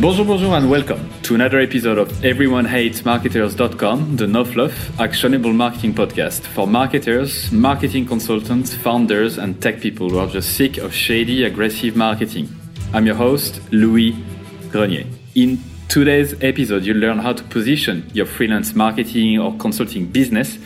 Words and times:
Bonjour, 0.00 0.24
bonjour, 0.24 0.54
and 0.54 0.70
welcome 0.70 1.10
to 1.22 1.34
another 1.34 1.58
episode 1.58 1.98
of 1.98 2.08
EveryoneHatesMarketers.com, 2.22 4.16
the 4.16 4.28
no 4.28 4.44
fluff, 4.44 5.00
actionable 5.00 5.52
marketing 5.52 5.92
podcast 5.92 6.42
for 6.42 6.68
marketers, 6.68 7.50
marketing 7.50 8.06
consultants, 8.06 8.72
founders, 8.72 9.38
and 9.38 9.60
tech 9.60 9.80
people 9.80 10.08
who 10.08 10.18
are 10.20 10.28
just 10.28 10.54
sick 10.54 10.76
of 10.76 10.94
shady, 10.94 11.42
aggressive 11.42 11.96
marketing. 11.96 12.48
I'm 12.92 13.06
your 13.06 13.16
host, 13.16 13.60
Louis 13.72 14.14
Grenier. 14.70 15.04
In 15.34 15.58
today's 15.88 16.32
episode, 16.44 16.84
you'll 16.84 16.98
learn 16.98 17.18
how 17.18 17.32
to 17.32 17.42
position 17.42 18.08
your 18.14 18.26
freelance 18.26 18.76
marketing 18.76 19.40
or 19.40 19.56
consulting 19.56 20.06
business 20.06 20.58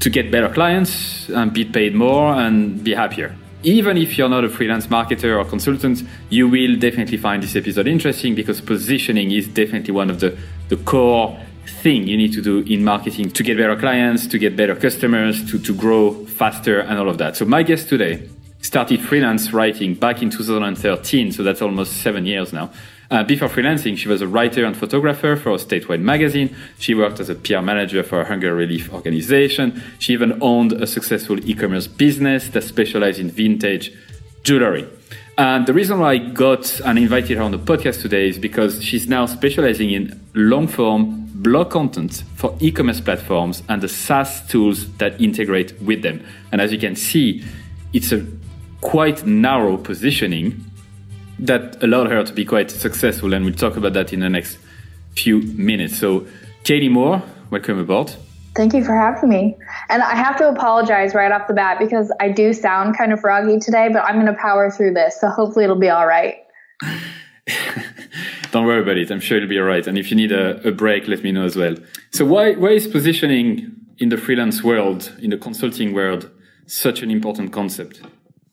to 0.00 0.08
get 0.08 0.30
better 0.30 0.48
clients 0.48 1.28
and 1.28 1.52
be 1.52 1.66
paid 1.66 1.94
more 1.94 2.32
and 2.32 2.82
be 2.82 2.94
happier 2.94 3.36
even 3.64 3.96
if 3.96 4.18
you're 4.18 4.28
not 4.28 4.44
a 4.44 4.48
freelance 4.48 4.86
marketer 4.88 5.38
or 5.38 5.44
consultant, 5.48 6.02
you 6.28 6.48
will 6.48 6.76
definitely 6.76 7.16
find 7.16 7.42
this 7.42 7.56
episode 7.56 7.86
interesting 7.86 8.34
because 8.34 8.60
positioning 8.60 9.30
is 9.30 9.48
definitely 9.48 9.92
one 9.92 10.10
of 10.10 10.20
the, 10.20 10.36
the 10.68 10.76
core 10.76 11.38
thing 11.66 12.06
you 12.06 12.16
need 12.16 12.32
to 12.32 12.42
do 12.42 12.58
in 12.60 12.84
marketing 12.84 13.30
to 13.30 13.42
get 13.42 13.56
better 13.56 13.76
clients, 13.76 14.26
to 14.26 14.38
get 14.38 14.56
better 14.56 14.76
customers, 14.76 15.50
to, 15.50 15.58
to 15.58 15.74
grow 15.74 16.12
faster 16.26 16.80
and 16.80 16.98
all 16.98 17.08
of 17.08 17.18
that. 17.18 17.36
So 17.36 17.44
my 17.44 17.62
guest 17.62 17.88
today 17.88 18.28
started 18.60 19.00
freelance 19.00 19.52
writing 19.52 19.94
back 19.94 20.22
in 20.22 20.30
2013, 20.30 21.32
so 21.32 21.42
that's 21.42 21.62
almost 21.62 22.02
seven 22.02 22.26
years 22.26 22.52
now. 22.52 22.70
Uh, 23.10 23.22
before 23.22 23.48
freelancing, 23.48 23.96
she 23.96 24.08
was 24.08 24.22
a 24.22 24.26
writer 24.26 24.64
and 24.64 24.76
photographer 24.76 25.36
for 25.36 25.50
a 25.50 25.56
statewide 25.56 26.00
magazine. 26.00 26.54
She 26.78 26.94
worked 26.94 27.20
as 27.20 27.28
a 27.28 27.34
PR 27.34 27.60
manager 27.60 28.02
for 28.02 28.20
a 28.20 28.24
hunger 28.24 28.54
relief 28.54 28.92
organization. 28.92 29.82
She 29.98 30.12
even 30.12 30.38
owned 30.42 30.72
a 30.72 30.86
successful 30.86 31.38
e-commerce 31.48 31.86
business 31.86 32.48
that 32.48 32.62
specialized 32.62 33.20
in 33.20 33.30
vintage 33.30 33.92
jewelry. 34.42 34.88
And 35.36 35.66
the 35.66 35.74
reason 35.74 35.98
why 35.98 36.12
I 36.12 36.18
got 36.18 36.80
and 36.80 36.98
invited 36.98 37.38
her 37.38 37.42
on 37.42 37.50
the 37.50 37.58
podcast 37.58 38.02
today 38.02 38.28
is 38.28 38.38
because 38.38 38.82
she's 38.82 39.08
now 39.08 39.26
specializing 39.26 39.90
in 39.90 40.20
long 40.34 40.68
form 40.68 41.24
blog 41.34 41.70
content 41.70 42.22
for 42.36 42.56
e-commerce 42.60 43.00
platforms 43.00 43.62
and 43.68 43.82
the 43.82 43.88
SaaS 43.88 44.46
tools 44.48 44.90
that 44.96 45.20
integrate 45.20 45.80
with 45.82 46.02
them. 46.02 46.24
And 46.52 46.60
as 46.60 46.72
you 46.72 46.78
can 46.78 46.94
see, 46.94 47.44
it's 47.92 48.12
a 48.12 48.24
quite 48.80 49.26
narrow 49.26 49.76
positioning 49.76 50.64
that 51.38 51.82
allowed 51.82 52.10
her 52.10 52.24
to 52.24 52.32
be 52.32 52.44
quite 52.44 52.70
successful, 52.70 53.34
and 53.34 53.44
we'll 53.44 53.54
talk 53.54 53.76
about 53.76 53.92
that 53.94 54.12
in 54.12 54.20
the 54.20 54.28
next 54.28 54.58
few 55.16 55.42
minutes. 55.42 55.98
So, 55.98 56.26
Kaleigh 56.64 56.90
Moore, 56.90 57.22
welcome 57.50 57.78
aboard. 57.78 58.14
Thank 58.54 58.72
you 58.72 58.84
for 58.84 58.94
having 58.94 59.28
me. 59.28 59.56
And 59.88 60.02
I 60.02 60.14
have 60.14 60.36
to 60.36 60.48
apologize 60.48 61.12
right 61.14 61.32
off 61.32 61.48
the 61.48 61.54
bat 61.54 61.78
because 61.80 62.12
I 62.20 62.28
do 62.28 62.52
sound 62.52 62.96
kind 62.96 63.12
of 63.12 63.20
froggy 63.20 63.58
today, 63.58 63.88
but 63.92 64.04
I'm 64.04 64.14
going 64.14 64.26
to 64.26 64.40
power 64.40 64.70
through 64.70 64.94
this. 64.94 65.20
So 65.20 65.28
hopefully 65.28 65.64
it'll 65.64 65.78
be 65.78 65.90
all 65.90 66.06
right. 66.06 66.36
Don't 68.52 68.66
worry 68.66 68.82
about 68.82 68.96
it. 68.96 69.10
I'm 69.10 69.18
sure 69.18 69.38
it'll 69.38 69.48
be 69.48 69.58
all 69.58 69.64
right. 69.64 69.84
And 69.84 69.98
if 69.98 70.10
you 70.10 70.16
need 70.16 70.30
a, 70.30 70.68
a 70.68 70.70
break, 70.70 71.08
let 71.08 71.24
me 71.24 71.32
know 71.32 71.44
as 71.44 71.56
well. 71.56 71.74
So 72.12 72.24
why, 72.24 72.52
why 72.52 72.68
is 72.68 72.86
positioning 72.86 73.74
in 73.98 74.10
the 74.10 74.16
freelance 74.16 74.62
world, 74.62 75.12
in 75.20 75.30
the 75.30 75.36
consulting 75.36 75.92
world, 75.92 76.30
such 76.66 77.02
an 77.02 77.10
important 77.10 77.52
concept? 77.52 78.02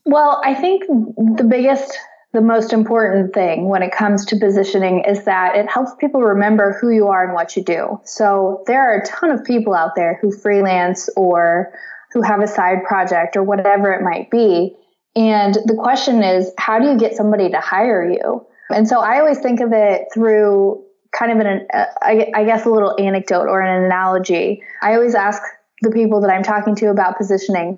Well, 0.06 0.42
I 0.44 0.56
think 0.56 0.84
the 0.88 1.46
biggest 1.48 1.96
the 2.34 2.42
most 2.42 2.72
important 2.72 3.34
thing 3.34 3.68
when 3.68 3.84
it 3.84 3.92
comes 3.92 4.26
to 4.28 4.38
positioning 4.38 5.04
is 5.06 5.26
that 5.26 5.56
it 5.56 5.70
helps 5.70 5.94
people 5.96 6.22
remember 6.22 6.78
who 6.80 6.90
you 6.90 7.08
are 7.08 7.26
and 7.26 7.34
what 7.34 7.58
you 7.58 7.64
do. 7.64 8.00
So 8.06 8.64
there 8.68 8.82
are 8.82 9.02
a 9.02 9.06
ton 9.06 9.32
of 9.32 9.44
people 9.44 9.74
out 9.74 9.92
there 9.96 10.18
who 10.22 10.32
freelance 10.32 11.10
or 11.18 11.74
who 12.14 12.22
have 12.22 12.42
a 12.42 12.48
side 12.48 12.84
project 12.86 13.36
or 13.36 13.44
whatever 13.44 13.92
it 13.92 14.02
might 14.02 14.32
be. 14.32 14.76
And 15.16 15.56
the 15.66 15.76
question 15.78 16.24
is, 16.24 16.52
how 16.58 16.80
do 16.80 16.88
you 16.88 16.98
get 16.98 17.16
somebody 17.16 17.50
to 17.50 17.60
hire 17.60 18.10
you? 18.10 18.46
And 18.74 18.88
so 18.88 19.02
I 19.02 19.20
always 19.20 19.40
think 19.40 19.60
of 19.60 19.74
it 19.74 20.08
through 20.14 20.86
kind 21.12 21.34
of 21.34 21.46
an, 21.46 21.68
uh, 21.74 21.86
I 22.02 22.46
guess, 22.46 22.66
a 22.66 22.70
little 22.70 22.96
anecdote 22.98 23.48
or 23.48 23.62
an 23.62 23.84
analogy. 23.84 24.64
I 24.82 24.96
always 24.96 25.16
ask 25.16 25.42
the 25.82 25.92
people 25.92 26.22
that 26.22 26.30
I'm 26.30 26.44
talking 26.44 26.76
to 26.76 26.90
about 26.90 27.18
positioning, 27.18 27.78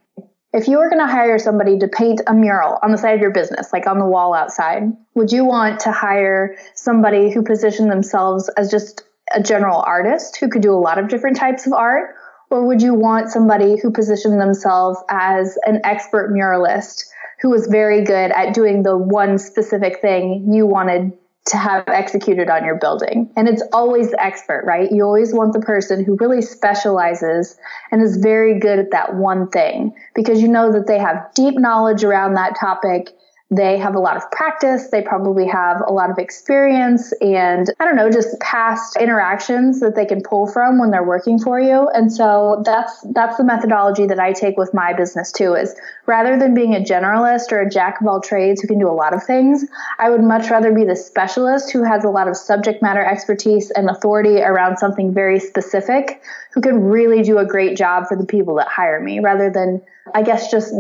if 0.54 0.68
you 0.68 0.78
were 0.78 0.90
going 0.90 1.02
to 1.02 1.12
hire 1.12 1.40
somebody 1.40 1.80
to 1.80 1.88
paint 1.88 2.22
a 2.28 2.34
mural 2.34 2.78
on 2.84 2.92
the 2.92 2.98
side 2.98 3.16
of 3.16 3.22
your 3.22 3.32
business, 3.32 3.74
like 3.74 3.88
on 3.88 3.98
the 3.98 4.06
wall 4.06 4.36
outside, 4.36 4.84
would 5.16 5.32
you 5.32 5.46
want 5.46 5.82
to 5.82 5.92
hire 5.92 6.56
somebody 6.76 7.32
who 7.32 7.44
positioned 7.44 7.90
themselves 7.90 8.50
as 8.56 8.70
just 8.70 9.04
a 9.34 9.42
general 9.42 9.84
artist 9.86 10.38
who 10.38 10.50
could 10.50 10.62
do 10.62 10.74
a 10.74 10.78
lot 10.78 11.00
of 11.00 11.08
different 11.08 11.38
types 11.38 11.66
of 11.66 11.74
art? 11.74 12.16
Or 12.52 12.68
would 12.68 12.84
you 12.84 12.94
want 12.94 13.32
somebody 13.32 13.78
who 13.82 13.90
positioned 13.90 14.40
themselves 14.40 15.00
as 15.10 15.58
an 15.66 15.82
expert 15.84 16.32
muralist 16.32 17.06
who 17.42 17.50
was 17.50 17.66
very 17.66 18.04
good 18.04 18.32
at 18.32 18.54
doing 18.54 18.84
the 18.84 18.96
one 18.96 19.40
specific 19.40 20.02
thing 20.02 20.54
you 20.54 20.68
wanted 20.68 21.14
to 21.46 21.58
have 21.58 21.84
executed 21.88 22.50
on 22.50 22.64
your 22.64 22.76
building. 22.76 23.30
And 23.36 23.50
it's 23.50 23.64
always 23.74 24.12
the 24.12 24.24
expert, 24.24 24.64
right? 24.66 24.90
You 24.92 25.04
always 25.04 25.34
want 25.34 25.54
the 25.54 25.60
person 25.60 26.04
who 26.06 26.16
really 26.20 26.42
specializes 26.42 27.58
and 27.92 28.02
is 28.02 28.18
very 28.18 28.60
good 28.60 28.80
at 28.80 28.92
that 28.92 29.16
one 29.16 29.50
thing 29.50 29.94
because 30.16 30.42
you 30.42 30.48
know 30.48 30.72
that 30.72 30.88
they 30.88 31.00
have 31.00 31.34
deep 31.36 31.56
knowledge 31.58 32.04
around 32.04 32.36
that 32.36 32.56
topic 32.58 33.10
they 33.58 33.78
have 33.78 33.96
a 33.96 34.00
lot 34.00 34.18
of 34.18 34.30
practice. 34.32 34.90
They 34.90 35.02
probably 35.02 35.48
have 35.48 35.82
a 35.86 35.92
lot 35.92 36.10
of 36.10 36.18
experience 36.18 37.12
and 37.22 37.70
I 37.80 37.86
don't 37.86 37.96
know, 37.96 38.10
just 38.10 38.40
past 38.40 38.98
interactions 38.98 39.80
that 39.80 39.96
they 39.96 40.06
can 40.06 40.22
pull 40.22 40.48
from 40.48 40.80
when 40.80 40.92
they're 40.92 41.04
working 41.04 41.40
for 41.40 41.60
you. 41.60 41.90
And 41.94 42.12
so 42.12 42.62
that's, 42.66 43.06
that's 43.14 43.38
the 43.38 43.44
methodology 43.44 44.06
that 44.08 44.20
I 44.20 44.34
take 44.34 44.58
with 44.58 44.74
my 44.74 44.94
business 44.94 45.32
too 45.32 45.54
is 45.54 45.76
rather 46.06 46.38
than 46.38 46.54
being 46.54 46.76
a 46.76 46.80
generalist 46.80 47.52
or 47.52 47.62
a 47.62 47.70
jack 47.70 48.02
of 48.02 48.08
all 48.08 48.22
trades 48.22 48.62
who 48.62 48.68
can 48.68 48.80
do 48.80 48.90
a 48.90 48.92
lot 48.94 49.14
of 49.14 49.24
things, 49.24 49.66
I 50.00 50.10
would 50.10 50.24
much 50.24 50.50
rather 50.50 50.74
be 50.74 50.86
the 50.86 50.96
specialist 50.96 51.72
who 51.72 51.84
has 51.84 52.04
a 52.04 52.10
lot 52.10 52.28
of 52.28 52.38
subject 52.38 52.82
matter 52.82 53.04
expertise 53.04 53.72
and 53.72 53.90
authority 53.90 54.42
around 54.42 54.78
something 54.78 55.14
very 55.14 55.40
specific 55.40 56.22
who 56.54 56.62
can 56.62 56.84
really 56.84 57.24
do 57.24 57.38
a 57.38 57.46
great 57.46 57.78
job 57.78 58.08
for 58.08 58.16
the 58.18 58.26
people 58.26 58.56
that 58.56 58.68
hire 58.68 59.00
me 59.00 59.20
rather 59.20 59.50
than, 59.50 59.82
I 60.14 60.24
guess, 60.24 60.52
just 60.52 60.74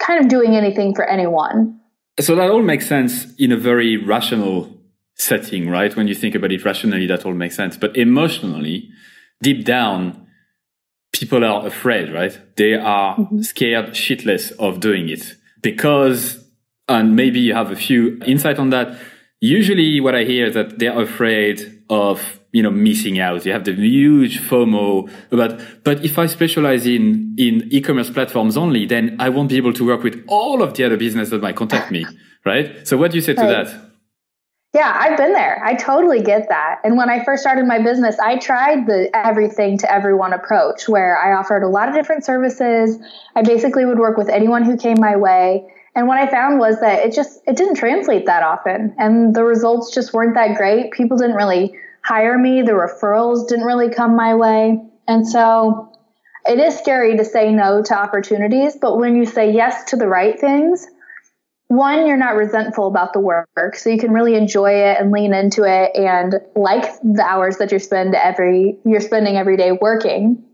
kind 0.00 0.20
of 0.20 0.28
doing 0.28 0.54
anything 0.54 0.94
for 0.94 1.04
anyone. 1.04 1.80
So 2.20 2.36
that 2.36 2.50
all 2.50 2.62
makes 2.62 2.86
sense 2.86 3.34
in 3.36 3.50
a 3.52 3.56
very 3.56 3.96
rational 3.96 4.70
setting, 5.16 5.68
right? 5.68 5.94
When 5.96 6.08
you 6.08 6.14
think 6.14 6.34
about 6.34 6.52
it 6.52 6.64
rationally, 6.64 7.06
that 7.06 7.24
all 7.24 7.34
makes 7.34 7.56
sense. 7.56 7.76
But 7.76 7.96
emotionally, 7.96 8.90
deep 9.42 9.64
down, 9.64 10.26
people 11.12 11.44
are 11.44 11.66
afraid, 11.66 12.12
right? 12.12 12.38
They 12.56 12.74
are 12.74 13.16
mm-hmm. 13.16 13.42
scared 13.42 13.90
shitless 13.90 14.52
of 14.58 14.80
doing 14.80 15.08
it 15.08 15.34
because, 15.62 16.44
and 16.88 17.16
maybe 17.16 17.40
you 17.40 17.54
have 17.54 17.70
a 17.70 17.76
few 17.76 18.20
insight 18.26 18.58
on 18.58 18.70
that. 18.70 18.98
Usually 19.40 20.00
what 20.00 20.14
I 20.14 20.24
hear 20.24 20.46
is 20.46 20.54
that 20.54 20.78
they're 20.78 21.00
afraid 21.00 21.82
of 21.90 22.40
you 22.54 22.62
know, 22.62 22.70
missing 22.70 23.18
out. 23.18 23.44
You 23.44 23.52
have 23.52 23.64
the 23.64 23.74
huge 23.74 24.40
FOMO 24.40 25.10
about, 25.32 25.60
but 25.82 26.04
if 26.04 26.18
I 26.20 26.26
specialize 26.26 26.86
in, 26.86 27.34
in 27.36 27.68
e-commerce 27.72 28.10
platforms 28.10 28.56
only, 28.56 28.86
then 28.86 29.16
I 29.18 29.28
won't 29.28 29.48
be 29.48 29.56
able 29.56 29.72
to 29.72 29.84
work 29.84 30.04
with 30.04 30.24
all 30.28 30.62
of 30.62 30.74
the 30.74 30.84
other 30.84 30.96
businesses 30.96 31.30
that 31.30 31.42
might 31.42 31.56
contact 31.56 31.90
me. 31.90 32.06
Right. 32.46 32.86
So 32.86 32.96
what 32.96 33.10
do 33.10 33.16
you 33.16 33.22
say 33.22 33.34
to 33.34 33.40
right. 33.40 33.66
that? 33.66 33.90
Yeah, 34.72 34.92
I've 34.94 35.16
been 35.16 35.32
there. 35.32 35.60
I 35.64 35.74
totally 35.74 36.22
get 36.22 36.48
that. 36.48 36.80
And 36.84 36.96
when 36.96 37.10
I 37.10 37.24
first 37.24 37.42
started 37.42 37.64
my 37.64 37.80
business, 37.80 38.18
I 38.18 38.38
tried 38.38 38.86
the 38.86 39.08
everything 39.14 39.78
to 39.78 39.92
everyone 39.92 40.32
approach 40.32 40.88
where 40.88 41.16
I 41.16 41.32
offered 41.36 41.62
a 41.62 41.68
lot 41.68 41.88
of 41.88 41.94
different 41.94 42.24
services. 42.24 42.98
I 43.34 43.42
basically 43.42 43.84
would 43.84 43.98
work 43.98 44.16
with 44.16 44.28
anyone 44.28 44.62
who 44.62 44.76
came 44.76 44.96
my 45.00 45.16
way. 45.16 45.66
And 45.96 46.06
what 46.06 46.18
I 46.18 46.30
found 46.30 46.58
was 46.58 46.80
that 46.80 47.04
it 47.04 47.14
just 47.14 47.40
it 47.46 47.56
didn't 47.56 47.76
translate 47.76 48.26
that 48.26 48.42
often 48.42 48.94
and 48.98 49.34
the 49.34 49.44
results 49.44 49.92
just 49.94 50.12
weren't 50.12 50.34
that 50.34 50.56
great. 50.56 50.92
People 50.92 51.16
didn't 51.16 51.36
really 51.36 51.72
hire 52.04 52.38
me. 52.38 52.62
The 52.62 52.72
referrals 52.72 53.48
didn't 53.48 53.64
really 53.64 53.90
come 53.90 54.14
my 54.14 54.34
way. 54.34 54.78
And 55.08 55.26
so 55.26 55.92
it 56.46 56.58
is 56.58 56.78
scary 56.78 57.16
to 57.16 57.24
say 57.24 57.52
no 57.52 57.82
to 57.82 57.98
opportunities, 57.98 58.76
but 58.76 58.98
when 58.98 59.16
you 59.16 59.24
say 59.24 59.52
yes 59.52 59.84
to 59.90 59.96
the 59.96 60.06
right 60.06 60.38
things, 60.38 60.86
one, 61.68 62.06
you're 62.06 62.18
not 62.18 62.36
resentful 62.36 62.86
about 62.86 63.14
the 63.14 63.20
work, 63.20 63.74
so 63.74 63.88
you 63.88 63.98
can 63.98 64.12
really 64.12 64.34
enjoy 64.34 64.70
it 64.70 65.00
and 65.00 65.10
lean 65.10 65.32
into 65.32 65.64
it 65.64 65.90
and 65.96 66.40
like 66.54 66.84
the 67.02 67.24
hours 67.26 67.56
that 67.56 67.72
you 67.72 67.78
spend 67.78 68.14
every 68.14 68.78
you're 68.84 69.00
spending 69.00 69.36
every 69.36 69.56
day 69.56 69.72
working. 69.72 70.44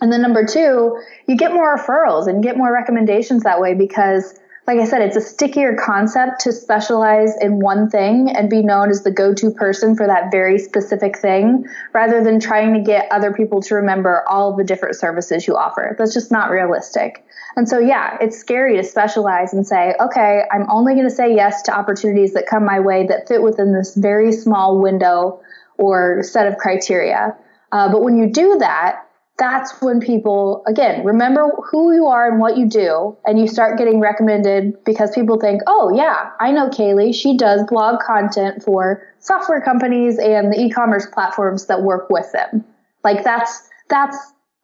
And 0.00 0.12
then 0.12 0.20
number 0.20 0.44
two, 0.44 1.00
you 1.26 1.36
get 1.36 1.54
more 1.54 1.78
referrals 1.78 2.26
and 2.26 2.42
get 2.42 2.56
more 2.56 2.72
recommendations 2.72 3.44
that 3.44 3.60
way 3.60 3.74
because 3.74 4.34
like 4.68 4.80
I 4.80 4.84
said, 4.84 5.00
it's 5.00 5.16
a 5.16 5.22
stickier 5.22 5.74
concept 5.74 6.40
to 6.42 6.52
specialize 6.52 7.34
in 7.40 7.58
one 7.58 7.88
thing 7.88 8.28
and 8.28 8.50
be 8.50 8.60
known 8.60 8.90
as 8.90 9.02
the 9.02 9.10
go 9.10 9.32
to 9.32 9.50
person 9.50 9.96
for 9.96 10.06
that 10.06 10.30
very 10.30 10.58
specific 10.58 11.16
thing 11.16 11.64
rather 11.94 12.22
than 12.22 12.38
trying 12.38 12.74
to 12.74 12.80
get 12.80 13.10
other 13.10 13.32
people 13.32 13.62
to 13.62 13.76
remember 13.76 14.22
all 14.28 14.54
the 14.54 14.64
different 14.64 14.96
services 14.96 15.46
you 15.46 15.56
offer. 15.56 15.96
That's 15.98 16.12
just 16.12 16.30
not 16.30 16.50
realistic. 16.50 17.24
And 17.56 17.66
so, 17.66 17.78
yeah, 17.78 18.18
it's 18.20 18.36
scary 18.36 18.76
to 18.76 18.84
specialize 18.84 19.54
and 19.54 19.66
say, 19.66 19.94
okay, 19.98 20.42
I'm 20.52 20.70
only 20.70 20.92
going 20.92 21.08
to 21.08 21.14
say 21.14 21.34
yes 21.34 21.62
to 21.62 21.72
opportunities 21.74 22.34
that 22.34 22.46
come 22.46 22.66
my 22.66 22.80
way 22.80 23.06
that 23.06 23.26
fit 23.26 23.40
within 23.40 23.72
this 23.72 23.94
very 23.94 24.32
small 24.32 24.82
window 24.82 25.40
or 25.78 26.22
set 26.22 26.46
of 26.46 26.58
criteria. 26.58 27.34
Uh, 27.72 27.90
but 27.90 28.02
when 28.02 28.18
you 28.18 28.30
do 28.30 28.58
that, 28.58 29.07
that's 29.38 29.80
when 29.80 30.00
people 30.00 30.64
again 30.66 31.04
remember 31.04 31.48
who 31.70 31.94
you 31.94 32.06
are 32.06 32.28
and 32.28 32.40
what 32.40 32.56
you 32.56 32.68
do 32.68 33.16
and 33.24 33.38
you 33.38 33.46
start 33.46 33.78
getting 33.78 34.00
recommended 34.00 34.84
because 34.84 35.12
people 35.14 35.38
think 35.38 35.62
oh 35.66 35.94
yeah 35.94 36.30
i 36.40 36.50
know 36.50 36.68
Kaleigh. 36.68 37.14
She 37.14 37.36
does 37.36 37.64
blog 37.68 38.00
content 38.00 38.62
for 38.64 39.02
software 39.20 39.60
companies 39.60 40.18
and 40.18 40.52
the 40.52 40.60
e-commerce 40.60 41.06
platforms 41.06 41.66
that 41.66 41.82
work 41.82 42.10
with 42.10 42.30
them. 42.32 42.64
Like 43.04 43.24
that's 43.24 43.68
that's 43.88 44.16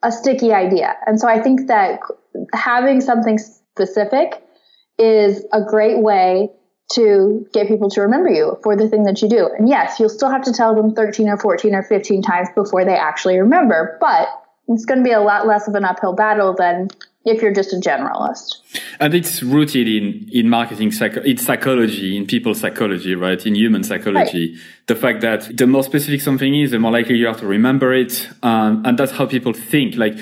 a 0.02 0.10
sticky 0.12 0.52
idea. 0.52 0.94
And 1.06 1.18
so 1.20 1.28
i 1.28 1.40
think 1.40 1.68
that 1.68 2.00
having 2.52 3.00
something 3.00 3.38
specific 3.38 4.42
is 4.98 5.44
a 5.52 5.62
great 5.62 6.02
way 6.02 6.50
to 6.92 7.46
get 7.52 7.66
people 7.66 7.88
to 7.90 8.02
remember 8.02 8.28
you 8.28 8.58
for 8.62 8.76
the 8.76 8.88
thing 8.88 9.04
that 9.04 9.22
you 9.22 9.28
do. 9.28 9.48
And 9.58 9.68
yes, 9.68 9.98
you'll 9.98 10.10
still 10.10 10.30
have 10.30 10.42
to 10.42 10.52
tell 10.52 10.74
them 10.74 10.94
13 10.94 11.28
or 11.28 11.38
14 11.38 11.74
or 11.74 11.82
15 11.82 12.22
times 12.22 12.48
before 12.54 12.84
they 12.84 12.94
actually 12.94 13.38
remember, 13.38 13.96
but 14.00 14.28
it's 14.68 14.84
going 14.84 14.98
to 14.98 15.04
be 15.04 15.12
a 15.12 15.20
lot 15.20 15.46
less 15.46 15.68
of 15.68 15.74
an 15.74 15.84
uphill 15.84 16.14
battle 16.14 16.54
than 16.54 16.88
if 17.24 17.40
you're 17.40 17.54
just 17.54 17.72
a 17.72 17.76
generalist. 17.76 18.56
And 19.00 19.14
it's 19.14 19.42
rooted 19.42 19.88
in, 19.88 20.28
in 20.32 20.48
marketing, 20.48 20.92
psycho- 20.92 21.22
in 21.22 21.38
psychology, 21.38 22.16
in 22.16 22.26
people 22.26 22.54
psychology, 22.54 23.14
right? 23.14 23.44
In 23.46 23.54
human 23.54 23.82
psychology. 23.82 24.52
Right. 24.52 24.62
The 24.86 24.94
fact 24.94 25.20
that 25.22 25.56
the 25.56 25.66
more 25.66 25.82
specific 25.82 26.20
something 26.20 26.54
is, 26.54 26.72
the 26.72 26.78
more 26.78 26.92
likely 26.92 27.16
you 27.16 27.28
are 27.28 27.34
to 27.34 27.46
remember 27.46 27.94
it. 27.94 28.28
Um, 28.42 28.82
and 28.84 28.98
that's 28.98 29.12
how 29.12 29.26
people 29.26 29.54
think. 29.54 29.96
Like, 29.96 30.18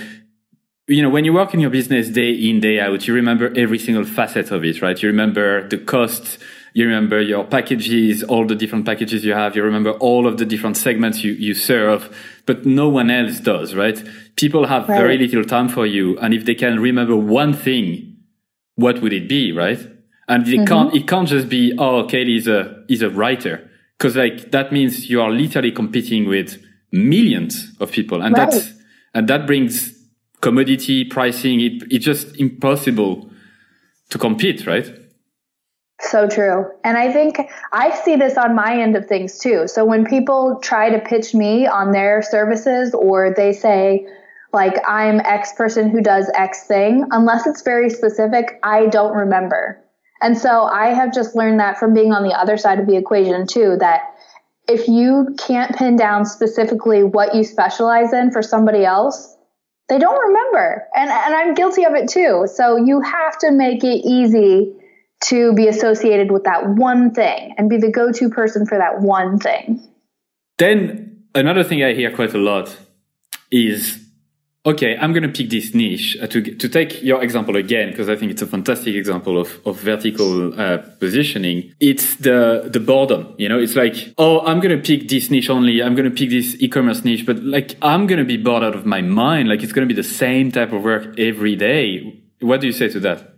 you 0.86 1.02
know, 1.02 1.10
when 1.10 1.24
you 1.24 1.32
work 1.32 1.54
in 1.54 1.60
your 1.60 1.70
business 1.70 2.08
day 2.08 2.30
in, 2.30 2.60
day 2.60 2.78
out, 2.78 3.06
you 3.08 3.14
remember 3.14 3.52
every 3.56 3.78
single 3.78 4.04
facet 4.04 4.50
of 4.52 4.64
it, 4.64 4.80
right? 4.80 5.00
You 5.00 5.08
remember 5.08 5.68
the 5.68 5.78
costs 5.78 6.38
you 6.74 6.86
remember 6.86 7.20
your 7.20 7.44
packages, 7.44 8.22
all 8.22 8.46
the 8.46 8.54
different 8.54 8.86
packages 8.86 9.24
you 9.24 9.34
have. 9.34 9.54
You 9.54 9.62
remember 9.62 9.92
all 9.92 10.26
of 10.26 10.38
the 10.38 10.46
different 10.46 10.76
segments 10.76 11.22
you, 11.22 11.32
you 11.32 11.54
serve, 11.54 12.16
but 12.46 12.64
no 12.64 12.88
one 12.88 13.10
else 13.10 13.40
does, 13.40 13.74
right? 13.74 14.02
People 14.36 14.66
have 14.66 14.88
right. 14.88 14.98
very 14.98 15.18
little 15.18 15.44
time 15.44 15.68
for 15.68 15.86
you. 15.86 16.18
And 16.18 16.32
if 16.32 16.44
they 16.46 16.54
can 16.54 16.80
remember 16.80 17.14
one 17.16 17.52
thing, 17.52 18.16
what 18.76 19.02
would 19.02 19.12
it 19.12 19.28
be, 19.28 19.52
right? 19.52 19.78
And 20.28 20.48
it 20.48 20.52
mm-hmm. 20.52 20.64
can't, 20.64 20.94
it 20.94 21.06
can't 21.06 21.28
just 21.28 21.48
be, 21.48 21.74
oh, 21.78 22.04
Kaleigh 22.04 22.38
is 22.38 22.48
a, 22.48 22.84
is 22.88 23.02
a 23.02 23.10
writer. 23.10 23.68
Cause 23.98 24.16
like 24.16 24.50
that 24.50 24.72
means 24.72 25.10
you 25.10 25.20
are 25.20 25.30
literally 25.30 25.72
competing 25.72 26.26
with 26.26 26.62
millions 26.90 27.76
of 27.80 27.92
people. 27.92 28.22
And 28.22 28.36
right. 28.36 28.50
that's, 28.50 28.72
and 29.14 29.28
that 29.28 29.46
brings 29.46 29.92
commodity 30.40 31.04
pricing. 31.04 31.60
It, 31.60 31.82
it's 31.90 32.04
just 32.04 32.34
impossible 32.36 33.30
to 34.08 34.18
compete, 34.18 34.66
right? 34.66 35.01
So 36.02 36.28
true. 36.28 36.66
And 36.82 36.96
I 36.96 37.12
think 37.12 37.38
I 37.72 37.94
see 38.02 38.16
this 38.16 38.36
on 38.36 38.56
my 38.56 38.80
end 38.80 38.96
of 38.96 39.06
things 39.06 39.38
too. 39.38 39.68
So 39.68 39.84
when 39.84 40.04
people 40.04 40.58
try 40.60 40.90
to 40.90 40.98
pitch 40.98 41.32
me 41.32 41.66
on 41.66 41.92
their 41.92 42.22
services 42.22 42.92
or 42.92 43.32
they 43.34 43.52
say, 43.52 44.06
like, 44.52 44.74
I'm 44.86 45.20
X 45.20 45.52
person 45.54 45.90
who 45.90 46.02
does 46.02 46.30
X 46.34 46.66
thing, 46.66 47.06
unless 47.12 47.46
it's 47.46 47.62
very 47.62 47.88
specific, 47.88 48.58
I 48.62 48.86
don't 48.86 49.16
remember. 49.16 49.80
And 50.20 50.36
so 50.36 50.64
I 50.64 50.88
have 50.88 51.14
just 51.14 51.36
learned 51.36 51.60
that 51.60 51.78
from 51.78 51.94
being 51.94 52.12
on 52.12 52.24
the 52.24 52.38
other 52.38 52.56
side 52.56 52.80
of 52.80 52.86
the 52.86 52.96
equation 52.96 53.46
too, 53.46 53.76
that 53.78 54.02
if 54.68 54.88
you 54.88 55.34
can't 55.38 55.74
pin 55.76 55.96
down 55.96 56.24
specifically 56.26 57.04
what 57.04 57.34
you 57.34 57.44
specialize 57.44 58.12
in 58.12 58.32
for 58.32 58.42
somebody 58.42 58.84
else, 58.84 59.36
they 59.88 59.98
don't 59.98 60.20
remember. 60.20 60.86
And, 60.96 61.10
and 61.10 61.34
I'm 61.34 61.54
guilty 61.54 61.84
of 61.84 61.94
it 61.94 62.08
too. 62.08 62.46
So 62.52 62.76
you 62.76 63.00
have 63.00 63.38
to 63.38 63.52
make 63.52 63.84
it 63.84 64.04
easy 64.04 64.74
to 65.24 65.52
be 65.54 65.68
associated 65.68 66.30
with 66.30 66.44
that 66.44 66.68
one 66.68 67.12
thing 67.12 67.54
and 67.56 67.68
be 67.68 67.78
the 67.78 67.90
go 67.90 68.12
to 68.12 68.28
person 68.28 68.66
for 68.66 68.78
that 68.78 69.00
one 69.00 69.38
thing. 69.38 69.80
Then 70.58 71.24
another 71.34 71.64
thing 71.64 71.82
I 71.82 71.94
hear 71.94 72.10
quite 72.14 72.34
a 72.34 72.38
lot 72.38 72.76
is 73.50 73.98
okay, 74.64 74.96
I'm 74.96 75.12
going 75.12 75.24
to 75.24 75.28
pick 75.28 75.50
this 75.50 75.74
niche 75.74 76.16
uh, 76.22 76.28
to, 76.28 76.40
to 76.40 76.68
take 76.68 77.02
your 77.02 77.22
example 77.22 77.56
again, 77.56 77.90
because 77.90 78.08
I 78.08 78.14
think 78.14 78.30
it's 78.30 78.42
a 78.42 78.46
fantastic 78.46 78.94
example 78.94 79.40
of, 79.40 79.60
of 79.66 79.80
vertical 79.80 80.58
uh, 80.58 80.78
positioning. 81.00 81.74
It's 81.80 82.14
the, 82.16 82.70
the 82.72 82.78
boredom, 82.78 83.34
you 83.38 83.48
know, 83.48 83.58
it's 83.58 83.74
like, 83.74 84.14
oh, 84.18 84.40
I'm 84.46 84.60
going 84.60 84.76
to 84.76 84.82
pick 84.82 85.08
this 85.08 85.30
niche 85.30 85.50
only. 85.50 85.82
I'm 85.82 85.94
going 85.94 86.08
to 86.08 86.14
pick 86.14 86.30
this 86.30 86.56
e-commerce 86.60 87.04
niche, 87.04 87.26
but 87.26 87.42
like, 87.42 87.76
I'm 87.82 88.06
going 88.06 88.20
to 88.20 88.24
be 88.24 88.36
bored 88.36 88.62
out 88.62 88.76
of 88.76 88.86
my 88.86 89.00
mind. 89.00 89.48
Like, 89.48 89.62
it's 89.62 89.72
going 89.72 89.88
to 89.88 89.92
be 89.92 90.00
the 90.00 90.08
same 90.08 90.52
type 90.52 90.72
of 90.72 90.84
work 90.84 91.18
every 91.18 91.56
day. 91.56 92.22
What 92.40 92.60
do 92.60 92.68
you 92.68 92.72
say 92.72 92.88
to 92.90 93.00
that? 93.00 93.31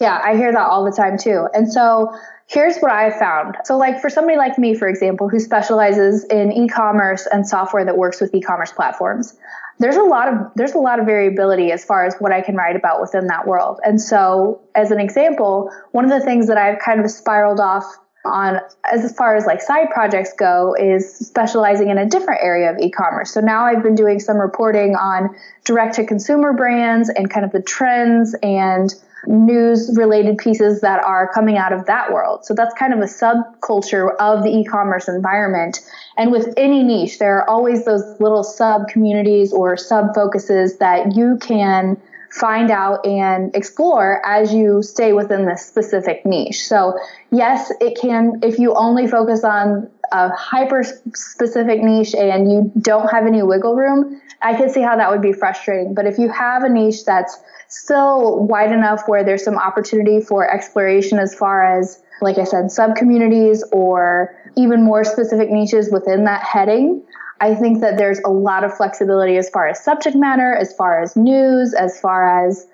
Yeah, 0.00 0.20
I 0.22 0.36
hear 0.36 0.52
that 0.52 0.66
all 0.66 0.84
the 0.84 0.92
time 0.92 1.18
too. 1.18 1.46
And 1.54 1.72
so 1.72 2.12
here's 2.48 2.78
what 2.78 2.90
I 2.90 3.16
found. 3.16 3.56
So, 3.64 3.76
like 3.76 4.00
for 4.00 4.10
somebody 4.10 4.36
like 4.36 4.58
me, 4.58 4.74
for 4.74 4.88
example, 4.88 5.28
who 5.28 5.38
specializes 5.38 6.24
in 6.24 6.52
e-commerce 6.52 7.26
and 7.30 7.46
software 7.46 7.84
that 7.84 7.96
works 7.96 8.20
with 8.20 8.34
e-commerce 8.34 8.72
platforms, 8.72 9.36
there's 9.78 9.96
a 9.96 10.02
lot 10.02 10.28
of 10.28 10.34
there's 10.56 10.72
a 10.72 10.78
lot 10.78 10.98
of 10.98 11.06
variability 11.06 11.70
as 11.72 11.84
far 11.84 12.06
as 12.06 12.16
what 12.18 12.32
I 12.32 12.40
can 12.40 12.56
write 12.56 12.76
about 12.76 13.00
within 13.00 13.28
that 13.28 13.46
world. 13.46 13.80
And 13.84 14.00
so, 14.00 14.60
as 14.74 14.90
an 14.90 14.98
example, 14.98 15.70
one 15.92 16.04
of 16.04 16.10
the 16.10 16.20
things 16.20 16.48
that 16.48 16.58
I've 16.58 16.80
kind 16.80 17.00
of 17.00 17.10
spiraled 17.10 17.60
off 17.60 17.84
on 18.24 18.58
as 18.90 19.14
far 19.16 19.36
as 19.36 19.44
like 19.44 19.60
side 19.60 19.90
projects 19.90 20.32
go 20.38 20.74
is 20.78 21.14
specializing 21.14 21.90
in 21.90 21.98
a 21.98 22.06
different 22.06 22.40
area 22.42 22.72
of 22.72 22.78
e-commerce. 22.78 23.32
So 23.32 23.40
now 23.40 23.66
I've 23.66 23.82
been 23.82 23.94
doing 23.94 24.18
some 24.18 24.38
reporting 24.38 24.96
on 24.96 25.36
direct 25.64 25.96
to 25.96 26.06
consumer 26.06 26.54
brands 26.54 27.10
and 27.10 27.30
kind 27.30 27.44
of 27.44 27.52
the 27.52 27.60
trends 27.60 28.34
and 28.42 28.94
news 29.26 29.90
related 29.96 30.38
pieces 30.38 30.80
that 30.80 31.02
are 31.04 31.30
coming 31.32 31.56
out 31.56 31.72
of 31.72 31.86
that 31.86 32.12
world. 32.12 32.44
So 32.44 32.54
that's 32.54 32.74
kind 32.74 32.92
of 32.92 33.00
a 33.00 33.04
subculture 33.04 34.14
of 34.16 34.42
the 34.42 34.50
e-commerce 34.50 35.08
environment. 35.08 35.80
And 36.16 36.30
with 36.30 36.52
any 36.56 36.82
niche, 36.82 37.18
there 37.18 37.38
are 37.38 37.48
always 37.48 37.84
those 37.84 38.20
little 38.20 38.44
sub 38.44 38.88
communities 38.88 39.52
or 39.52 39.76
sub 39.76 40.14
focuses 40.14 40.78
that 40.78 41.14
you 41.14 41.38
can 41.40 42.00
find 42.30 42.70
out 42.70 43.06
and 43.06 43.54
explore 43.54 44.20
as 44.26 44.52
you 44.52 44.82
stay 44.82 45.12
within 45.12 45.46
this 45.46 45.64
specific 45.64 46.26
niche. 46.26 46.66
So 46.66 46.98
yes, 47.30 47.70
it 47.80 47.96
can, 48.00 48.40
if 48.42 48.58
you 48.58 48.74
only 48.74 49.06
focus 49.06 49.44
on 49.44 49.88
a 50.10 50.30
hyper 50.30 50.82
specific 51.14 51.80
niche 51.80 52.14
and 52.14 52.50
you 52.50 52.72
don't 52.80 53.08
have 53.10 53.26
any 53.26 53.42
wiggle 53.44 53.76
room, 53.76 54.20
I 54.42 54.54
can 54.54 54.68
see 54.68 54.82
how 54.82 54.96
that 54.96 55.10
would 55.10 55.22
be 55.22 55.32
frustrating. 55.32 55.94
But 55.94 56.06
if 56.06 56.18
you 56.18 56.28
have 56.28 56.64
a 56.64 56.68
niche 56.68 57.04
that's 57.04 57.38
still 57.74 58.46
wide 58.46 58.72
enough 58.72 59.02
where 59.06 59.24
there's 59.24 59.44
some 59.44 59.56
opportunity 59.56 60.20
for 60.20 60.48
exploration 60.48 61.18
as 61.18 61.34
far 61.34 61.78
as, 61.78 62.00
like 62.20 62.38
I 62.38 62.44
said, 62.44 62.70
sub 62.70 62.96
communities 62.96 63.64
or 63.72 64.34
even 64.56 64.82
more 64.82 65.04
specific 65.04 65.50
niches 65.50 65.90
within 65.90 66.24
that 66.24 66.42
heading. 66.42 67.02
I 67.40 67.54
think 67.54 67.80
that 67.80 67.98
there's 67.98 68.20
a 68.24 68.30
lot 68.30 68.64
of 68.64 68.74
flexibility 68.74 69.36
as 69.36 69.50
far 69.50 69.68
as 69.68 69.82
subject 69.82 70.16
matter, 70.16 70.54
as 70.54 70.72
far 70.74 71.02
as 71.02 71.16
news, 71.16 71.74
as 71.74 72.00
far 72.00 72.46
as 72.46 72.66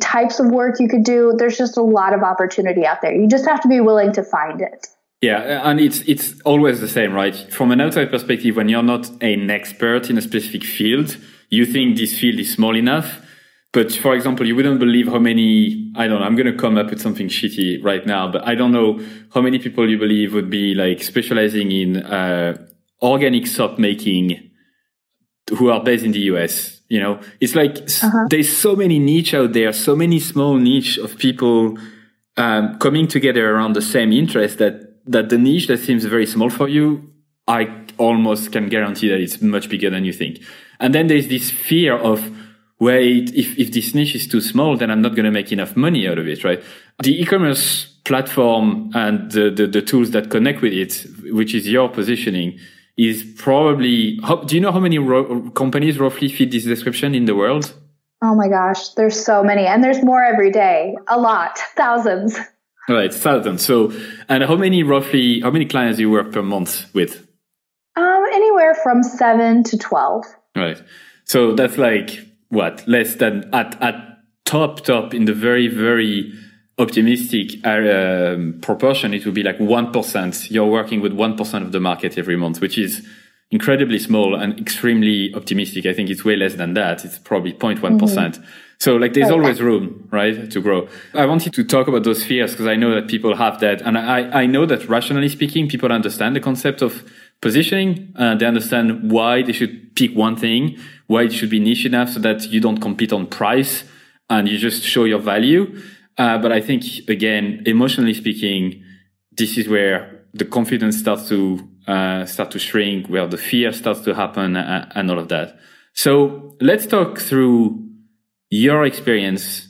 types 0.00 0.40
of 0.40 0.50
work 0.50 0.80
you 0.80 0.88
could 0.88 1.04
do. 1.04 1.34
There's 1.36 1.58
just 1.58 1.76
a 1.76 1.82
lot 1.82 2.14
of 2.14 2.22
opportunity 2.22 2.86
out 2.86 3.02
there. 3.02 3.14
You 3.14 3.28
just 3.28 3.46
have 3.46 3.60
to 3.60 3.68
be 3.68 3.80
willing 3.80 4.12
to 4.14 4.22
find 4.22 4.60
it. 4.60 4.86
Yeah, 5.20 5.68
and 5.68 5.78
it's 5.78 6.00
it's 6.08 6.40
always 6.46 6.80
the 6.80 6.88
same, 6.88 7.12
right? 7.12 7.36
From 7.52 7.72
an 7.72 7.80
outside 7.82 8.10
perspective, 8.10 8.56
when 8.56 8.70
you're 8.70 8.82
not 8.82 9.10
an 9.22 9.50
expert 9.50 10.08
in 10.08 10.16
a 10.16 10.22
specific 10.22 10.64
field, 10.64 11.18
you 11.50 11.66
think 11.66 11.98
this 11.98 12.18
field 12.18 12.40
is 12.40 12.54
small 12.54 12.74
enough 12.74 13.20
but 13.72 13.92
for 13.92 14.14
example, 14.14 14.46
you 14.46 14.56
wouldn't 14.56 14.80
believe 14.80 15.06
how 15.06 15.18
many, 15.18 15.92
I 15.96 16.08
don't 16.08 16.20
know, 16.20 16.26
I'm 16.26 16.34
going 16.34 16.50
to 16.50 16.58
come 16.58 16.76
up 16.76 16.90
with 16.90 17.00
something 17.00 17.28
shitty 17.28 17.84
right 17.84 18.04
now, 18.04 18.30
but 18.30 18.46
I 18.46 18.54
don't 18.56 18.72
know 18.72 19.00
how 19.32 19.40
many 19.40 19.58
people 19.58 19.88
you 19.88 19.96
believe 19.96 20.34
would 20.34 20.50
be 20.50 20.74
like 20.74 21.02
specializing 21.02 21.70
in, 21.70 21.98
uh, 21.98 22.66
organic 23.02 23.46
soap 23.46 23.78
making 23.78 24.50
who 25.56 25.70
are 25.70 25.82
based 25.82 26.04
in 26.04 26.12
the 26.12 26.20
US. 26.20 26.80
You 26.88 27.00
know, 27.00 27.20
it's 27.40 27.54
like 27.54 27.78
uh-huh. 27.78 28.26
there's 28.28 28.56
so 28.56 28.74
many 28.74 28.98
niche 28.98 29.34
out 29.34 29.52
there, 29.52 29.72
so 29.72 29.94
many 29.94 30.18
small 30.18 30.56
niche 30.56 30.98
of 30.98 31.16
people, 31.16 31.78
um, 32.36 32.78
coming 32.78 33.06
together 33.06 33.54
around 33.54 33.74
the 33.74 33.82
same 33.82 34.12
interest 34.12 34.58
that, 34.58 34.96
that 35.06 35.28
the 35.28 35.38
niche 35.38 35.68
that 35.68 35.78
seems 35.78 36.04
very 36.04 36.26
small 36.26 36.50
for 36.50 36.68
you, 36.68 37.12
I 37.46 37.84
almost 37.98 38.50
can 38.50 38.68
guarantee 38.68 39.08
that 39.08 39.20
it's 39.20 39.40
much 39.40 39.68
bigger 39.68 39.90
than 39.90 40.04
you 40.04 40.12
think. 40.12 40.40
And 40.80 40.94
then 40.94 41.06
there's 41.06 41.28
this 41.28 41.50
fear 41.50 41.96
of, 41.96 42.30
where 42.80 42.98
it, 42.98 43.34
if, 43.34 43.58
if 43.58 43.72
this 43.72 43.94
niche 43.94 44.14
is 44.14 44.26
too 44.26 44.40
small, 44.40 44.74
then 44.74 44.90
I'm 44.90 45.02
not 45.02 45.14
going 45.14 45.26
to 45.26 45.30
make 45.30 45.52
enough 45.52 45.76
money 45.76 46.08
out 46.08 46.18
of 46.18 46.26
it, 46.26 46.42
right? 46.44 46.62
The 47.02 47.20
e-commerce 47.20 47.84
platform 48.06 48.90
and 48.94 49.30
the, 49.30 49.50
the, 49.50 49.66
the, 49.66 49.82
tools 49.82 50.12
that 50.12 50.30
connect 50.30 50.62
with 50.62 50.72
it, 50.72 51.06
which 51.30 51.54
is 51.54 51.68
your 51.68 51.90
positioning, 51.90 52.58
is 52.96 53.22
probably, 53.36 54.18
how, 54.22 54.36
do 54.36 54.54
you 54.54 54.62
know 54.62 54.72
how 54.72 54.80
many 54.80 54.98
ro- 54.98 55.50
companies 55.50 55.98
roughly 55.98 56.30
fit 56.30 56.52
this 56.52 56.64
description 56.64 57.14
in 57.14 57.26
the 57.26 57.34
world? 57.34 57.74
Oh 58.22 58.34
my 58.34 58.48
gosh, 58.48 58.88
there's 58.94 59.22
so 59.22 59.44
many. 59.44 59.66
And 59.66 59.84
there's 59.84 60.02
more 60.02 60.24
every 60.24 60.50
day. 60.50 60.96
A 61.06 61.20
lot, 61.20 61.58
thousands. 61.76 62.38
Right, 62.88 63.12
thousands. 63.12 63.62
So, 63.62 63.92
and 64.30 64.42
how 64.42 64.56
many 64.56 64.82
roughly, 64.84 65.40
how 65.40 65.50
many 65.50 65.66
clients 65.66 65.98
do 65.98 66.04
you 66.04 66.10
work 66.10 66.32
per 66.32 66.42
month 66.42 66.86
with? 66.94 67.28
Um, 67.94 68.24
anywhere 68.32 68.74
from 68.74 69.02
seven 69.02 69.64
to 69.64 69.76
12. 69.76 70.24
Right. 70.56 70.82
So 71.24 71.54
that's 71.54 71.76
like 71.76 72.29
what 72.50 72.86
less 72.86 73.16
than 73.16 73.48
at 73.52 73.80
at 73.82 73.94
top 74.44 74.80
top 74.84 75.14
in 75.14 75.24
the 75.24 75.34
very 75.34 75.66
very 75.66 76.32
optimistic 76.78 77.64
um, 77.66 78.58
proportion 78.62 79.12
it 79.12 79.24
would 79.26 79.34
be 79.34 79.42
like 79.42 79.58
1% 79.58 80.50
you're 80.50 80.66
working 80.66 81.02
with 81.02 81.12
1% 81.12 81.62
of 81.62 81.72
the 81.72 81.80
market 81.80 82.16
every 82.16 82.36
month 82.36 82.60
which 82.60 82.78
is 82.78 83.06
incredibly 83.50 83.98
small 83.98 84.34
and 84.34 84.58
extremely 84.60 85.34
optimistic. 85.34 85.84
I 85.86 85.92
think 85.92 86.08
it's 86.08 86.24
way 86.24 86.36
less 86.36 86.54
than 86.54 86.74
that. 86.74 87.04
It's 87.04 87.18
probably 87.18 87.52
0.1%. 87.52 87.98
percent 87.98 88.36
mm 88.36 88.38
hmm 88.38 88.44
So 88.78 88.96
like 88.96 89.12
there's 89.12 89.30
always 89.30 89.60
room, 89.60 90.08
right, 90.10 90.50
to 90.54 90.60
grow. 90.62 90.88
I 91.12 91.26
wanted 91.26 91.52
to 91.52 91.62
talk 91.64 91.86
about 91.86 92.02
those 92.04 92.24
fears 92.24 92.52
because 92.52 92.66
I 92.66 92.76
know 92.76 92.94
that 92.94 93.08
people 93.08 93.36
have 93.36 93.60
that. 93.60 93.82
And 93.82 93.98
I, 93.98 94.20
I 94.42 94.46
know 94.46 94.64
that 94.64 94.88
rationally 94.88 95.28
speaking, 95.28 95.68
people 95.68 95.92
understand 95.92 96.34
the 96.34 96.40
concept 96.40 96.80
of 96.80 96.92
positioning. 97.40 98.12
Uh, 98.16 98.34
they 98.34 98.46
understand 98.46 99.10
why 99.10 99.42
they 99.42 99.52
should 99.52 99.94
pick 99.94 100.14
one 100.16 100.36
thing, 100.36 100.78
why 101.06 101.22
it 101.22 101.32
should 101.32 101.50
be 101.50 101.60
niche 101.60 101.86
enough 101.86 102.10
so 102.10 102.20
that 102.20 102.46
you 102.48 102.60
don't 102.60 102.80
compete 102.80 103.12
on 103.12 103.26
price 103.26 103.84
and 104.28 104.48
you 104.48 104.58
just 104.58 104.82
show 104.82 105.04
your 105.04 105.18
value. 105.18 105.80
Uh, 106.18 106.38
but 106.38 106.52
I 106.52 106.60
think 106.60 106.84
again, 107.08 107.62
emotionally 107.66 108.14
speaking, 108.14 108.84
this 109.32 109.56
is 109.56 109.68
where 109.68 110.24
the 110.34 110.44
confidence 110.44 110.98
starts 110.98 111.28
to 111.28 111.68
uh, 111.86 112.24
start 112.26 112.50
to 112.52 112.58
shrink, 112.58 113.08
where 113.08 113.26
the 113.26 113.38
fear 113.38 113.72
starts 113.72 114.00
to 114.02 114.14
happen, 114.14 114.56
uh, 114.56 114.90
and 114.94 115.10
all 115.10 115.18
of 115.18 115.28
that. 115.28 115.58
So 115.92 116.56
let's 116.60 116.86
talk 116.86 117.18
through 117.18 117.88
your 118.50 118.84
experience 118.84 119.68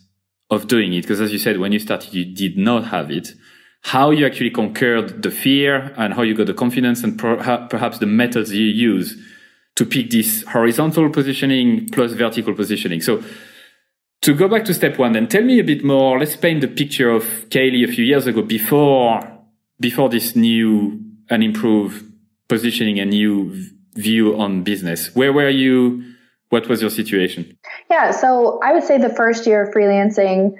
of 0.50 0.66
doing 0.66 0.92
it, 0.92 1.02
because 1.02 1.20
as 1.20 1.32
you 1.32 1.38
said, 1.38 1.58
when 1.58 1.72
you 1.72 1.78
started, 1.78 2.12
you 2.12 2.24
did 2.24 2.58
not 2.58 2.86
have 2.86 3.10
it. 3.10 3.28
How 3.82 4.10
you 4.10 4.26
actually 4.26 4.50
conquered 4.50 5.22
the 5.22 5.30
fear, 5.30 5.92
and 5.96 6.14
how 6.14 6.22
you 6.22 6.34
got 6.34 6.46
the 6.46 6.54
confidence, 6.54 7.02
and 7.02 7.18
perhaps 7.18 7.98
the 7.98 8.06
methods 8.06 8.52
you 8.52 8.66
use 8.66 9.16
to 9.76 9.86
pick 9.86 10.10
this 10.10 10.44
horizontal 10.44 11.08
positioning 11.10 11.88
plus 11.88 12.12
vertical 12.12 12.54
positioning. 12.54 13.00
So 13.00 13.22
to 14.22 14.34
go 14.34 14.48
back 14.48 14.64
to 14.66 14.74
step 14.74 14.98
one, 14.98 15.12
then 15.12 15.28
tell 15.28 15.42
me 15.42 15.58
a 15.58 15.64
bit 15.64 15.82
more. 15.82 16.18
Let's 16.18 16.36
paint 16.36 16.60
the 16.60 16.68
picture 16.68 17.08
of 17.08 17.24
Kaleigh 17.48 17.88
a 17.88 17.90
few 17.90 18.04
years 18.04 18.26
ago 18.26 18.42
before 18.42 19.22
before 19.78 20.10
this 20.10 20.36
new 20.36 21.00
and 21.30 21.42
improved 21.42 22.04
positioning 22.48 23.00
a 23.00 23.06
new 23.06 23.54
view 23.94 24.38
on 24.38 24.62
business. 24.62 25.14
Where 25.14 25.32
were 25.32 25.48
you? 25.48 26.04
What 26.50 26.68
was 26.68 26.82
your 26.82 26.90
situation? 26.90 27.56
Yeah, 27.88 28.10
so 28.10 28.60
I 28.62 28.72
would 28.72 28.82
say 28.82 28.98
the 28.98 29.14
first 29.14 29.46
year 29.46 29.62
of 29.62 29.72
freelancing, 29.72 30.52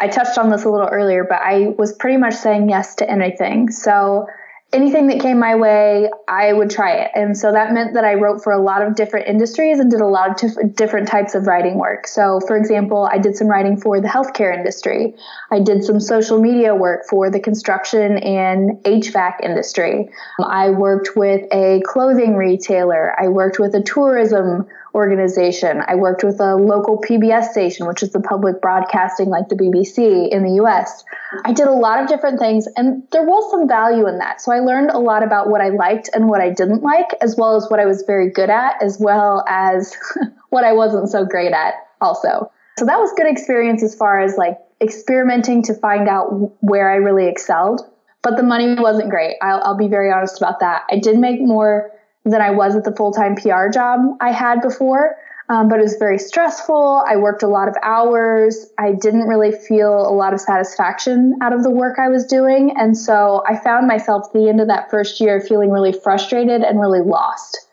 I 0.00 0.08
touched 0.08 0.38
on 0.38 0.48
this 0.48 0.64
a 0.64 0.70
little 0.70 0.88
earlier, 0.88 1.24
but 1.24 1.40
I 1.42 1.74
was 1.76 1.92
pretty 1.92 2.16
much 2.16 2.34
saying 2.34 2.70
yes 2.70 2.94
to 2.96 3.10
anything. 3.10 3.70
So 3.70 4.26
anything 4.72 5.08
that 5.08 5.20
came 5.20 5.38
my 5.38 5.56
way, 5.56 6.08
I 6.28 6.52
would 6.52 6.70
try 6.70 6.92
it. 6.92 7.10
And 7.14 7.36
so 7.36 7.52
that 7.52 7.72
meant 7.72 7.94
that 7.94 8.04
I 8.04 8.14
wrote 8.14 8.42
for 8.42 8.52
a 8.52 8.62
lot 8.62 8.82
of 8.82 8.94
different 8.94 9.28
industries 9.28 9.80
and 9.80 9.90
did 9.90 10.00
a 10.00 10.06
lot 10.06 10.30
of 10.30 10.36
tif- 10.36 10.76
different 10.76 11.08
types 11.08 11.34
of 11.34 11.46
writing 11.46 11.76
work. 11.76 12.06
So, 12.06 12.40
for 12.46 12.56
example, 12.56 13.08
I 13.10 13.18
did 13.18 13.36
some 13.36 13.48
writing 13.48 13.80
for 13.80 14.00
the 14.00 14.08
healthcare 14.08 14.56
industry. 14.56 15.14
I 15.50 15.60
did 15.60 15.84
some 15.84 15.98
social 15.98 16.40
media 16.40 16.74
work 16.74 17.02
for 17.08 17.30
the 17.30 17.40
construction 17.40 18.18
and 18.18 18.82
HVAC 18.84 19.40
industry. 19.42 20.08
Um, 20.38 20.46
I 20.46 20.70
worked 20.70 21.16
with 21.16 21.42
a 21.52 21.82
clothing 21.84 22.36
retailer. 22.36 23.14
I 23.20 23.28
worked 23.28 23.58
with 23.58 23.74
a 23.74 23.82
tourism 23.82 24.68
organization. 24.94 25.82
I 25.86 25.94
worked 25.94 26.24
with 26.24 26.40
a 26.40 26.56
local 26.56 27.00
PBS 27.00 27.50
station, 27.50 27.86
which 27.86 28.02
is 28.02 28.10
the 28.10 28.20
public 28.20 28.60
broadcasting 28.60 29.28
like 29.28 29.48
the 29.48 29.54
BBC 29.54 30.28
in 30.30 30.42
the 30.42 30.62
US. 30.62 31.04
I 31.44 31.52
did 31.52 31.66
a 31.66 31.72
lot 31.72 32.02
of 32.02 32.08
different 32.08 32.38
things 32.38 32.66
and 32.76 33.02
there 33.12 33.24
was 33.24 33.50
some 33.50 33.68
value 33.68 34.06
in 34.08 34.18
that. 34.18 34.40
So 34.40 34.52
I 34.52 34.60
learned 34.60 34.90
a 34.90 34.98
lot 34.98 35.22
about 35.22 35.48
what 35.48 35.60
I 35.60 35.68
liked 35.68 36.10
and 36.12 36.28
what 36.28 36.40
I 36.40 36.50
didn't 36.50 36.82
like, 36.82 37.08
as 37.20 37.36
well 37.36 37.56
as 37.56 37.68
what 37.68 37.80
I 37.80 37.86
was 37.86 38.02
very 38.02 38.30
good 38.30 38.50
at, 38.50 38.82
as 38.82 38.98
well 38.98 39.44
as 39.48 39.96
what 40.50 40.64
I 40.64 40.72
wasn't 40.72 41.08
so 41.08 41.24
great 41.24 41.52
at 41.52 41.74
also. 42.00 42.50
So 42.78 42.86
that 42.86 42.98
was 42.98 43.12
good 43.16 43.26
experience 43.26 43.82
as 43.82 43.94
far 43.94 44.20
as 44.20 44.36
like 44.36 44.58
experimenting 44.80 45.62
to 45.64 45.74
find 45.74 46.08
out 46.08 46.52
where 46.62 46.90
I 46.90 46.96
really 46.96 47.28
excelled. 47.28 47.82
But 48.22 48.36
the 48.36 48.42
money 48.42 48.74
wasn't 48.74 49.10
great. 49.10 49.36
I'll, 49.40 49.62
I'll 49.62 49.76
be 49.76 49.88
very 49.88 50.12
honest 50.12 50.36
about 50.38 50.60
that. 50.60 50.82
I 50.90 50.98
did 50.98 51.18
make 51.18 51.40
more 51.40 51.90
than 52.24 52.40
I 52.40 52.50
was 52.50 52.76
at 52.76 52.84
the 52.84 52.94
full 52.94 53.12
time 53.12 53.34
PR 53.34 53.68
job 53.68 54.00
I 54.20 54.32
had 54.32 54.60
before. 54.60 55.16
Um, 55.50 55.68
but 55.68 55.80
it 55.80 55.82
was 55.82 55.96
very 55.98 56.18
stressful. 56.18 57.04
I 57.08 57.16
worked 57.16 57.42
a 57.42 57.48
lot 57.48 57.66
of 57.66 57.74
hours. 57.82 58.66
I 58.78 58.92
didn't 58.92 59.26
really 59.26 59.50
feel 59.50 60.08
a 60.08 60.14
lot 60.14 60.32
of 60.32 60.40
satisfaction 60.40 61.36
out 61.42 61.52
of 61.52 61.64
the 61.64 61.70
work 61.70 61.98
I 61.98 62.08
was 62.08 62.24
doing. 62.24 62.76
And 62.76 62.96
so 62.96 63.42
I 63.48 63.58
found 63.58 63.88
myself 63.88 64.26
at 64.26 64.32
the 64.32 64.48
end 64.48 64.60
of 64.60 64.68
that 64.68 64.92
first 64.92 65.20
year 65.20 65.40
feeling 65.40 65.72
really 65.72 65.92
frustrated 65.92 66.62
and 66.62 66.80
really 66.80 67.00
lost. 67.00 67.66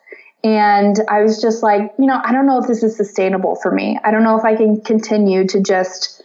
And 0.44 1.00
I 1.08 1.22
was 1.22 1.40
just 1.40 1.62
like, 1.62 1.94
you 2.00 2.08
know, 2.08 2.20
I 2.24 2.32
don't 2.32 2.48
know 2.48 2.60
if 2.60 2.68
this 2.68 2.82
is 2.82 2.98
sustainable 2.98 3.56
for 3.56 3.72
me. 3.72 4.00
I 4.04 4.10
don't 4.10 4.24
know 4.24 4.40
if 4.40 4.44
I 4.44 4.56
can 4.56 4.82
continue 4.82 5.46
to 5.48 5.62
just 5.62 6.17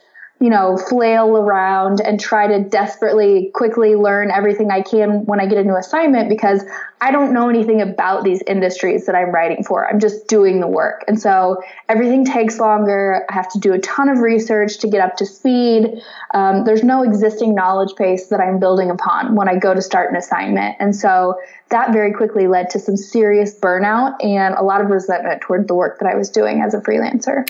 you 0.43 0.51
know, 0.51 0.77
flail 0.77 1.37
around 1.37 2.01
and 2.01 2.19
try 2.19 2.49
to 2.49 2.69
desperately 2.69 3.53
quickly 3.55 3.95
learn 3.95 4.29
everything 4.29 4.73
I 4.73 4.83
can 4.83 5.25
when 5.25 5.39
I 5.39 5.47
get 5.47 5.57
a 5.57 5.63
new 5.63 5.77
assignment 5.77 6.29
because 6.29 6.65
I 7.01 7.13
don't 7.13 7.33
know 7.33 7.49
anything 7.49 7.81
about 7.81 8.25
these 8.25 8.43
industries 8.49 9.07
that 9.07 9.15
I'm 9.15 9.31
writing 9.31 9.63
for. 9.63 9.89
I'm 9.89 10.01
just 10.01 10.27
doing 10.27 10.59
the 10.59 10.67
work. 10.67 11.05
And 11.07 11.21
so 11.21 11.63
everything 11.89 12.25
takes 12.25 12.59
longer. 12.59 13.25
I 13.31 13.35
have 13.35 13.53
to 13.53 13.61
do 13.61 13.73
a 13.73 13.79
ton 13.79 14.09
of 14.09 14.19
research 14.19 14.79
to 14.79 14.89
get 14.89 15.01
up 15.01 15.17
to 15.19 15.27
speed. 15.27 16.03
Um, 16.35 16.65
there's 16.65 16.83
no 16.83 17.05
existing 17.05 17.55
knowledge 17.55 17.95
base 17.97 18.27
that 18.27 18.41
I'm 18.41 18.59
building 18.59 18.91
upon 18.91 19.37
when 19.37 19.49
I 19.49 19.57
go 19.59 19.75
to 19.75 19.81
start 19.81 20.11
an 20.11 20.17
assignment. 20.17 20.75
And 20.81 20.95
so 20.95 21.39
that 21.69 21.93
very 21.93 22.13
quickly 22.13 22.49
led 22.49 22.69
to 22.71 22.81
some 22.81 22.97
serious 22.97 23.57
burnout 23.57 24.17
and 24.25 24.57
a 24.57 24.63
lot 24.65 24.81
of 24.81 24.89
resentment 24.91 25.41
toward 25.41 25.69
the 25.69 25.75
work 25.75 26.01
that 26.01 26.09
I 26.09 26.17
was 26.17 26.31
doing 26.31 26.63
as 26.63 26.75
a 26.75 26.81
freelancer. 26.81 27.49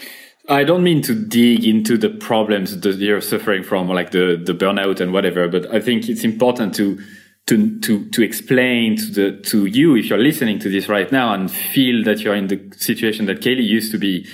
I 0.48 0.64
don't 0.64 0.82
mean 0.82 1.02
to 1.02 1.14
dig 1.14 1.64
into 1.64 1.96
the 1.96 2.10
problems 2.10 2.80
that 2.80 2.96
you're 2.96 3.20
suffering 3.20 3.62
from, 3.62 3.88
like 3.88 4.10
the, 4.10 4.40
the 4.44 4.52
burnout 4.52 5.00
and 5.00 5.12
whatever, 5.12 5.46
but 5.48 5.72
I 5.72 5.80
think 5.80 6.08
it's 6.08 6.24
important 6.24 6.74
to, 6.76 7.00
to, 7.46 7.80
to, 7.80 8.10
to 8.10 8.22
explain 8.22 8.96
to 8.96 9.06
the, 9.06 9.40
to 9.42 9.66
you, 9.66 9.94
if 9.96 10.06
you're 10.06 10.18
listening 10.18 10.58
to 10.60 10.68
this 10.68 10.88
right 10.88 11.10
now 11.12 11.32
and 11.32 11.50
feel 11.50 12.02
that 12.04 12.20
you're 12.20 12.34
in 12.34 12.48
the 12.48 12.72
situation 12.76 13.26
that 13.26 13.40
Kaleigh 13.40 13.66
used 13.66 13.92
to 13.92 13.98
be, 13.98 14.26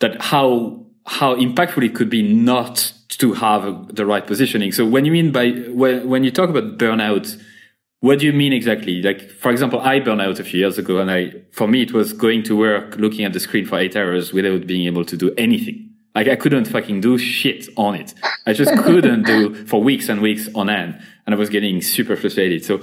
that 0.00 0.20
how, 0.20 0.84
how 1.06 1.34
impactful 1.34 1.82
it 1.82 1.94
could 1.94 2.10
be 2.10 2.22
not 2.22 2.92
to 3.08 3.32
have 3.34 3.94
the 3.94 4.04
right 4.04 4.26
positioning. 4.26 4.70
So 4.70 4.84
when 4.84 5.06
you 5.06 5.12
mean 5.12 5.32
by, 5.32 5.50
when, 5.50 6.06
when 6.08 6.24
you 6.24 6.30
talk 6.30 6.50
about 6.50 6.76
burnout, 6.76 7.40
what 8.04 8.18
do 8.18 8.26
you 8.26 8.34
mean 8.34 8.52
exactly? 8.52 9.00
Like, 9.00 9.30
for 9.30 9.50
example, 9.50 9.80
I 9.80 9.98
burned 9.98 10.20
out 10.20 10.38
a 10.38 10.44
few 10.44 10.60
years 10.60 10.76
ago 10.76 10.98
and 10.98 11.10
I, 11.10 11.32
for 11.52 11.66
me, 11.66 11.80
it 11.80 11.94
was 11.94 12.12
going 12.12 12.42
to 12.42 12.54
work, 12.54 12.96
looking 12.96 13.24
at 13.24 13.32
the 13.32 13.40
screen 13.40 13.64
for 13.64 13.78
eight 13.78 13.96
hours 13.96 14.30
without 14.30 14.66
being 14.66 14.84
able 14.84 15.06
to 15.06 15.16
do 15.16 15.32
anything. 15.38 15.88
Like 16.14 16.28
I 16.28 16.36
couldn't 16.36 16.66
fucking 16.66 17.00
do 17.00 17.16
shit 17.16 17.66
on 17.78 17.94
it. 17.94 18.12
I 18.46 18.52
just 18.52 18.76
couldn't 18.84 19.22
do 19.22 19.54
for 19.64 19.82
weeks 19.82 20.10
and 20.10 20.20
weeks 20.20 20.50
on 20.54 20.68
end. 20.68 21.00
And 21.24 21.34
I 21.34 21.38
was 21.38 21.48
getting 21.48 21.80
super 21.80 22.14
frustrated. 22.14 22.62
So 22.62 22.82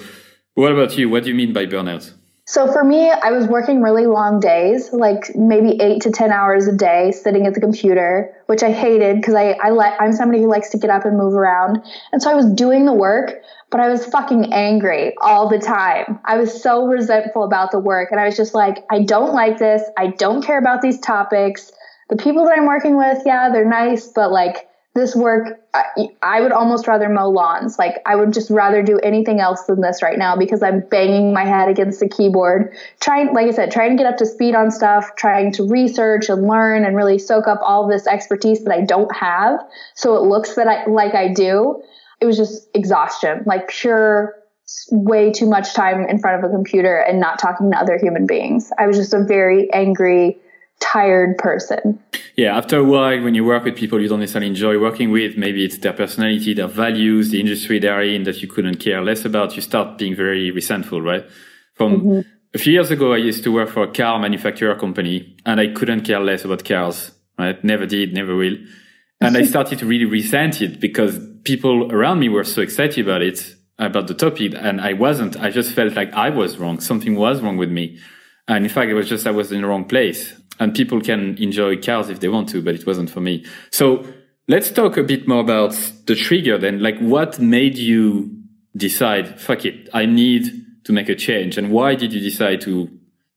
what 0.55 0.71
about 0.71 0.97
you? 0.97 1.07
What 1.07 1.23
do 1.23 1.29
you 1.29 1.35
mean 1.35 1.53
by 1.53 1.67
burnout? 1.67 2.11
So 2.51 2.69
for 2.69 2.83
me, 2.83 3.09
I 3.09 3.31
was 3.31 3.47
working 3.47 3.81
really 3.81 4.07
long 4.07 4.41
days, 4.41 4.91
like 4.91 5.33
maybe 5.33 5.81
eight 5.81 6.01
to 6.01 6.11
10 6.11 6.33
hours 6.33 6.67
a 6.67 6.75
day 6.75 7.13
sitting 7.13 7.47
at 7.47 7.53
the 7.53 7.61
computer, 7.61 8.35
which 8.47 8.61
I 8.61 8.73
hated 8.73 9.15
because 9.15 9.35
I, 9.35 9.51
I 9.51 9.69
like, 9.69 9.93
I'm 10.01 10.11
somebody 10.11 10.41
who 10.41 10.49
likes 10.49 10.69
to 10.71 10.77
get 10.77 10.89
up 10.89 11.05
and 11.05 11.17
move 11.17 11.33
around. 11.33 11.81
And 12.11 12.21
so 12.21 12.29
I 12.29 12.33
was 12.33 12.45
doing 12.51 12.83
the 12.83 12.91
work, 12.91 13.41
but 13.69 13.79
I 13.79 13.87
was 13.87 14.05
fucking 14.05 14.51
angry 14.51 15.15
all 15.21 15.47
the 15.47 15.59
time. 15.59 16.19
I 16.25 16.35
was 16.35 16.61
so 16.61 16.87
resentful 16.87 17.45
about 17.45 17.71
the 17.71 17.79
work. 17.79 18.09
And 18.11 18.19
I 18.19 18.25
was 18.25 18.35
just 18.35 18.53
like, 18.53 18.83
I 18.91 19.03
don't 19.03 19.33
like 19.33 19.57
this. 19.57 19.83
I 19.97 20.07
don't 20.07 20.43
care 20.43 20.59
about 20.59 20.81
these 20.81 20.99
topics. 20.99 21.71
The 22.09 22.17
people 22.17 22.43
that 22.43 22.57
I'm 22.57 22.65
working 22.65 22.97
with, 22.97 23.19
yeah, 23.25 23.49
they're 23.49 23.63
nice, 23.63 24.09
but 24.09 24.29
like 24.29 24.67
this 24.93 25.15
work, 25.15 25.59
I, 25.73 25.83
I 26.21 26.41
would 26.41 26.51
almost 26.51 26.85
rather 26.85 27.07
mow 27.07 27.29
lawns. 27.29 27.79
Like 27.79 28.01
I 28.05 28.15
would 28.15 28.33
just 28.33 28.49
rather 28.49 28.83
do 28.83 28.99
anything 28.99 29.39
else 29.39 29.63
than 29.63 29.79
this 29.79 30.03
right 30.03 30.17
now 30.17 30.35
because 30.35 30.61
I'm 30.61 30.81
banging 30.81 31.33
my 31.33 31.45
head 31.45 31.69
against 31.69 32.01
the 32.01 32.09
keyboard, 32.09 32.75
trying, 32.99 33.33
like 33.33 33.47
I 33.47 33.51
said, 33.51 33.71
trying 33.71 33.91
to 33.91 34.03
get 34.03 34.11
up 34.11 34.17
to 34.17 34.25
speed 34.25 34.53
on 34.53 34.69
stuff, 34.69 35.15
trying 35.15 35.53
to 35.53 35.67
research 35.67 36.27
and 36.27 36.45
learn 36.45 36.83
and 36.83 36.95
really 36.95 37.17
soak 37.17 37.47
up 37.47 37.59
all 37.63 37.87
this 37.87 38.05
expertise 38.05 38.65
that 38.65 38.73
I 38.73 38.81
don't 38.81 39.15
have. 39.15 39.61
So 39.95 40.15
it 40.15 40.23
looks 40.23 40.55
that 40.55 40.67
I, 40.67 40.85
like 40.87 41.15
I 41.15 41.31
do 41.33 41.81
it 42.21 42.25
was 42.25 42.37
just 42.37 42.69
exhaustion, 42.73 43.43
like 43.45 43.67
pure 43.67 44.35
way 44.91 45.31
too 45.31 45.49
much 45.49 45.73
time 45.73 46.07
in 46.07 46.19
front 46.19 46.41
of 46.41 46.49
a 46.49 46.53
computer 46.53 46.97
and 46.97 47.19
not 47.19 47.39
talking 47.39 47.71
to 47.71 47.77
other 47.77 47.97
human 47.97 48.25
beings. 48.27 48.71
I 48.77 48.87
was 48.87 48.95
just 48.95 49.13
a 49.13 49.23
very 49.23 49.73
angry, 49.73 50.37
tired 50.81 51.37
person. 51.37 51.99
Yeah, 52.35 52.57
after 52.57 52.77
a 52.77 52.83
while, 52.83 53.21
when 53.21 53.35
you 53.35 53.45
work 53.45 53.63
with 53.63 53.75
people 53.75 54.01
you 54.01 54.09
don't 54.09 54.19
necessarily 54.19 54.47
enjoy 54.47 54.79
working 54.79 55.11
with, 55.11 55.37
maybe 55.37 55.63
it's 55.63 55.77
their 55.77 55.93
personality, 55.93 56.53
their 56.53 56.67
values, 56.67 57.29
the 57.29 57.39
industry 57.39 57.79
they're 57.79 58.01
in 58.01 58.23
that 58.23 58.41
you 58.41 58.47
couldn't 58.47 58.77
care 58.77 59.01
less 59.01 59.25
about, 59.25 59.55
you 59.55 59.61
start 59.61 59.97
being 59.97 60.15
very 60.15 60.51
resentful, 60.51 61.01
right? 61.01 61.25
From 61.75 62.01
mm-hmm. 62.01 62.29
a 62.53 62.57
few 62.57 62.73
years 62.73 62.91
ago, 62.91 63.13
I 63.13 63.17
used 63.17 63.43
to 63.43 63.51
work 63.51 63.69
for 63.69 63.83
a 63.83 63.91
car 63.91 64.19
manufacturer 64.19 64.75
company 64.75 65.35
and 65.45 65.59
I 65.59 65.67
couldn't 65.67 66.01
care 66.01 66.19
less 66.19 66.45
about 66.45 66.65
cars, 66.65 67.11
right? 67.37 67.61
Never 67.63 67.85
did, 67.85 68.13
never 68.13 68.35
will. 68.35 68.57
And 69.19 69.37
I 69.37 69.43
started 69.53 69.79
to 69.79 69.85
really 69.85 70.05
resent 70.05 70.61
it 70.61 70.79
because 70.79 71.19
people 71.43 71.91
around 71.91 72.19
me 72.19 72.29
were 72.29 72.43
so 72.43 72.61
excited 72.61 73.05
about 73.05 73.21
it, 73.21 73.55
about 73.77 74.07
the 74.07 74.13
topic. 74.13 74.53
And 74.55 74.81
I 74.81 74.93
wasn't, 74.93 75.37
I 75.37 75.49
just 75.49 75.73
felt 75.73 75.95
like 75.95 76.13
I 76.13 76.29
was 76.29 76.57
wrong. 76.57 76.79
Something 76.79 77.15
was 77.15 77.41
wrong 77.41 77.57
with 77.57 77.69
me. 77.69 77.99
And 78.51 78.65
in 78.65 78.69
fact, 78.69 78.91
it 78.91 78.95
was 78.95 79.07
just, 79.07 79.25
I 79.25 79.31
was 79.31 79.53
in 79.53 79.61
the 79.61 79.67
wrong 79.67 79.85
place 79.85 80.33
and 80.59 80.75
people 80.75 80.99
can 80.99 81.37
enjoy 81.37 81.77
cars 81.77 82.09
if 82.09 82.19
they 82.19 82.27
want 82.27 82.49
to, 82.49 82.61
but 82.61 82.75
it 82.75 82.85
wasn't 82.85 83.09
for 83.09 83.21
me. 83.21 83.45
So 83.71 84.05
let's 84.49 84.69
talk 84.71 84.97
a 84.97 85.03
bit 85.03 85.25
more 85.25 85.39
about 85.39 85.71
the 86.05 86.15
trigger 86.15 86.57
then. 86.57 86.83
Like 86.83 86.99
what 86.99 87.39
made 87.39 87.77
you 87.77 88.29
decide, 88.75 89.39
fuck 89.39 89.63
it, 89.63 89.87
I 89.93 90.05
need 90.05 90.65
to 90.83 90.91
make 90.91 91.07
a 91.07 91.15
change? 91.15 91.57
And 91.57 91.71
why 91.71 91.95
did 91.95 92.11
you 92.11 92.19
decide 92.19 92.59
to 92.61 92.89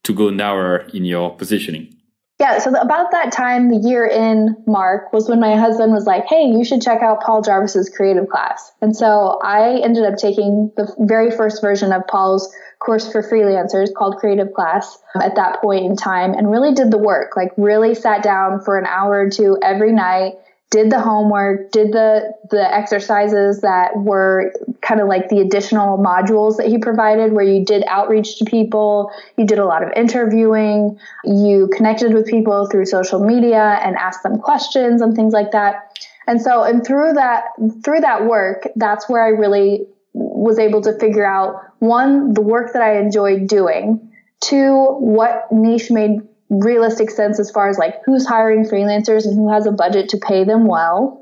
to 0.02 0.12
go 0.12 0.30
narrower 0.30 0.78
in 0.92 1.04
your 1.04 1.34
positioning? 1.36 1.93
Yeah, 2.40 2.58
so 2.58 2.74
about 2.74 3.12
that 3.12 3.30
time, 3.30 3.68
the 3.68 3.88
year 3.88 4.04
in 4.04 4.56
mark, 4.66 5.12
was 5.12 5.28
when 5.28 5.38
my 5.38 5.56
husband 5.56 5.92
was 5.92 6.04
like, 6.04 6.26
"Hey, 6.26 6.46
you 6.46 6.64
should 6.64 6.82
check 6.82 7.00
out 7.00 7.22
Paul 7.22 7.42
Jarvis's 7.42 7.88
creative 7.88 8.28
class." 8.28 8.72
And 8.82 8.96
so 8.96 9.38
I 9.42 9.80
ended 9.84 10.04
up 10.04 10.16
taking 10.16 10.72
the 10.76 10.92
very 10.98 11.30
first 11.30 11.62
version 11.62 11.92
of 11.92 12.06
Paul's 12.08 12.52
course 12.80 13.10
for 13.10 13.22
freelancers 13.22 13.94
called 13.94 14.16
Creative 14.16 14.52
Class 14.52 14.98
um, 15.14 15.22
at 15.22 15.36
that 15.36 15.60
point 15.60 15.84
in 15.86 15.96
time 15.96 16.34
and 16.34 16.50
really 16.50 16.74
did 16.74 16.90
the 16.90 16.98
work, 16.98 17.36
like 17.36 17.52
really 17.56 17.94
sat 17.94 18.22
down 18.22 18.60
for 18.60 18.78
an 18.78 18.86
hour 18.86 19.20
or 19.20 19.30
two 19.30 19.56
every 19.62 19.92
night 19.92 20.34
did 20.70 20.90
the 20.90 21.00
homework, 21.00 21.70
did 21.70 21.92
the 21.92 22.32
the 22.50 22.74
exercises 22.74 23.60
that 23.60 23.96
were 23.96 24.52
kind 24.80 25.00
of 25.00 25.06
like 25.06 25.28
the 25.28 25.38
additional 25.40 25.98
modules 25.98 26.56
that 26.56 26.66
he 26.66 26.78
provided 26.78 27.32
where 27.32 27.44
you 27.44 27.64
did 27.64 27.84
outreach 27.86 28.38
to 28.38 28.44
people, 28.44 29.10
you 29.36 29.46
did 29.46 29.58
a 29.58 29.64
lot 29.64 29.82
of 29.82 29.90
interviewing, 29.94 30.98
you 31.24 31.70
connected 31.72 32.12
with 32.12 32.26
people 32.26 32.68
through 32.68 32.86
social 32.86 33.24
media 33.24 33.78
and 33.84 33.96
asked 33.96 34.22
them 34.24 34.38
questions 34.38 35.00
and 35.00 35.14
things 35.14 35.32
like 35.32 35.52
that. 35.52 35.96
And 36.26 36.42
so 36.42 36.64
and 36.64 36.84
through 36.84 37.12
that 37.14 37.44
through 37.84 38.00
that 38.00 38.26
work, 38.26 38.66
that's 38.74 39.08
where 39.08 39.24
I 39.24 39.28
really 39.28 39.86
was 40.12 40.58
able 40.58 40.80
to 40.82 40.98
figure 40.98 41.26
out 41.26 41.60
one 41.78 42.34
the 42.34 42.40
work 42.40 42.72
that 42.72 42.82
I 42.82 42.98
enjoyed 42.98 43.46
doing, 43.46 44.10
two 44.40 44.86
what 44.98 45.46
niche 45.52 45.90
made 45.90 46.20
realistic 46.62 47.10
sense 47.10 47.38
as 47.38 47.50
far 47.50 47.68
as 47.68 47.78
like 47.78 47.96
who's 48.04 48.26
hiring 48.26 48.64
freelancers 48.64 49.24
and 49.24 49.34
who 49.34 49.52
has 49.52 49.66
a 49.66 49.72
budget 49.72 50.08
to 50.10 50.18
pay 50.18 50.44
them 50.44 50.66
well. 50.66 51.20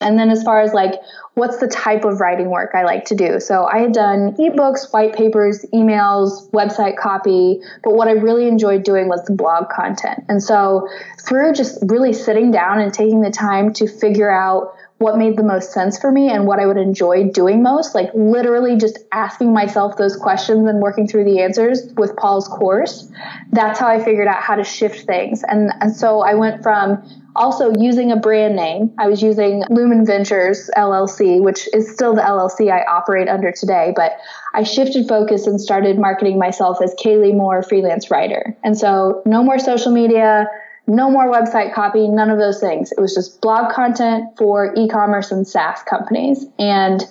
And 0.00 0.18
then 0.18 0.30
as 0.30 0.42
far 0.42 0.60
as 0.60 0.74
like 0.74 0.94
what's 1.34 1.58
the 1.58 1.68
type 1.68 2.04
of 2.04 2.20
writing 2.20 2.50
work 2.50 2.70
I 2.74 2.84
like 2.84 3.06
to 3.06 3.14
do. 3.14 3.40
So 3.40 3.64
I 3.64 3.78
had 3.78 3.92
done 3.92 4.34
ebooks, 4.34 4.92
white 4.92 5.14
papers, 5.14 5.64
emails, 5.72 6.50
website 6.50 6.96
copy, 6.96 7.60
but 7.82 7.94
what 7.94 8.08
I 8.08 8.12
really 8.12 8.46
enjoyed 8.46 8.84
doing 8.84 9.08
was 9.08 9.24
the 9.24 9.32
blog 9.32 9.68
content. 9.70 10.24
And 10.28 10.42
so 10.42 10.88
through 11.26 11.54
just 11.54 11.78
really 11.82 12.12
sitting 12.12 12.50
down 12.50 12.80
and 12.80 12.92
taking 12.92 13.22
the 13.22 13.30
time 13.30 13.72
to 13.74 13.88
figure 13.88 14.30
out 14.30 14.74
what 14.98 15.18
made 15.18 15.36
the 15.36 15.42
most 15.42 15.72
sense 15.72 15.98
for 15.98 16.10
me 16.10 16.30
and 16.30 16.46
what 16.46 16.60
I 16.60 16.66
would 16.66 16.76
enjoy 16.76 17.28
doing 17.28 17.62
most, 17.62 17.94
like 17.94 18.10
literally 18.14 18.76
just 18.76 18.98
asking 19.12 19.52
myself 19.52 19.96
those 19.96 20.16
questions 20.16 20.68
and 20.68 20.80
working 20.80 21.08
through 21.08 21.24
the 21.24 21.40
answers 21.40 21.92
with 21.96 22.16
Paul's 22.16 22.46
course. 22.46 23.10
That's 23.50 23.80
how 23.80 23.88
I 23.88 24.02
figured 24.02 24.28
out 24.28 24.42
how 24.42 24.54
to 24.54 24.64
shift 24.64 25.06
things. 25.06 25.42
And, 25.42 25.72
and 25.80 25.94
so 25.94 26.20
I 26.20 26.34
went 26.34 26.62
from 26.62 27.02
also 27.36 27.72
using 27.76 28.12
a 28.12 28.16
brand 28.16 28.54
name. 28.54 28.92
I 28.96 29.08
was 29.08 29.20
using 29.20 29.64
Lumen 29.68 30.06
Ventures 30.06 30.70
LLC, 30.76 31.42
which 31.42 31.68
is 31.74 31.92
still 31.92 32.14
the 32.14 32.22
LLC 32.22 32.70
I 32.70 32.84
operate 32.84 33.28
under 33.28 33.50
today, 33.50 33.92
but 33.96 34.12
I 34.54 34.62
shifted 34.62 35.08
focus 35.08 35.48
and 35.48 35.60
started 35.60 35.98
marketing 35.98 36.38
myself 36.38 36.78
as 36.82 36.94
Kaleigh 36.94 37.34
Moore 37.34 37.64
freelance 37.64 38.10
writer. 38.10 38.56
And 38.62 38.78
so 38.78 39.22
no 39.26 39.42
more 39.42 39.58
social 39.58 39.92
media, 39.92 40.46
no 40.86 41.10
more 41.10 41.32
website 41.32 41.74
copy, 41.74 42.08
none 42.08 42.30
of 42.30 42.38
those 42.38 42.60
things. 42.60 42.92
It 42.92 43.00
was 43.00 43.14
just 43.14 43.40
blog 43.40 43.72
content 43.72 44.36
for 44.36 44.74
e 44.76 44.88
commerce 44.88 45.30
and 45.30 45.46
SaaS 45.46 45.82
companies. 45.82 46.44
And 46.58 47.02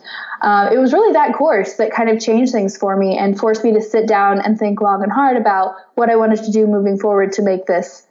uh, 0.42 0.70
it 0.72 0.78
was 0.78 0.94
really 0.94 1.14
that 1.14 1.34
course 1.34 1.76
that 1.76 1.92
kind 1.92 2.10
of 2.10 2.20
changed 2.20 2.52
things 2.52 2.78
for 2.78 2.96
me 2.98 3.18
and 3.18 3.38
forced 3.38 3.64
me 3.64 3.74
to 3.74 3.82
sit 3.82 4.08
down 4.08 4.42
and 4.42 4.60
think 4.60 4.82
long 4.82 5.02
and 5.02 5.12
hard 5.12 5.38
about 5.38 5.76
what 5.96 6.10
I 6.10 6.16
wanted 6.16 6.44
to 6.44 6.52
do 6.52 6.68
moving 6.68 7.00
forward 7.00 7.32
to 7.34 7.42
make 7.42 7.66
this 7.66 8.06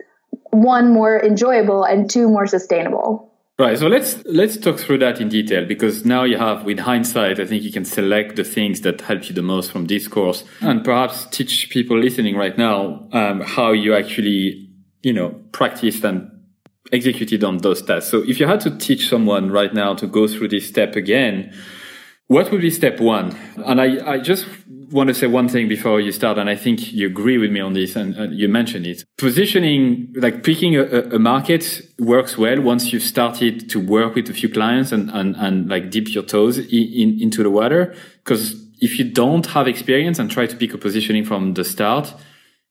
one 0.51 0.93
more 0.93 1.23
enjoyable 1.23 1.85
and 1.85 2.11
two 2.11 2.29
more 2.29 2.47
sustainable. 2.47 3.29
Right. 3.59 3.79
So 3.79 3.87
let's 3.87 4.25
let's 4.25 4.57
talk 4.57 4.79
through 4.79 4.99
that 4.99 5.21
in 5.21 5.29
detail 5.29 5.67
because 5.67 6.05
now 6.05 6.25
you 6.25 6.39
have, 6.39 6.65
with 6.65 6.81
hindsight, 6.81 7.39
I 7.39 7.45
think 7.45 7.63
you 7.63 7.71
can 7.71 7.85
select 7.85 8.35
the 8.35 8.45
things 8.45 8.81
that 8.81 9.03
help 9.03 9.29
you 9.29 9.35
the 9.35 9.43
most 9.43 9.71
from 9.71 9.85
this 9.85 10.09
course 10.09 10.43
and 10.61 10.83
perhaps 10.83 11.27
teach 11.27 11.69
people 11.71 11.97
listening 11.97 12.35
right 12.35 12.57
now 12.59 13.07
um, 13.13 13.43
how 13.43 13.73
you 13.73 13.95
actually 13.95 14.72
you 15.03 15.13
know, 15.13 15.31
practiced 15.53 16.05
and 16.05 16.31
executed 16.93 17.45
on 17.45 17.59
those 17.59 17.83
tasks. 17.83 18.11
So 18.11 18.23
if 18.27 18.41
you 18.41 18.47
had 18.47 18.61
to 18.63 18.77
teach 18.79 19.09
someone 19.09 19.51
right 19.51 19.73
now 19.73 19.95
to 19.95 20.07
go 20.07 20.27
through 20.27 20.49
this 20.49 20.69
step 20.69 20.97
again, 20.97 21.53
what 22.27 22.51
would 22.51 22.61
be 22.61 22.71
step 22.71 23.01
one? 23.01 23.37
And 23.57 23.81
I, 23.81 24.13
I 24.13 24.19
just 24.19 24.47
want 24.91 25.09
to 25.09 25.15
say 25.15 25.27
one 25.27 25.49
thing 25.49 25.69
before 25.69 26.01
you 26.01 26.13
start, 26.13 26.39
and 26.39 26.49
I 26.49 26.57
think 26.57 26.93
you 26.93 27.07
agree 27.07 27.39
with 27.39 27.51
me 27.51 27.61
on 27.61 27.73
this, 27.73 27.97
and, 27.97 28.15
and 28.15 28.39
you 28.39 28.49
mentioned 28.49 28.87
it. 28.87 29.05
Positioning, 29.19 30.13
like 30.17 30.43
picking 30.43 30.77
a, 30.77 30.85
a, 30.85 31.19
market 31.19 31.83
works 31.99 32.37
well 32.37 32.61
once 32.61 32.93
you've 32.93 33.03
started 33.03 33.69
to 33.71 33.81
work 33.81 34.15
with 34.15 34.29
a 34.29 34.35
few 34.35 34.49
clients 34.49 34.93
and, 34.93 35.11
and, 35.11 35.35
and 35.37 35.69
like 35.69 35.91
dip 35.91 36.15
your 36.15 36.23
toes 36.23 36.59
in, 36.59 36.67
in, 36.69 37.21
into 37.21 37.43
the 37.43 37.51
water. 37.51 37.95
Because 38.25 38.55
if 38.81 38.99
you 38.99 39.11
don't 39.11 39.47
have 39.47 39.67
experience 39.67 40.19
and 40.19 40.31
try 40.31 40.47
to 40.47 40.57
pick 40.57 40.75
a 40.75 40.79
positioning 40.79 41.25
from 41.25 41.55
the 41.55 41.65
start, 41.65 42.15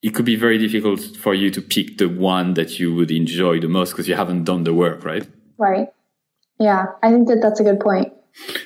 it 0.01 0.15
could 0.15 0.25
be 0.25 0.35
very 0.35 0.57
difficult 0.57 0.99
for 1.17 1.33
you 1.33 1.51
to 1.51 1.61
pick 1.61 1.97
the 1.97 2.07
one 2.07 2.55
that 2.55 2.79
you 2.79 2.93
would 2.95 3.11
enjoy 3.11 3.59
the 3.59 3.67
most 3.67 3.91
because 3.91 4.07
you 4.07 4.15
haven't 4.15 4.45
done 4.45 4.63
the 4.63 4.73
work, 4.73 5.05
right? 5.05 5.27
Right. 5.57 5.89
Yeah, 6.59 6.85
I 7.03 7.11
think 7.11 7.27
that 7.27 7.39
that's 7.41 7.59
a 7.59 7.63
good 7.63 7.79
point. 7.79 8.13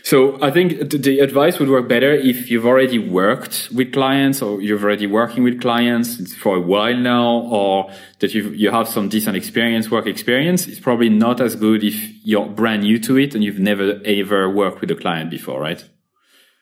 So 0.03 0.41
I 0.43 0.51
think 0.51 0.91
the 0.91 1.19
advice 1.19 1.57
would 1.59 1.69
work 1.69 1.89
better 1.89 2.13
if 2.13 2.51
you've 2.51 2.65
already 2.65 2.99
worked 2.99 3.69
with 3.73 3.93
clients 3.93 4.41
or 4.41 4.61
you're 4.61 4.79
already 4.79 5.07
working 5.07 5.43
with 5.43 5.59
clients 5.59 6.35
for 6.35 6.57
a 6.57 6.61
while 6.61 6.95
now, 6.95 7.41
or 7.49 7.91
that 8.19 8.33
you 8.33 8.49
you 8.49 8.69
have 8.69 8.87
some 8.87 9.09
decent 9.09 9.35
experience, 9.35 9.89
work 9.89 10.05
experience. 10.05 10.67
It's 10.67 10.79
probably 10.79 11.09
not 11.09 11.41
as 11.41 11.55
good 11.55 11.83
if 11.83 11.95
you're 12.23 12.45
brand 12.47 12.83
new 12.83 12.99
to 12.99 13.17
it 13.17 13.33
and 13.33 13.43
you've 13.43 13.59
never 13.59 13.99
ever 14.05 14.49
worked 14.49 14.81
with 14.81 14.91
a 14.91 14.95
client 14.95 15.31
before, 15.31 15.59
right? 15.59 15.83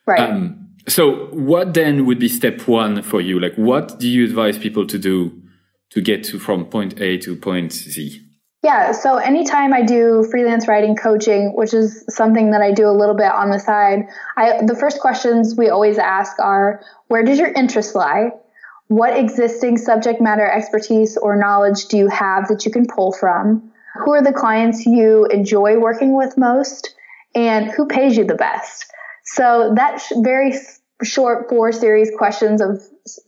Right. 0.08 0.20
Um, 0.22 0.63
so 0.88 1.28
what 1.28 1.74
then 1.74 2.06
would 2.06 2.20
be 2.20 2.28
step 2.28 2.68
one 2.68 3.02
for 3.02 3.22
you? 3.22 3.40
Like 3.40 3.56
what 3.56 4.00
do 4.00 4.08
you 4.08 4.26
advise 4.26 4.58
people 4.58 4.86
to 4.88 4.98
do 4.98 5.42
to 5.92 6.02
get 6.02 6.24
to 6.26 6.40
from 6.40 6.66
point 6.66 7.00
A 7.00 7.18
to 7.20 7.36
point 7.36 7.72
Z? 7.72 8.20
Yeah, 8.64 8.94
so 8.94 9.18
anytime 9.18 9.74
I 9.74 9.82
do 9.82 10.26
freelance 10.32 10.70
writing 10.70 10.96
coaching, 10.96 11.54
which 11.54 11.74
is 11.74 12.06
something 12.08 12.52
that 12.52 12.62
I 12.62 12.72
do 12.72 12.88
a 12.88 12.96
little 12.96 13.16
bit 13.16 13.30
on 13.30 13.50
the 13.50 13.60
side, 13.60 14.08
I 14.38 14.64
the 14.64 14.76
first 14.76 15.02
questions 15.02 15.56
we 15.58 15.70
always 15.70 15.98
ask 15.98 16.40
are 16.40 16.82
where 17.08 17.24
does 17.24 17.40
your 17.40 17.52
interest 17.52 17.94
lie? 17.94 18.32
What 18.88 19.18
existing 19.18 19.78
subject 19.78 20.22
matter 20.22 20.50
expertise 20.50 21.18
or 21.18 21.36
knowledge 21.36 21.88
do 21.88 21.98
you 21.98 22.08
have 22.08 22.48
that 22.48 22.66
you 22.66 22.72
can 22.72 22.86
pull 22.86 23.12
from? 23.12 23.72
Who 24.06 24.12
are 24.14 24.24
the 24.24 24.34
clients 24.34 24.86
you 24.86 25.26
enjoy 25.26 25.80
working 25.80 26.16
with 26.16 26.38
most? 26.38 26.96
And 27.36 27.70
who 27.70 27.88
pays 27.88 28.16
you 28.16 28.26
the 28.26 28.36
best? 28.36 28.93
So 29.34 29.74
that 29.76 30.00
very 30.18 30.54
short 31.02 31.50
four 31.50 31.72
series 31.72 32.12
questions 32.16 32.62
of 32.62 32.80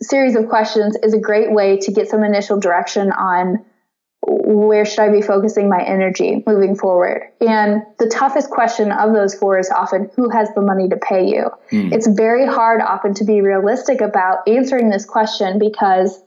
series 0.01 0.35
of 0.35 0.47
questions 0.47 0.95
is 1.01 1.15
a 1.15 1.19
great 1.19 1.51
way 1.51 1.77
to 1.77 1.91
get 1.91 2.07
some 2.07 2.23
initial 2.23 2.59
direction 2.59 3.11
on 3.11 3.65
where 4.27 4.85
should 4.85 4.99
I 4.99 5.09
be 5.09 5.23
focusing 5.23 5.67
my 5.67 5.83
energy 5.83 6.43
moving 6.45 6.75
forward? 6.75 7.23
And 7.41 7.81
the 7.97 8.07
toughest 8.07 8.51
question 8.51 8.91
of 8.91 9.13
those 9.13 9.33
four 9.33 9.57
is 9.57 9.71
often 9.71 10.11
who 10.15 10.29
has 10.29 10.47
the 10.53 10.61
money 10.61 10.89
to 10.89 10.97
pay 10.97 11.27
you? 11.27 11.49
Mm. 11.71 11.91
It's 11.91 12.07
very 12.07 12.45
hard 12.45 12.81
often 12.81 13.15
to 13.15 13.23
be 13.23 13.41
realistic 13.41 14.01
about 14.01 14.47
answering 14.47 14.91
this 14.91 15.05
question 15.05 15.57
because 15.57 16.21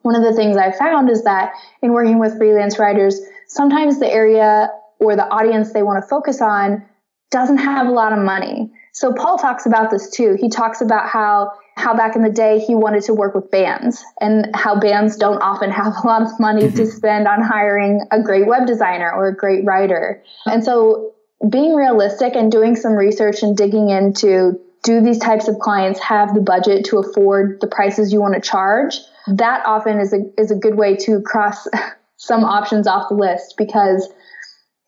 one 0.00 0.16
of 0.16 0.24
the 0.24 0.34
things 0.34 0.56
I 0.56 0.72
found 0.72 1.08
is 1.08 1.22
that 1.24 1.52
in 1.80 1.92
working 1.92 2.18
with 2.18 2.36
freelance 2.38 2.80
writers, 2.80 3.20
sometimes 3.46 4.00
the 4.00 4.12
area 4.12 4.70
or 4.98 5.14
the 5.14 5.28
audience 5.28 5.72
they 5.72 5.84
want 5.84 6.02
to 6.02 6.08
focus 6.08 6.40
on 6.40 6.84
doesn't 7.30 7.58
have 7.58 7.86
a 7.86 7.92
lot 7.92 8.12
of 8.12 8.18
money. 8.18 8.72
So 8.92 9.12
Paul 9.12 9.38
talks 9.38 9.66
about 9.66 9.90
this 9.90 10.10
too. 10.10 10.36
He 10.38 10.48
talks 10.48 10.80
about 10.80 11.08
how 11.08 11.52
how 11.76 11.96
back 11.96 12.14
in 12.14 12.22
the 12.22 12.30
day 12.30 12.58
he 12.58 12.74
wanted 12.74 13.02
to 13.04 13.14
work 13.14 13.34
with 13.34 13.50
bands 13.50 14.04
and 14.20 14.54
how 14.54 14.78
bands 14.78 15.16
don't 15.16 15.40
often 15.40 15.70
have 15.70 15.86
a 15.86 16.06
lot 16.06 16.20
of 16.20 16.38
money 16.38 16.60
to 16.60 16.68
mm-hmm. 16.68 16.84
spend 16.84 17.26
on 17.26 17.42
hiring 17.42 18.02
a 18.10 18.22
great 18.22 18.46
web 18.46 18.66
designer 18.66 19.10
or 19.10 19.28
a 19.28 19.34
great 19.34 19.64
writer. 19.64 20.22
And 20.44 20.62
so 20.62 21.14
being 21.48 21.74
realistic 21.74 22.36
and 22.36 22.52
doing 22.52 22.76
some 22.76 22.92
research 22.92 23.42
and 23.42 23.56
digging 23.56 23.88
into 23.88 24.60
do 24.82 25.00
these 25.00 25.18
types 25.18 25.48
of 25.48 25.58
clients 25.60 26.00
have 26.00 26.34
the 26.34 26.40
budget 26.40 26.84
to 26.86 26.98
afford 26.98 27.60
the 27.60 27.66
prices 27.66 28.12
you 28.12 28.20
want 28.20 28.34
to 28.34 28.40
charge? 28.40 28.96
That 29.28 29.64
often 29.64 30.00
is 30.00 30.12
a 30.12 30.18
is 30.38 30.50
a 30.50 30.56
good 30.56 30.76
way 30.76 30.96
to 30.96 31.22
cross 31.22 31.66
some 32.16 32.44
options 32.44 32.86
off 32.86 33.08
the 33.08 33.14
list 33.14 33.54
because 33.56 34.12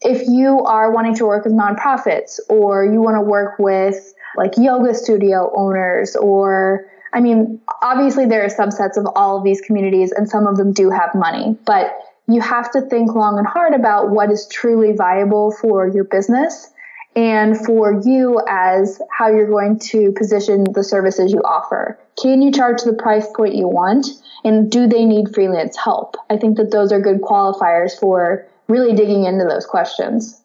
if 0.05 0.29
you 0.29 0.61
are 0.61 0.93
wanting 0.93 1.14
to 1.17 1.27
work 1.27 1.45
with 1.45 1.55
nonprofits 1.55 2.38
or 2.49 2.85
you 2.85 3.01
want 3.01 3.17
to 3.17 3.23
work 3.23 3.59
with 3.59 4.14
like 4.37 4.53
yoga 4.59 4.95
studio 4.95 5.51
owners 5.57 6.14
or 6.17 6.90
I 7.12 7.21
mean, 7.21 7.61
obviously 7.81 8.27
there 8.27 8.45
are 8.45 8.49
subsets 8.49 8.97
of 8.97 9.07
all 9.14 9.38
of 9.38 9.45
these 9.45 9.61
communities 9.61 10.12
and 10.12 10.29
some 10.29 10.49
of 10.49 10.57
them 10.57 10.73
do 10.73 10.90
have 10.90 11.14
money, 11.14 11.57
but 11.64 11.97
you 12.27 12.40
have 12.40 12.73
to 12.73 12.81
think 12.81 13.14
long 13.14 13.38
and 13.38 13.47
hard 13.47 13.73
about 13.73 14.11
what 14.11 14.31
is 14.33 14.49
truly 14.49 14.93
viable 14.93 15.53
for 15.53 15.87
your 15.87 16.05
business 16.05 16.73
and 17.14 17.57
for 17.64 18.03
you 18.05 18.43
as 18.49 19.01
how 19.17 19.29
you're 19.29 19.49
going 19.49 19.79
to 19.79 20.11
position 20.12 20.64
the 20.73 20.83
services 20.83 21.33
you 21.33 21.40
offer. 21.43 21.99
Can 22.21 22.43
you 22.43 22.51
charge 22.51 22.83
the 22.83 22.95
price 22.95 23.29
point 23.35 23.55
you 23.55 23.69
want? 23.69 24.09
And 24.43 24.71
do 24.71 24.88
they 24.88 25.05
need 25.05 25.33
freelance 25.33 25.77
help? 25.77 26.17
I 26.29 26.37
think 26.37 26.57
that 26.57 26.73
those 26.73 26.90
are 26.93 27.01
good 27.01 27.21
qualifiers 27.21 27.99
for 27.99 28.47
really 28.68 28.94
digging 28.94 29.24
into 29.24 29.44
those 29.44 29.66
questions. 29.66 30.42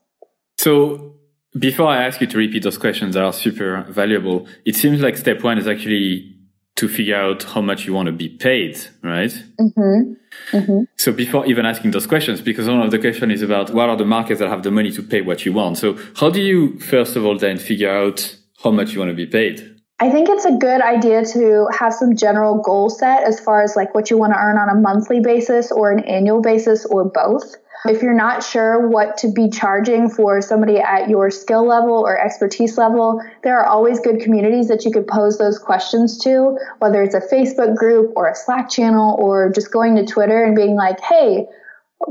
So 0.57 1.15
before 1.57 1.87
I 1.87 2.03
ask 2.05 2.21
you 2.21 2.27
to 2.27 2.37
repeat 2.37 2.63
those 2.63 2.77
questions 2.77 3.15
that 3.15 3.23
are 3.23 3.33
super 3.33 3.83
valuable, 3.89 4.47
it 4.65 4.75
seems 4.75 5.01
like 5.01 5.17
step 5.17 5.43
one 5.43 5.57
is 5.57 5.67
actually 5.67 6.35
to 6.75 6.87
figure 6.87 7.15
out 7.15 7.43
how 7.43 7.61
much 7.61 7.85
you 7.85 7.93
want 7.93 8.05
to 8.05 8.13
be 8.13 8.29
paid, 8.29 8.79
right? 9.03 9.31
Mm-hmm. 9.59 10.13
Mm-hmm. 10.57 10.79
So 10.97 11.11
before 11.11 11.45
even 11.45 11.65
asking 11.65 11.91
those 11.91 12.07
questions, 12.07 12.39
because 12.39 12.67
one 12.67 12.81
of 12.81 12.91
the 12.91 12.99
question 12.99 13.31
is 13.31 13.41
about 13.41 13.73
what 13.73 13.89
are 13.89 13.97
the 13.97 14.05
markets 14.05 14.39
that 14.39 14.47
have 14.47 14.63
the 14.63 14.71
money 14.71 14.91
to 14.91 15.03
pay 15.03 15.21
what 15.21 15.45
you 15.45 15.51
want. 15.51 15.77
So 15.77 15.97
how 16.15 16.29
do 16.29 16.41
you 16.41 16.79
first 16.79 17.15
of 17.15 17.25
all 17.25 17.37
then 17.37 17.57
figure 17.57 17.91
out 17.91 18.37
how 18.63 18.71
much 18.71 18.93
you 18.93 18.99
want 18.99 19.09
to 19.09 19.15
be 19.15 19.25
paid? 19.25 19.75
I 19.99 20.09
think 20.09 20.29
it's 20.29 20.45
a 20.45 20.53
good 20.53 20.81
idea 20.81 21.25
to 21.25 21.67
have 21.77 21.93
some 21.93 22.15
general 22.15 22.61
goal 22.61 22.89
set 22.89 23.23
as 23.23 23.39
far 23.41 23.61
as 23.61 23.75
like 23.75 23.93
what 23.93 24.09
you 24.09 24.17
want 24.17 24.31
to 24.31 24.39
earn 24.39 24.57
on 24.57 24.69
a 24.69 24.75
monthly 24.75 25.19
basis 25.19 25.73
or 25.73 25.91
an 25.91 25.99
annual 26.05 26.41
basis 26.41 26.85
or 26.85 27.03
both. 27.03 27.55
If 27.85 28.01
you're 28.01 28.13
not 28.13 28.43
sure 28.43 28.89
what 28.89 29.17
to 29.19 29.31
be 29.31 29.49
charging 29.49 30.09
for 30.09 30.41
somebody 30.41 30.79
at 30.79 31.09
your 31.09 31.31
skill 31.31 31.65
level 31.65 31.93
or 31.93 32.19
expertise 32.19 32.77
level, 32.77 33.21
there 33.41 33.57
are 33.57 33.65
always 33.65 34.01
good 34.01 34.19
communities 34.19 34.67
that 34.67 34.83
you 34.83 34.91
could 34.91 35.07
pose 35.07 35.37
those 35.37 35.57
questions 35.57 36.17
to, 36.19 36.57
whether 36.79 37.01
it's 37.01 37.15
a 37.15 37.21
Facebook 37.21 37.77
group 37.77 38.11
or 38.17 38.27
a 38.27 38.35
Slack 38.35 38.69
channel 38.69 39.15
or 39.17 39.49
just 39.49 39.71
going 39.71 39.95
to 39.95 40.05
Twitter 40.05 40.43
and 40.43 40.55
being 40.55 40.75
like, 40.75 40.99
hey, 40.99 41.47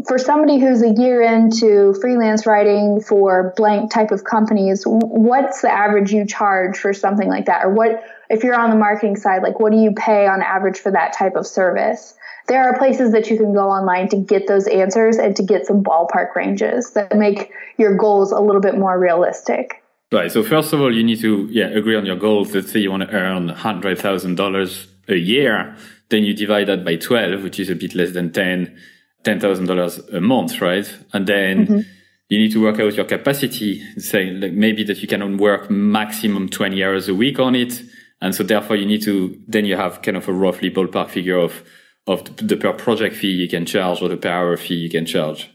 for 0.07 0.19
somebody 0.19 0.59
who's 0.59 0.83
a 0.83 0.91
year 0.91 1.23
into 1.23 1.95
freelance 2.01 2.47
writing 2.47 3.01
for 3.01 3.53
blank 3.57 3.91
type 3.91 4.11
of 4.11 4.25
companies, 4.25 4.85
what's 4.87 5.63
the 5.63 5.71
average 5.71 6.13
you 6.13 6.27
charge 6.27 6.79
for 6.79 6.93
something 6.93 7.29
like 7.29 7.47
that? 7.47 7.65
Or 7.65 7.71
what, 7.73 8.05
if 8.31 8.43
you're 8.43 8.59
on 8.59 8.71
the 8.71 8.77
marketing 8.77 9.17
side, 9.17 9.43
like 9.43 9.61
what 9.61 9.73
do 9.73 9.79
you 9.79 9.93
pay 9.93 10.27
on 10.27 10.43
average 10.43 10.79
for 10.79 10.93
that 10.93 11.15
type 11.15 11.37
of 11.37 11.47
service? 11.47 12.15
There 12.49 12.65
are 12.65 12.77
places 12.79 13.13
that 13.13 13.31
you 13.31 13.37
can 13.37 13.53
go 13.55 13.69
online 13.69 14.09
to 14.09 14.17
get 14.17 14.47
those 14.47 14.67
answers 14.67 15.17
and 15.17 15.37
to 15.37 15.43
get 15.43 15.67
some 15.67 15.83
ballpark 15.83 16.35
ranges 16.35 16.93
that 16.93 17.17
make 17.17 17.53
your 17.77 17.97
goals 17.97 18.33
a 18.33 18.41
little 18.41 18.63
bit 18.63 18.77
more 18.77 18.99
realistic. 18.99 19.83
Right. 20.11 20.33
So 20.33 20.43
first 20.43 20.73
of 20.73 20.81
all, 20.81 20.95
you 20.95 21.05
need 21.05 21.21
to 21.21 21.47
yeah 21.51 21.67
agree 21.67 21.97
on 21.97 22.07
your 22.07 22.17
goals. 22.17 22.55
Let's 22.55 22.73
say 22.73 22.81
you 22.81 22.91
want 22.91 23.03
to 23.03 23.11
earn 23.11 23.49
hundred 23.51 23.99
thousand 23.99 24.37
dollars 24.37 24.89
a 25.09 25.17
year, 25.17 25.77
then 26.09 26.25
you 26.25 26.35
divide 26.35 26.69
that 26.69 26.85
by 26.85 26.97
twelve, 26.97 27.43
which 27.43 27.61
is 27.61 27.69
a 27.69 27.75
bit 27.75 27.95
less 27.95 28.13
than 28.13 28.33
ten 28.33 28.79
$10,000 29.25 30.15
a 30.15 30.21
month, 30.21 30.61
right? 30.61 30.91
And 31.13 31.27
then 31.27 31.67
mm-hmm. 31.67 31.81
you 32.29 32.39
need 32.39 32.53
to 32.53 32.63
work 32.63 32.81
out 32.81 32.95
your 32.95 33.05
capacity, 33.05 33.83
say 33.99 34.31
like 34.31 34.53
maybe 34.53 34.85
that 34.85 35.03
you 35.03 35.09
can 35.09 35.37
work 35.39 35.71
maximum 35.71 36.49
20 36.49 36.83
hours 36.85 37.09
a 37.09 37.15
week 37.15 37.39
on 37.39 37.55
it. 37.55 37.83
And 38.21 38.35
so 38.35 38.43
therefore 38.43 38.77
you 38.77 38.87
need 38.87 39.03
to, 39.03 39.41
then 39.47 39.65
you 39.65 39.77
have 39.77 40.03
kind 40.03 40.17
of 40.17 40.29
a 40.29 40.33
roughly 40.33 40.71
ballpark 40.71 41.11
figure 41.11 41.39
of, 41.39 41.63
of 42.09 42.25
the 42.37 42.57
per 42.57 42.73
project 42.73 43.17
fee 43.17 43.29
you 43.29 43.49
can 43.49 43.67
charge 43.67 44.03
or 44.03 44.09
the 44.09 44.17
per 44.17 44.29
hour 44.29 44.57
fee 44.57 44.75
you 44.75 44.91
can 44.91 45.07
charge. 45.07 45.51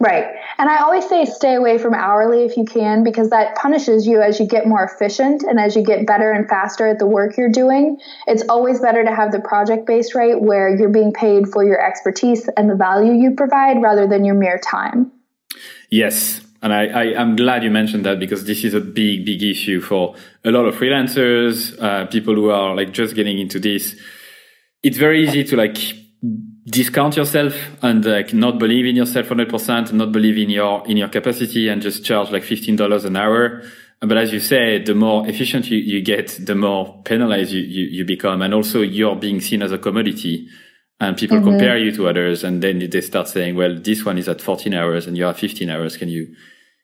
Right. 0.00 0.24
And 0.56 0.70
I 0.70 0.78
always 0.78 1.06
say 1.06 1.26
stay 1.26 1.54
away 1.54 1.76
from 1.76 1.92
hourly 1.92 2.44
if 2.44 2.56
you 2.56 2.64
can, 2.64 3.04
because 3.04 3.28
that 3.30 3.54
punishes 3.56 4.06
you 4.06 4.22
as 4.22 4.40
you 4.40 4.46
get 4.46 4.66
more 4.66 4.82
efficient 4.82 5.42
and 5.42 5.60
as 5.60 5.76
you 5.76 5.82
get 5.82 6.06
better 6.06 6.32
and 6.32 6.48
faster 6.48 6.86
at 6.88 6.98
the 6.98 7.06
work 7.06 7.36
you're 7.36 7.50
doing. 7.50 7.98
It's 8.26 8.42
always 8.48 8.80
better 8.80 9.04
to 9.04 9.14
have 9.14 9.30
the 9.30 9.40
project 9.40 9.86
based 9.86 10.14
rate 10.14 10.40
where 10.40 10.74
you're 10.74 10.88
being 10.88 11.12
paid 11.12 11.48
for 11.48 11.62
your 11.62 11.78
expertise 11.86 12.48
and 12.56 12.70
the 12.70 12.76
value 12.76 13.12
you 13.12 13.34
provide 13.34 13.82
rather 13.82 14.06
than 14.06 14.24
your 14.24 14.36
mere 14.36 14.58
time. 14.58 15.12
Yes. 15.90 16.40
And 16.62 16.72
I, 16.72 16.86
I, 16.86 17.04
am 17.20 17.36
glad 17.36 17.62
you 17.62 17.70
mentioned 17.70 18.04
that 18.04 18.18
because 18.18 18.44
this 18.44 18.64
is 18.64 18.74
a 18.74 18.80
big, 18.80 19.24
big 19.24 19.42
issue 19.42 19.80
for 19.80 20.14
a 20.44 20.50
lot 20.50 20.66
of 20.66 20.74
freelancers, 20.74 21.78
uh, 21.82 22.06
people 22.06 22.34
who 22.34 22.50
are 22.50 22.74
like 22.74 22.92
just 22.92 23.14
getting 23.14 23.38
into 23.38 23.58
this. 23.58 23.96
It's 24.82 24.96
very 24.96 25.22
easy 25.26 25.44
to 25.44 25.56
like 25.56 25.76
discount 26.66 27.16
yourself 27.16 27.54
and 27.82 28.04
like 28.04 28.32
not 28.32 28.58
believe 28.58 28.86
in 28.86 28.96
yourself 28.96 29.28
100% 29.28 29.88
and 29.88 29.98
not 29.98 30.12
believe 30.12 30.38
in 30.38 30.50
your 30.50 30.86
in 30.86 30.96
your 30.96 31.08
capacity 31.08 31.68
and 31.68 31.82
just 31.82 32.04
charge 32.04 32.30
like 32.30 32.42
$15 32.42 33.04
an 33.04 33.16
hour. 33.16 33.62
But 34.00 34.16
as 34.16 34.32
you 34.32 34.40
say 34.40 34.82
the 34.82 34.94
more 34.94 35.26
efficient 35.28 35.70
you, 35.70 35.78
you 35.78 36.02
get 36.02 36.38
the 36.46 36.54
more 36.54 37.02
penalized 37.04 37.52
you, 37.52 37.60
you, 37.60 37.86
you 37.86 38.04
become. 38.04 38.42
And 38.42 38.54
also 38.54 38.82
you're 38.82 39.16
being 39.16 39.40
seen 39.40 39.62
as 39.62 39.72
a 39.72 39.78
commodity 39.78 40.48
and 40.98 41.16
people 41.16 41.38
mm-hmm. 41.38 41.48
compare 41.50 41.78
you 41.78 41.92
to 41.92 42.08
others 42.08 42.44
and 42.44 42.62
then 42.62 42.78
they 42.78 43.00
start 43.00 43.28
saying 43.28 43.56
well 43.56 43.74
this 43.78 44.04
one 44.04 44.18
is 44.18 44.28
at 44.28 44.40
14 44.40 44.72
hours 44.74 45.06
and 45.06 45.16
you 45.16 45.26
are 45.26 45.34
15 45.34 45.68
hours. 45.68 45.96
Can 45.96 46.08
you 46.08 46.34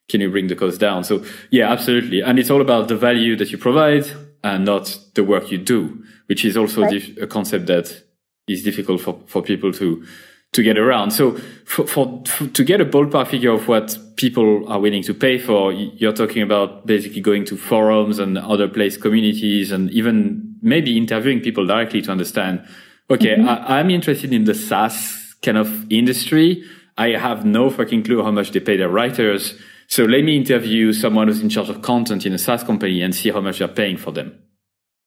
can 0.08 0.20
you 0.20 0.30
bring 0.30 0.46
the 0.46 0.56
cost 0.56 0.80
down? 0.80 1.04
So 1.04 1.24
yeah 1.50 1.70
absolutely. 1.70 2.20
And 2.20 2.38
it's 2.38 2.50
all 2.50 2.60
about 2.60 2.88
the 2.88 2.96
value 2.96 3.36
that 3.36 3.50
you 3.50 3.58
provide 3.58 4.06
and 4.42 4.64
not 4.64 4.98
the 5.14 5.24
work 5.24 5.50
you 5.50 5.58
do 5.58 6.02
which 6.26 6.44
is 6.44 6.56
also 6.56 6.82
right. 6.82 7.18
a 7.18 7.26
concept 7.26 7.66
that 7.66 8.04
is 8.48 8.62
difficult 8.62 9.00
for, 9.00 9.20
for 9.26 9.42
people 9.42 9.72
to 9.72 10.04
to 10.52 10.62
get 10.62 10.78
around. 10.78 11.10
So 11.10 11.32
for, 11.64 11.86
for, 11.86 12.22
to 12.24 12.64
get 12.64 12.80
a 12.80 12.84
ballpark 12.84 13.28
figure 13.28 13.52
of 13.52 13.68
what 13.68 13.98
people 14.16 14.66
are 14.68 14.80
willing 14.80 15.02
to 15.02 15.12
pay 15.12 15.38
for, 15.38 15.72
you're 15.72 16.14
talking 16.14 16.42
about 16.42 16.86
basically 16.86 17.20
going 17.20 17.44
to 17.46 17.56
forums 17.56 18.18
and 18.18 18.38
other 18.38 18.68
place 18.68 18.96
communities 18.96 19.70
and 19.70 19.90
even 19.90 20.56
maybe 20.62 20.96
interviewing 20.96 21.40
people 21.40 21.66
directly 21.66 22.00
to 22.02 22.10
understand, 22.10 22.64
okay, 23.10 23.36
mm-hmm. 23.36 23.48
I, 23.48 23.80
I'm 23.80 23.90
interested 23.90 24.32
in 24.32 24.44
the 24.44 24.54
SaaS 24.54 25.34
kind 25.42 25.58
of 25.58 25.90
industry. 25.92 26.64
I 26.96 27.10
have 27.10 27.44
no 27.44 27.68
fucking 27.68 28.04
clue 28.04 28.22
how 28.22 28.30
much 28.30 28.52
they 28.52 28.60
pay 28.60 28.76
their 28.76 28.88
writers. 28.88 29.60
So 29.88 30.04
let 30.04 30.24
me 30.24 30.36
interview 30.36 30.92
someone 30.92 31.28
who's 31.28 31.42
in 31.42 31.50
charge 31.50 31.68
of 31.68 31.82
content 31.82 32.24
in 32.24 32.32
a 32.32 32.38
SaaS 32.38 32.64
company 32.64 33.02
and 33.02 33.14
see 33.14 33.30
how 33.30 33.40
much 33.40 33.58
they're 33.58 33.68
paying 33.68 33.98
for 33.98 34.10
them. 34.10 34.38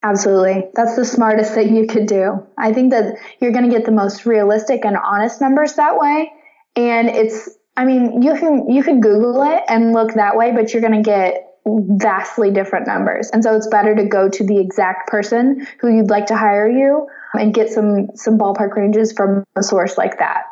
Absolutely. 0.01 0.65
That's 0.75 0.95
the 0.95 1.05
smartest 1.05 1.53
thing 1.53 1.75
you 1.75 1.85
could 1.85 2.05
do. 2.05 2.45
I 2.57 2.71
think 2.71 2.91
that 2.91 3.17
you're 3.41 3.51
going 3.51 3.69
to 3.69 3.75
get 3.75 3.85
the 3.85 3.91
most 3.91 4.25
realistic 4.25 4.85
and 4.85 4.95
honest 4.95 5.41
numbers 5.41 5.73
that 5.73 5.97
way. 5.97 6.31
And 6.75 7.09
it's, 7.09 7.49
I 7.75 7.85
mean, 7.85 8.21
you 8.21 8.35
can, 8.35 8.69
you 8.69 8.81
can 8.81 9.01
Google 9.01 9.43
it 9.43 9.63
and 9.67 9.91
look 9.91 10.13
that 10.13 10.38
way, 10.38 10.53
but 10.53 10.73
you're 10.73 10.81
going 10.81 10.93
to 10.93 11.01
get 11.01 11.45
vastly 11.65 12.49
different 12.51 12.88
numbers. 12.88 13.29
And 13.31 13.43
so 13.43 13.55
it's 13.55 13.67
better 13.67 13.93
to 13.95 14.05
go 14.05 14.29
to 14.29 14.43
the 14.43 14.59
exact 14.59 15.09
person 15.09 15.67
who 15.81 15.93
you'd 15.93 16.09
like 16.09 16.27
to 16.27 16.38
hire 16.38 16.69
you 16.69 17.07
and 17.33 17.53
get 17.53 17.69
some, 17.69 18.07
some 18.15 18.39
ballpark 18.39 18.75
ranges 18.75 19.12
from 19.12 19.43
a 19.57 19.63
source 19.63 19.97
like 19.97 20.19
that. 20.19 20.43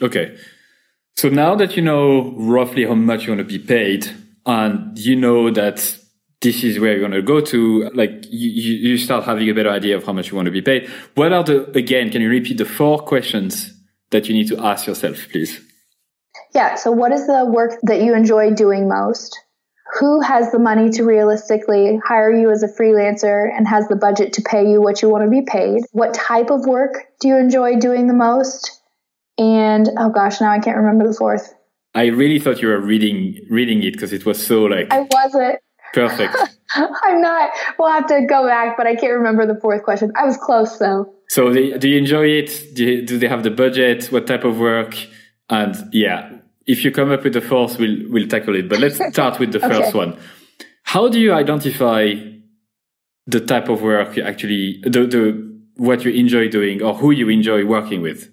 Okay. 0.00 0.36
So 1.16 1.28
now 1.28 1.56
that 1.56 1.76
you 1.76 1.82
know 1.82 2.32
roughly 2.36 2.84
how 2.84 2.94
much 2.94 3.26
you 3.26 3.32
want 3.32 3.46
to 3.46 3.58
be 3.58 3.58
paid 3.58 4.08
and 4.46 4.98
you 4.98 5.16
know 5.16 5.50
that 5.50 5.98
this 6.42 6.64
is 6.64 6.78
where 6.78 6.90
you're 6.90 7.00
going 7.00 7.12
to 7.12 7.22
go 7.22 7.40
to 7.40 7.88
like 7.94 8.26
you, 8.28 8.50
you 8.90 8.98
start 8.98 9.24
having 9.24 9.48
a 9.48 9.52
better 9.52 9.70
idea 9.70 9.96
of 9.96 10.04
how 10.04 10.12
much 10.12 10.30
you 10.30 10.36
want 10.36 10.46
to 10.46 10.52
be 10.52 10.60
paid. 10.60 10.88
What 11.14 11.32
are 11.32 11.42
the 11.42 11.70
again 11.78 12.10
can 12.10 12.20
you 12.20 12.28
repeat 12.28 12.58
the 12.58 12.64
four 12.64 12.98
questions 12.98 13.72
that 14.10 14.28
you 14.28 14.34
need 14.34 14.48
to 14.48 14.58
ask 14.58 14.86
yourself 14.86 15.28
please? 15.30 15.60
Yeah 16.54 16.74
so 16.74 16.90
what 16.90 17.12
is 17.12 17.26
the 17.26 17.46
work 17.46 17.78
that 17.84 18.02
you 18.02 18.14
enjoy 18.14 18.50
doing 18.50 18.88
most? 18.88 19.40
Who 20.00 20.20
has 20.22 20.50
the 20.50 20.58
money 20.58 20.90
to 20.90 21.04
realistically 21.04 22.00
hire 22.04 22.32
you 22.32 22.50
as 22.50 22.62
a 22.62 22.68
freelancer 22.68 23.48
and 23.54 23.68
has 23.68 23.86
the 23.88 23.96
budget 23.96 24.32
to 24.34 24.42
pay 24.42 24.68
you 24.68 24.80
what 24.80 25.02
you 25.02 25.08
want 25.08 25.24
to 25.24 25.30
be 25.30 25.42
paid? 25.42 25.82
What 25.92 26.14
type 26.14 26.50
of 26.50 26.66
work 26.66 26.94
do 27.20 27.28
you 27.28 27.36
enjoy 27.36 27.78
doing 27.78 28.06
the 28.06 28.14
most? 28.14 28.80
And 29.38 29.88
oh 29.96 30.10
gosh 30.10 30.40
now 30.40 30.50
i 30.50 30.58
can't 30.58 30.76
remember 30.76 31.06
the 31.06 31.14
fourth. 31.14 31.54
I 31.94 32.06
really 32.06 32.38
thought 32.40 32.62
you 32.62 32.68
were 32.68 32.80
reading 32.80 33.38
reading 33.50 33.82
it 33.82 33.92
because 33.92 34.12
it 34.12 34.24
was 34.26 34.44
so 34.44 34.64
like 34.64 34.90
I 34.90 35.06
wasn't. 35.10 35.60
Perfect. 35.92 36.36
I'm 36.74 37.20
not. 37.20 37.50
We'll 37.78 37.90
have 37.90 38.06
to 38.06 38.24
go 38.26 38.46
back, 38.46 38.76
but 38.76 38.86
I 38.86 38.94
can't 38.94 39.12
remember 39.12 39.46
the 39.46 39.58
fourth 39.60 39.82
question. 39.82 40.12
I 40.16 40.24
was 40.24 40.36
close 40.36 40.78
though. 40.78 41.12
So, 41.28 41.52
do 41.52 41.88
you 41.88 41.98
enjoy 41.98 42.26
it? 42.26 42.74
Do, 42.74 42.84
you, 42.84 43.06
do 43.06 43.18
they 43.18 43.28
have 43.28 43.42
the 43.42 43.50
budget? 43.50 44.06
What 44.06 44.26
type 44.26 44.44
of 44.44 44.58
work? 44.58 44.96
And 45.48 45.76
yeah, 45.92 46.30
if 46.66 46.84
you 46.84 46.90
come 46.90 47.10
up 47.10 47.24
with 47.24 47.34
the 47.34 47.40
fourth, 47.40 47.78
we'll 47.78 48.10
we'll 48.10 48.28
tackle 48.28 48.56
it. 48.56 48.68
But 48.68 48.80
let's 48.80 48.96
start 49.12 49.38
with 49.38 49.52
the 49.52 49.64
okay. 49.64 49.68
first 49.68 49.94
one. 49.94 50.18
How 50.84 51.08
do 51.08 51.20
you 51.20 51.32
identify 51.32 52.14
the 53.26 53.40
type 53.40 53.68
of 53.68 53.82
work 53.82 54.16
you 54.16 54.24
actually 54.24 54.80
the 54.82 55.06
the 55.06 55.52
what 55.76 56.04
you 56.04 56.10
enjoy 56.12 56.48
doing 56.48 56.82
or 56.82 56.94
who 56.94 57.10
you 57.10 57.28
enjoy 57.28 57.64
working 57.64 58.02
with? 58.02 58.30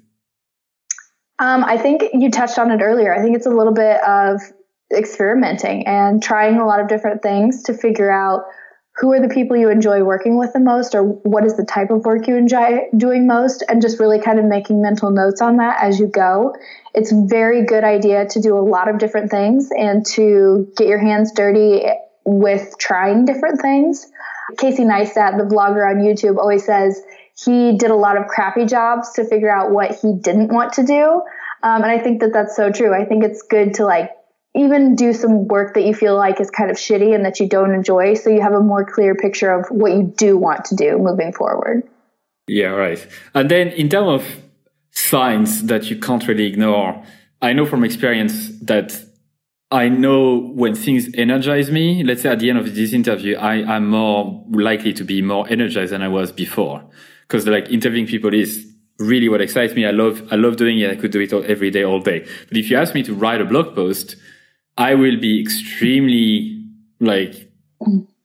Um, 1.39 1.63
I 1.63 1.78
think 1.78 2.04
you 2.13 2.30
touched 2.32 2.60
on 2.60 2.69
it 2.69 2.82
earlier. 2.82 3.13
I 3.13 3.22
think 3.22 3.36
it's 3.36 3.45
a 3.45 3.50
little 3.50 3.74
bit 3.74 4.02
of 4.04 4.41
experimenting 4.95 5.86
and 5.88 6.21
trying 6.21 6.58
a 6.58 6.65
lot 6.65 6.80
of 6.80 6.88
different 6.88 7.21
things 7.21 7.63
to 7.63 7.73
figure 7.73 8.12
out 8.12 8.45
who 8.99 9.13
are 9.13 9.21
the 9.21 9.34
people 9.34 9.56
you 9.56 9.69
enjoy 9.69 10.04
working 10.04 10.38
with 10.38 10.52
the 10.52 10.60
most 10.60 10.93
or 10.93 11.04
what 11.04 11.45
is 11.45 11.56
the 11.56 11.63
type 11.63 11.89
of 11.89 12.04
work 12.04 12.28
you 12.28 12.36
enjoy 12.36 12.82
doing 12.97 13.28
most 13.28 13.63
and 13.69 13.82
just 13.82 13.99
really 13.99 14.19
kind 14.19 14.39
of 14.39 14.45
making 14.45 14.82
mental 14.82 15.10
notes 15.10 15.41
on 15.41 15.58
that 15.58 15.82
as 15.82 15.99
you 15.99 16.08
go. 16.08 16.54
It's 16.93 17.12
very 17.12 17.65
good 17.65 17.86
idea 17.86 18.28
to 18.28 18.41
do 18.41 18.58
a 18.58 18.60
lot 18.60 18.89
of 18.89 18.97
different 18.97 19.32
things 19.32 19.69
and 19.71 20.06
to 20.08 20.67
get 20.75 20.88
your 20.88 20.99
hands 20.99 21.32
dirty 21.34 21.84
with 22.25 22.78
trying 22.78 23.23
different 23.23 23.62
things. 23.62 24.06
Casey 24.58 24.84
neistat 24.84 25.38
the 25.38 25.43
vlogger 25.43 25.89
on 25.89 26.02
youtube 26.02 26.38
always 26.38 26.65
says 26.65 27.02
he 27.38 27.78
did 27.78 27.91
a 27.91 27.95
lot 27.95 28.17
of 28.17 28.28
crappy 28.28 28.65
jobs 28.65 29.13
to 29.13 29.23
figure 29.23 29.49
out 29.49 29.71
what 29.71 29.97
he 30.02 30.13
didn't 30.13 30.52
want 30.52 30.73
to 30.73 30.84
do. 30.84 31.21
Um, 31.62 31.84
and 31.84 31.86
i 31.86 31.99
think 31.99 32.19
that 32.19 32.34
that's 32.34 32.56
so 32.56 32.71
true. 32.71 32.93
I 32.93 33.06
think 33.06 33.23
it's 33.23 33.43
good 33.43 33.75
to 33.75 33.86
like 33.86 34.12
even 34.55 34.95
do 34.95 35.13
some 35.13 35.47
work 35.47 35.75
that 35.75 35.83
you 35.83 35.93
feel 35.93 36.15
like 36.15 36.41
is 36.41 36.49
kind 36.49 36.71
of 36.71 36.77
shitty 36.77 37.13
and 37.13 37.25
that 37.25 37.39
you 37.39 37.47
don't 37.47 37.73
enjoy 37.73 38.15
so 38.15 38.29
you 38.29 38.41
have 38.41 38.53
a 38.53 38.59
more 38.59 38.83
clear 38.83 39.15
picture 39.15 39.51
of 39.51 39.67
what 39.69 39.91
you 39.91 40.03
do 40.03 40.38
want 40.38 40.65
to 40.65 40.75
do 40.75 40.97
moving 40.97 41.31
forward. 41.31 41.83
Yeah, 42.47 42.69
right. 42.69 43.05
And 43.35 43.49
then 43.49 43.67
in 43.69 43.89
terms 43.89 44.21
of 44.21 44.43
signs 44.91 45.63
that 45.65 45.89
you 45.89 45.97
can't 45.97 46.27
really 46.27 46.45
ignore, 46.45 47.03
I 47.41 47.53
know 47.53 47.65
from 47.65 47.83
experience 47.83 48.49
that 48.62 48.99
I 49.71 49.88
know 49.88 50.39
when 50.39 50.73
things 50.73 51.09
energize 51.13 51.69
me, 51.69 52.03
let's 52.03 52.23
say 52.23 52.29
at 52.29 52.39
the 52.39 52.49
end 52.49 52.57
of 52.57 52.73
this 52.73 52.91
interview, 52.91 53.38
I, 53.38 53.75
am 53.75 53.89
more 53.89 54.43
likely 54.49 54.93
to 54.93 55.03
be 55.03 55.21
more 55.21 55.47
energized 55.47 55.91
than 55.93 56.01
I 56.01 56.07
was 56.07 56.31
before. 56.31 56.83
Cause 57.27 57.45
like 57.45 57.69
interviewing 57.69 58.07
people 58.07 58.33
is 58.33 58.65
really 58.97 59.29
what 59.29 59.41
excites 59.41 59.75
me. 59.75 59.85
I 59.85 59.91
love, 59.91 60.27
I 60.31 60.35
love 60.35 60.57
doing 60.57 60.79
it. 60.79 60.89
I 60.89 60.95
could 60.95 61.12
do 61.12 61.19
it 61.19 61.31
all, 61.31 61.43
every 61.45 61.69
day, 61.69 61.83
all 61.83 61.99
day. 61.99 62.27
But 62.47 62.57
if 62.57 62.71
you 62.71 62.77
ask 62.77 62.95
me 62.95 63.03
to 63.03 63.13
write 63.13 63.41
a 63.41 63.45
blog 63.45 63.75
post, 63.75 64.15
I 64.80 64.96
will 64.96 65.20
be 65.20 65.39
extremely 65.42 66.63
like, 67.00 67.52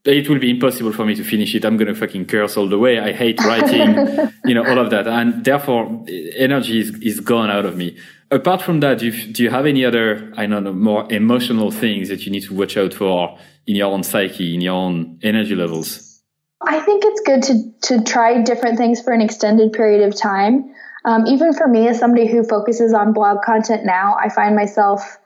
it 0.05 0.29
will 0.29 0.39
be 0.39 0.51
impossible 0.51 0.93
for 0.93 1.05
me 1.05 1.15
to 1.17 1.25
finish 1.25 1.55
it. 1.55 1.65
I'm 1.65 1.77
going 1.77 1.89
to 1.89 1.95
fucking 1.95 2.27
curse 2.27 2.57
all 2.57 2.69
the 2.69 2.79
way. 2.79 2.99
I 2.99 3.13
hate 3.13 3.39
writing, 3.41 4.31
you 4.45 4.55
know, 4.55 4.65
all 4.65 4.79
of 4.79 4.91
that. 4.91 5.07
And 5.07 5.45
therefore 5.45 6.05
energy 6.37 6.81
is, 6.81 6.91
is 7.03 7.21
gone 7.21 7.51
out 7.51 7.67
of 7.67 7.77
me 7.77 7.99
apart 8.35 8.63
from 8.63 8.81
that, 8.81 8.99
do 8.99 9.07
you, 9.09 9.33
do 9.33 9.43
you 9.43 9.51
have 9.51 9.67
any 9.67 9.85
other, 9.85 10.33
I 10.37 10.47
don't 10.47 10.65
know, 10.65 10.73
more 10.73 11.11
emotional 11.13 11.71
things 11.71 12.09
that 12.09 12.27
you 12.27 12.33
need 12.33 12.43
to 12.45 12.55
watch 12.55 12.77
out 12.77 12.95
for 12.95 13.39
in 13.67 13.77
your 13.77 13.91
own 13.93 14.03
psyche, 14.03 14.55
in 14.55 14.61
your 14.61 14.75
own 14.75 15.19
energy 15.23 15.55
levels? 15.55 16.23
I 16.67 16.81
think 16.81 17.05
it's 17.07 17.21
good 17.21 17.43
to, 17.45 17.97
to 17.97 18.05
try 18.05 18.43
different 18.43 18.79
things 18.79 19.01
for 19.03 19.13
an 19.13 19.21
extended 19.21 19.73
period 19.73 20.07
of 20.07 20.17
time. 20.17 20.75
Um, 21.05 21.27
even 21.27 21.53
for 21.53 21.69
me, 21.69 21.89
as 21.89 21.99
somebody 21.99 22.27
who 22.27 22.43
focuses 22.43 22.95
on 22.95 23.13
blog 23.13 23.43
content 23.43 23.85
now, 23.85 24.17
I 24.19 24.31
find 24.31 24.57
myself 24.57 25.19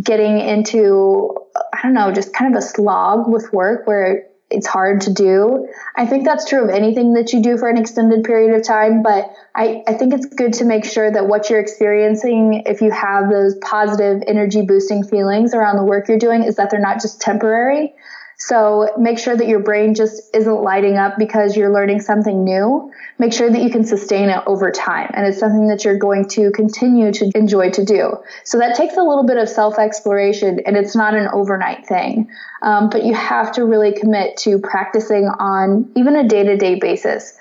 getting 0.00 0.38
into, 0.38 1.34
I 1.72 1.82
don't 1.82 1.94
know, 1.94 2.12
just 2.12 2.32
kind 2.32 2.54
of 2.54 2.58
a 2.58 2.62
slog 2.62 3.30
with 3.30 3.52
work 3.52 3.86
where 3.86 4.26
it's 4.50 4.66
hard 4.66 5.02
to 5.02 5.12
do. 5.12 5.68
I 5.96 6.06
think 6.06 6.24
that's 6.24 6.48
true 6.48 6.64
of 6.64 6.70
anything 6.70 7.14
that 7.14 7.32
you 7.32 7.42
do 7.42 7.56
for 7.56 7.68
an 7.68 7.78
extended 7.78 8.24
period 8.24 8.54
of 8.54 8.66
time, 8.66 9.02
but 9.02 9.30
I, 9.54 9.82
I 9.86 9.94
think 9.94 10.12
it's 10.12 10.26
good 10.26 10.54
to 10.54 10.64
make 10.64 10.84
sure 10.84 11.10
that 11.10 11.28
what 11.28 11.48
you're 11.48 11.60
experiencing, 11.60 12.64
if 12.66 12.80
you 12.80 12.90
have 12.90 13.30
those 13.30 13.56
positive 13.62 14.22
energy 14.26 14.62
boosting 14.62 15.04
feelings 15.04 15.54
around 15.54 15.76
the 15.76 15.84
work 15.84 16.08
you're 16.08 16.18
doing, 16.18 16.42
is 16.42 16.56
that 16.56 16.70
they're 16.70 16.80
not 16.80 17.00
just 17.00 17.20
temporary. 17.20 17.94
So 18.42 18.88
make 18.98 19.18
sure 19.18 19.36
that 19.36 19.46
your 19.48 19.60
brain 19.60 19.94
just 19.94 20.34
isn't 20.34 20.62
lighting 20.62 20.96
up 20.96 21.18
because 21.18 21.58
you're 21.58 21.72
learning 21.72 22.00
something 22.00 22.42
new. 22.42 22.90
Make 23.18 23.34
sure 23.34 23.50
that 23.50 23.62
you 23.62 23.68
can 23.68 23.84
sustain 23.84 24.30
it 24.30 24.42
over 24.46 24.70
time. 24.70 25.10
And 25.12 25.26
it's 25.26 25.38
something 25.38 25.68
that 25.68 25.84
you're 25.84 25.98
going 25.98 26.26
to 26.30 26.50
continue 26.50 27.12
to 27.12 27.30
enjoy 27.34 27.70
to 27.72 27.84
do. 27.84 28.16
So 28.44 28.58
that 28.58 28.76
takes 28.76 28.96
a 28.96 29.02
little 29.02 29.26
bit 29.26 29.36
of 29.36 29.46
self 29.46 29.78
exploration 29.78 30.60
and 30.64 30.74
it's 30.74 30.96
not 30.96 31.14
an 31.14 31.28
overnight 31.30 31.86
thing. 31.86 32.30
Um, 32.62 32.88
but 32.88 33.04
you 33.04 33.12
have 33.12 33.52
to 33.52 33.64
really 33.66 33.92
commit 33.92 34.38
to 34.38 34.58
practicing 34.58 35.26
on 35.26 35.92
even 35.94 36.16
a 36.16 36.26
day 36.26 36.42
to 36.42 36.56
day 36.56 36.76
basis 36.76 37.36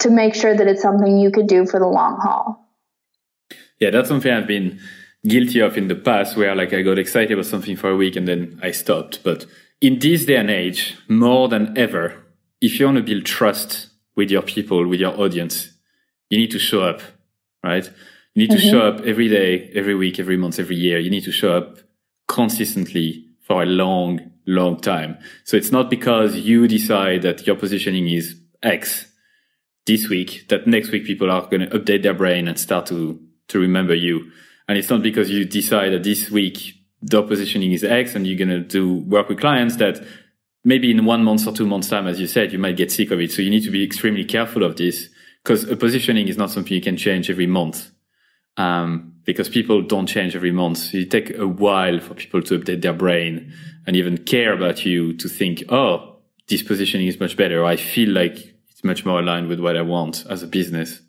to 0.00 0.08
make 0.08 0.34
sure 0.34 0.56
that 0.56 0.66
it's 0.66 0.80
something 0.80 1.18
you 1.18 1.30
could 1.30 1.46
do 1.46 1.66
for 1.66 1.78
the 1.78 1.86
long 1.86 2.18
haul. 2.18 2.70
Yeah, 3.78 3.90
that's 3.90 4.08
something 4.08 4.32
I've 4.32 4.46
been 4.46 4.80
guilty 5.28 5.60
of 5.60 5.76
in 5.76 5.88
the 5.88 5.94
past 5.94 6.38
where 6.38 6.54
like 6.54 6.72
I 6.72 6.80
got 6.80 6.98
excited 6.98 7.32
about 7.32 7.44
something 7.44 7.76
for 7.76 7.90
a 7.90 7.96
week 7.96 8.16
and 8.16 8.26
then 8.26 8.58
I 8.62 8.70
stopped. 8.70 9.22
But 9.22 9.44
in 9.82 9.98
this 9.98 10.24
day 10.24 10.36
and 10.36 10.48
age, 10.48 10.96
more 11.08 11.48
than 11.48 11.76
ever, 11.76 12.24
if 12.60 12.78
you 12.78 12.86
want 12.86 12.98
to 12.98 13.02
build 13.02 13.26
trust 13.26 13.88
with 14.14 14.30
your 14.30 14.42
people, 14.42 14.86
with 14.86 15.00
your 15.00 15.20
audience, 15.20 15.72
you 16.30 16.38
need 16.38 16.52
to 16.52 16.58
show 16.58 16.82
up, 16.82 17.02
right? 17.64 17.84
You 18.34 18.46
need 18.46 18.50
mm-hmm. 18.50 18.60
to 18.60 18.70
show 18.70 18.80
up 18.80 19.00
every 19.00 19.28
day, 19.28 19.70
every 19.74 19.96
week, 19.96 20.20
every 20.20 20.36
month, 20.36 20.60
every 20.60 20.76
year. 20.76 21.00
You 21.00 21.10
need 21.10 21.24
to 21.24 21.32
show 21.32 21.56
up 21.56 21.78
consistently 22.28 23.26
for 23.40 23.64
a 23.64 23.66
long, 23.66 24.30
long 24.46 24.80
time. 24.80 25.18
So 25.44 25.56
it's 25.56 25.72
not 25.72 25.90
because 25.90 26.36
you 26.36 26.68
decide 26.68 27.22
that 27.22 27.44
your 27.44 27.56
positioning 27.56 28.08
is 28.08 28.36
X 28.62 29.06
this 29.84 30.08
week 30.08 30.48
that 30.48 30.68
next 30.68 30.92
week 30.92 31.04
people 31.04 31.28
are 31.28 31.42
going 31.48 31.68
to 31.68 31.78
update 31.78 32.04
their 32.04 32.14
brain 32.14 32.46
and 32.46 32.56
start 32.56 32.86
to, 32.86 33.20
to 33.48 33.58
remember 33.58 33.96
you. 33.96 34.30
And 34.68 34.78
it's 34.78 34.90
not 34.90 35.02
because 35.02 35.28
you 35.28 35.44
decide 35.44 35.92
that 35.92 36.04
this 36.04 36.30
week 36.30 36.81
the 37.02 37.22
positioning 37.22 37.72
is 37.72 37.84
X 37.84 38.14
and 38.14 38.26
you're 38.26 38.38
going 38.38 38.48
to 38.48 38.60
do 38.60 38.94
work 38.94 39.28
with 39.28 39.40
clients 39.40 39.76
that 39.76 40.04
maybe 40.64 40.90
in 40.90 41.04
one 41.04 41.24
month 41.24 41.46
or 41.46 41.52
two 41.52 41.66
months 41.66 41.88
time, 41.88 42.06
as 42.06 42.20
you 42.20 42.26
said, 42.26 42.52
you 42.52 42.58
might 42.58 42.76
get 42.76 42.92
sick 42.92 43.10
of 43.10 43.20
it. 43.20 43.32
So 43.32 43.42
you 43.42 43.50
need 43.50 43.64
to 43.64 43.70
be 43.70 43.84
extremely 43.84 44.24
careful 44.24 44.62
of 44.62 44.76
this 44.76 45.08
because 45.42 45.68
a 45.68 45.76
positioning 45.76 46.28
is 46.28 46.36
not 46.36 46.50
something 46.50 46.72
you 46.72 46.80
can 46.80 46.96
change 46.96 47.28
every 47.28 47.46
month. 47.46 47.90
Um, 48.56 49.12
because 49.24 49.48
people 49.48 49.82
don't 49.82 50.06
change 50.06 50.34
every 50.34 50.52
month. 50.52 50.78
So 50.78 50.98
it 50.98 51.10
take 51.10 51.36
a 51.36 51.46
while 51.46 52.00
for 52.00 52.14
people 52.14 52.42
to 52.42 52.58
update 52.58 52.82
their 52.82 52.92
brain 52.92 53.52
and 53.86 53.96
even 53.96 54.18
care 54.18 54.52
about 54.52 54.84
you 54.84 55.16
to 55.16 55.28
think, 55.28 55.64
oh, 55.68 56.18
this 56.48 56.62
positioning 56.62 57.06
is 57.06 57.20
much 57.20 57.36
better. 57.36 57.64
I 57.64 57.76
feel 57.76 58.10
like 58.10 58.36
it's 58.68 58.84
much 58.84 59.04
more 59.04 59.20
aligned 59.20 59.48
with 59.48 59.60
what 59.60 59.76
I 59.76 59.82
want 59.82 60.24
as 60.28 60.42
a 60.42 60.46
business. 60.46 61.00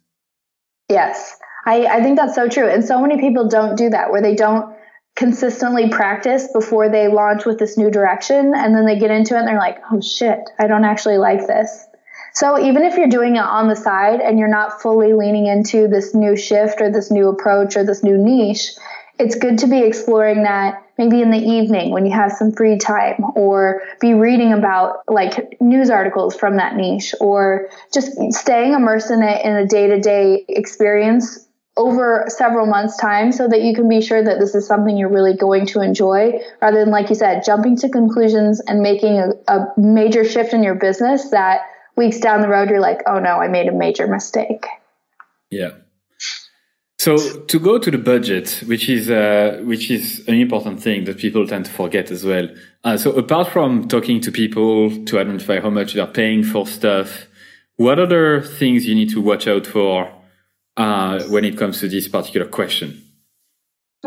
Yes. 0.89 1.38
I, 1.65 1.86
I 1.86 2.03
think 2.03 2.17
that's 2.17 2.36
so 2.36 2.47
true. 2.47 2.67
And 2.69 2.84
so 2.84 3.01
many 3.01 3.19
people 3.19 3.47
don't 3.47 3.75
do 3.75 3.89
that 3.89 4.12
where 4.12 4.21
they 4.21 4.36
don't 4.36 4.72
consistently 5.15 5.89
practice 5.89 6.47
before 6.52 6.89
they 6.89 7.08
launch 7.08 7.45
with 7.45 7.60
this 7.60 7.78
new 7.78 7.91
direction 7.91 8.54
and 8.56 8.76
then 8.76 8.86
they 8.86 8.97
get 8.97 9.12
into 9.12 9.36
it 9.36 9.39
and 9.39 9.47
they're 9.47 9.58
like, 9.58 9.80
oh 9.91 10.02
shit, 10.02 10.39
I 10.58 10.67
don't 10.67 10.86
actually 10.86 11.17
like 11.17 11.45
this. 11.45 11.86
So 12.34 12.60
even 12.60 12.84
if 12.84 12.97
you're 12.97 13.08
doing 13.08 13.36
it 13.36 13.43
on 13.43 13.67
the 13.67 13.76
side 13.76 14.19
and 14.19 14.39
you're 14.39 14.47
not 14.47 14.82
fully 14.82 15.13
leaning 15.13 15.45
into 15.45 15.88
this 15.88 16.15
new 16.15 16.36
shift 16.36 16.82
or 16.82 16.91
this 16.91 17.12
new 17.12 17.30
approach 17.30 17.78
or 17.78 17.86
this 17.86 18.04
new 18.04 18.17
niche, 18.17 18.71
it's 19.19 19.36
good 19.36 19.60
to 19.60 19.67
be 19.67 19.84
exploring 19.84 20.43
that 20.43 20.84
maybe 20.97 21.21
in 21.21 21.30
the 21.30 21.38
evening 21.38 21.91
when 21.91 22.06
you 22.06 22.12
have 22.12 22.32
some 22.32 22.52
free 22.52 22.78
time 22.78 23.23
or 23.36 23.84
be 23.99 24.15
reading 24.15 24.52
about 24.52 25.04
like 25.08 25.62
news 25.62 25.91
articles 25.91 26.36
from 26.36 26.58
that 26.58 26.76
niche 26.76 27.13
or 27.19 27.69
just 27.93 28.12
staying 28.34 28.73
immersed 28.73 29.12
in 29.12 29.21
it 29.21 29.45
in 29.45 29.56
a 29.56 29.67
day-to-day 29.67 30.45
experience 30.49 31.47
over 31.75 32.25
several 32.27 32.67
months 32.67 32.97
time 32.97 33.31
so 33.31 33.47
that 33.47 33.62
you 33.62 33.73
can 33.73 33.89
be 33.89 33.99
sure 33.99 34.23
that 34.23 34.39
this 34.39 34.53
is 34.53 34.67
something 34.67 34.95
you're 34.95 35.09
really 35.09 35.36
going 35.36 35.65
to 35.65 35.81
enjoy 35.81 36.39
rather 36.62 36.79
than 36.79 36.91
like 36.91 37.09
you 37.09 37.15
said 37.15 37.43
jumping 37.43 37.75
to 37.75 37.89
conclusions 37.89 38.62
and 38.67 38.81
making 38.81 39.17
a, 39.17 39.29
a, 39.47 39.73
major 39.75 40.23
shift 40.23 40.53
in 40.53 40.62
your 40.62 40.75
business 40.75 41.31
that 41.31 41.62
weeks 41.97 42.19
down 42.19 42.41
the 42.41 42.47
road 42.47 42.69
you're 42.69 42.79
like 42.79 43.01
oh 43.07 43.17
no 43.17 43.38
i 43.38 43.47
made 43.47 43.67
a 43.67 43.71
major 43.71 44.07
mistake. 44.07 44.65
Yeah. 45.49 45.71
So 46.99 47.17
to 47.17 47.59
go 47.59 47.79
to 47.79 47.91
the 47.91 47.97
budget 47.97 48.63
which 48.67 48.88
is 48.88 49.09
uh, 49.09 49.62
which 49.63 49.89
is 49.89 50.27
an 50.27 50.36
important 50.36 50.79
thing 50.79 51.05
that 51.05 51.17
people 51.17 51.47
tend 51.47 51.65
to 51.65 51.71
forget 51.71 52.12
as 52.12 52.23
well. 52.23 52.49
Uh, 52.83 52.97
so 52.97 53.12
apart 53.13 53.47
from 53.47 53.88
talking 53.88 54.21
to 54.21 54.31
people 54.31 55.05
to 55.05 55.19
identify 55.19 55.59
how 55.59 55.71
much 55.71 55.95
they're 55.95 56.05
paying 56.05 56.43
for 56.43 56.67
stuff 56.67 57.27
what 57.77 57.97
other 57.97 58.41
things 58.41 58.86
you 58.86 58.93
need 58.93 59.09
to 59.09 59.19
watch 59.19 59.47
out 59.47 59.65
for 59.65 60.12
uh, 60.77 61.23
when 61.23 61.45
it 61.45 61.57
comes 61.57 61.79
to 61.79 61.88
this 61.88 62.07
particular 62.07 62.47
question? 62.47 63.03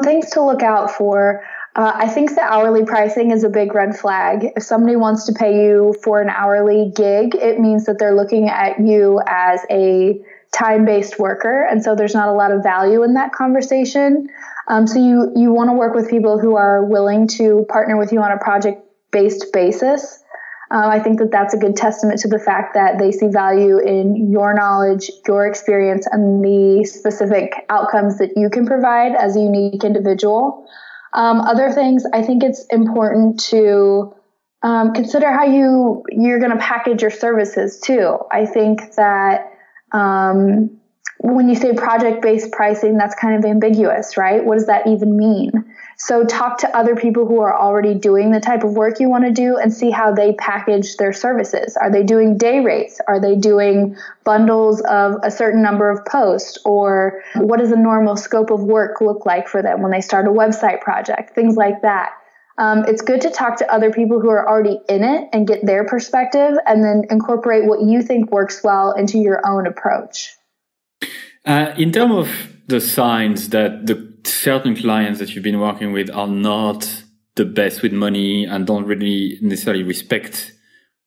Things 0.02 0.31
to 0.31 0.42
look 0.42 0.62
out 0.62 0.90
for. 0.90 1.42
Uh, 1.74 1.92
I 1.94 2.09
think 2.09 2.35
the 2.35 2.40
hourly 2.40 2.85
pricing 2.85 3.31
is 3.33 3.44
a 3.44 3.50
big 3.50 3.74
red 3.74 3.96
flag. 3.96 4.46
If 4.57 4.62
somebody 4.62 4.96
wants 4.96 5.26
to 5.26 5.33
pay 5.33 5.62
you 5.64 5.94
for 6.02 6.22
an 6.22 6.31
hourly 6.31 6.90
gig, 6.94 7.35
it 7.35 7.61
means 7.61 7.85
that 7.85 7.98
they're 7.98 8.14
looking 8.14 8.48
at 8.48 8.81
you 8.81 9.20
as 9.26 9.61
a 9.70 10.18
time 10.52 10.87
based 10.87 11.18
worker. 11.18 11.66
And 11.70 11.83
so 11.85 11.94
there's 11.94 12.14
not 12.14 12.29
a 12.29 12.33
lot 12.33 12.50
of 12.50 12.62
value 12.62 13.02
in 13.02 13.14
that 13.14 13.33
conversation. 13.33 14.29
Um, 14.68 14.87
so 14.87 14.98
you, 14.98 15.33
you 15.37 15.52
want 15.52 15.68
to 15.68 15.74
work 15.74 15.94
with 15.94 16.09
people 16.09 16.38
who 16.38 16.57
are 16.57 16.83
willing 16.83 17.29
to 17.29 17.66
partner 17.68 17.98
with 17.98 18.11
you 18.11 18.22
on 18.22 18.33
a 18.33 18.38
project 18.38 18.83
based 19.12 19.52
basis. 19.52 20.22
Um, 20.70 20.90
I 20.90 20.98
think 20.98 21.18
that 21.20 21.31
that's 21.31 21.55
a 21.55 21.57
good 21.57 21.76
testament 21.76 22.20
to 22.20 22.29
the 22.29 22.38
fact 22.38 22.74
that 22.74 22.98
they 22.98 23.12
see 23.12 23.29
value 23.29 23.79
in 23.79 24.31
your 24.33 24.52
knowledge, 24.52 25.11
your 25.26 25.46
experience, 25.46 26.07
and 26.11 26.44
the 26.44 26.85
specific 26.85 27.64
outcomes 27.70 28.18
that 28.18 28.33
you 28.37 28.50
can 28.50 28.66
provide 28.66 29.14
as 29.14 29.37
a 29.37 29.40
unique 29.40 29.85
individual. 29.85 30.66
Um, 31.12 31.40
other 31.40 31.70
things, 31.70 32.05
I 32.12 32.22
think 32.22 32.42
it's 32.42 32.66
important 32.70 33.40
to 33.50 34.12
um, 34.62 34.92
consider 34.92 35.31
how 35.31 35.44
you 35.44 36.02
you're 36.11 36.40
going 36.40 36.50
to 36.50 36.59
package 36.59 37.02
your 37.02 37.11
services 37.11 37.81
too. 37.81 38.18
I 38.33 38.46
think 38.46 38.81
that 38.96 39.52
um, 39.92 40.81
when 41.34 41.48
you 41.48 41.56
say 41.56 41.74
project 41.74 42.22
based 42.22 42.52
pricing, 42.52 42.96
that's 42.96 43.14
kind 43.14 43.36
of 43.36 43.48
ambiguous, 43.48 44.16
right? 44.16 44.44
What 44.44 44.58
does 44.58 44.66
that 44.66 44.86
even 44.86 45.16
mean? 45.16 45.50
So 45.98 46.24
talk 46.24 46.58
to 46.58 46.76
other 46.76 46.94
people 46.94 47.26
who 47.26 47.40
are 47.40 47.56
already 47.56 47.94
doing 47.94 48.30
the 48.30 48.38
type 48.38 48.64
of 48.64 48.74
work 48.74 49.00
you 49.00 49.08
want 49.08 49.24
to 49.24 49.30
do 49.30 49.56
and 49.56 49.72
see 49.72 49.90
how 49.90 50.12
they 50.12 50.34
package 50.34 50.96
their 50.98 51.12
services. 51.12 51.76
Are 51.76 51.90
they 51.90 52.02
doing 52.02 52.36
day 52.36 52.60
rates? 52.60 53.00
Are 53.08 53.18
they 53.18 53.34
doing 53.34 53.96
bundles 54.22 54.82
of 54.82 55.16
a 55.22 55.30
certain 55.30 55.62
number 55.62 55.88
of 55.90 56.04
posts? 56.04 56.58
Or 56.64 57.22
what 57.34 57.58
does 57.58 57.72
a 57.72 57.76
normal 57.76 58.16
scope 58.16 58.50
of 58.50 58.62
work 58.62 59.00
look 59.00 59.24
like 59.24 59.48
for 59.48 59.62
them 59.62 59.80
when 59.80 59.90
they 59.90 60.02
start 60.02 60.26
a 60.26 60.30
website 60.30 60.82
project? 60.82 61.34
Things 61.34 61.56
like 61.56 61.80
that. 61.82 62.12
Um, 62.58 62.84
it's 62.86 63.02
good 63.02 63.22
to 63.22 63.30
talk 63.30 63.56
to 63.58 63.72
other 63.72 63.90
people 63.92 64.20
who 64.20 64.28
are 64.30 64.46
already 64.46 64.80
in 64.88 65.02
it 65.02 65.28
and 65.32 65.46
get 65.46 65.64
their 65.64 65.84
perspective 65.84 66.56
and 66.66 66.84
then 66.84 67.04
incorporate 67.10 67.64
what 67.64 67.82
you 67.82 68.02
think 68.02 68.30
works 68.30 68.62
well 68.62 68.92
into 68.92 69.18
your 69.18 69.40
own 69.46 69.66
approach. 69.66 70.36
Uh, 71.44 71.72
in 71.76 71.92
terms 71.92 72.14
of 72.14 72.52
the 72.66 72.80
signs 72.80 73.50
that 73.50 73.87
the 73.87 74.12
certain 74.24 74.74
clients 74.74 75.20
that 75.20 75.35
you've 75.35 75.44
been 75.44 75.61
working 75.61 75.92
with 75.92 76.11
are 76.11 76.26
not 76.26 77.04
the 77.37 77.44
best 77.44 77.82
with 77.82 77.92
money 77.92 78.44
and 78.44 78.66
don't 78.66 78.87
really 78.87 79.38
necessarily 79.40 79.85
respect 79.85 80.52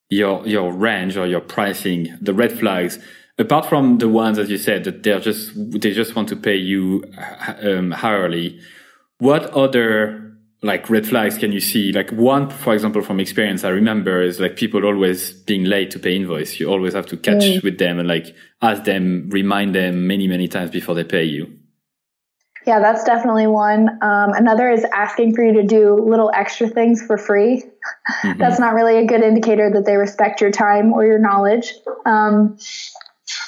your 0.10 0.45
your 0.47 0.71
range 0.73 1.17
or 1.17 1.28
your 1.28 1.41
pricing, 1.41 2.17
the 2.21 2.34
red 2.34 2.58
flags, 2.58 2.99
apart 3.38 3.65
from 3.65 3.97
the 3.97 4.10
ones 4.10 4.39
as 4.39 4.49
you 4.49 4.58
said 4.58 4.84
that 4.84 5.04
they're 5.04 5.19
just 5.19 5.52
they 5.56 5.91
just 5.91 6.15
want 6.15 6.30
to 6.30 6.36
pay 6.36 6.56
you 6.56 7.04
um, 7.62 7.93
hourly, 7.93 8.60
what 9.17 9.43
other 9.52 10.29
like 10.62 10.89
red 10.89 11.08
flags 11.08 11.38
can 11.38 11.52
you 11.52 11.60
see? 11.60 11.91
Like 11.91 12.12
one, 12.12 12.50
for 12.50 12.74
example, 12.74 13.02
from 13.02 13.19
experience, 13.19 13.63
I 13.63 13.69
remember 13.69 14.22
is 14.22 14.39
like 14.39 14.56
people 14.56 14.86
always 14.86 15.32
being 15.32 15.63
late 15.63 15.91
to 15.91 16.00
pay 16.00 16.15
invoice. 16.15 16.60
You 16.60 16.69
always 16.69 16.93
have 16.93 17.06
to 17.08 17.17
catch 17.17 17.43
mm. 17.43 17.63
with 17.63 17.78
them 17.78 18.00
and 18.00 18.08
like 18.08 18.36
ask 18.62 18.84
them, 18.84 19.30
remind 19.30 19.74
them 19.74 20.08
many, 20.08 20.28
many 20.28 20.48
times 20.48 20.72
before 20.72 20.95
they 20.95 21.04
pay 21.06 21.24
you. 21.24 21.60
Yeah, 22.67 22.80
that's 22.80 23.04
definitely 23.04 23.48
one. 23.48 23.89
Um, 24.04 24.34
another 24.34 24.69
is 24.69 24.86
asking 24.93 25.34
for 25.34 25.43
you 25.43 25.54
to 25.54 25.63
do 25.63 25.95
little 25.95 26.30
extra 26.34 26.67
things 26.67 27.02
for 27.02 27.17
free. 27.17 27.63
Mm-hmm. 28.22 28.39
that's 28.39 28.60
not 28.60 28.74
really 28.74 28.98
a 28.98 29.06
good 29.06 29.22
indicator 29.22 29.72
that 29.72 29.86
they 29.86 29.95
respect 29.95 30.41
your 30.41 30.52
time 30.52 30.91
or 30.91 31.06
your 31.06 31.19
knowledge. 31.19 31.74
Um, 32.06 32.58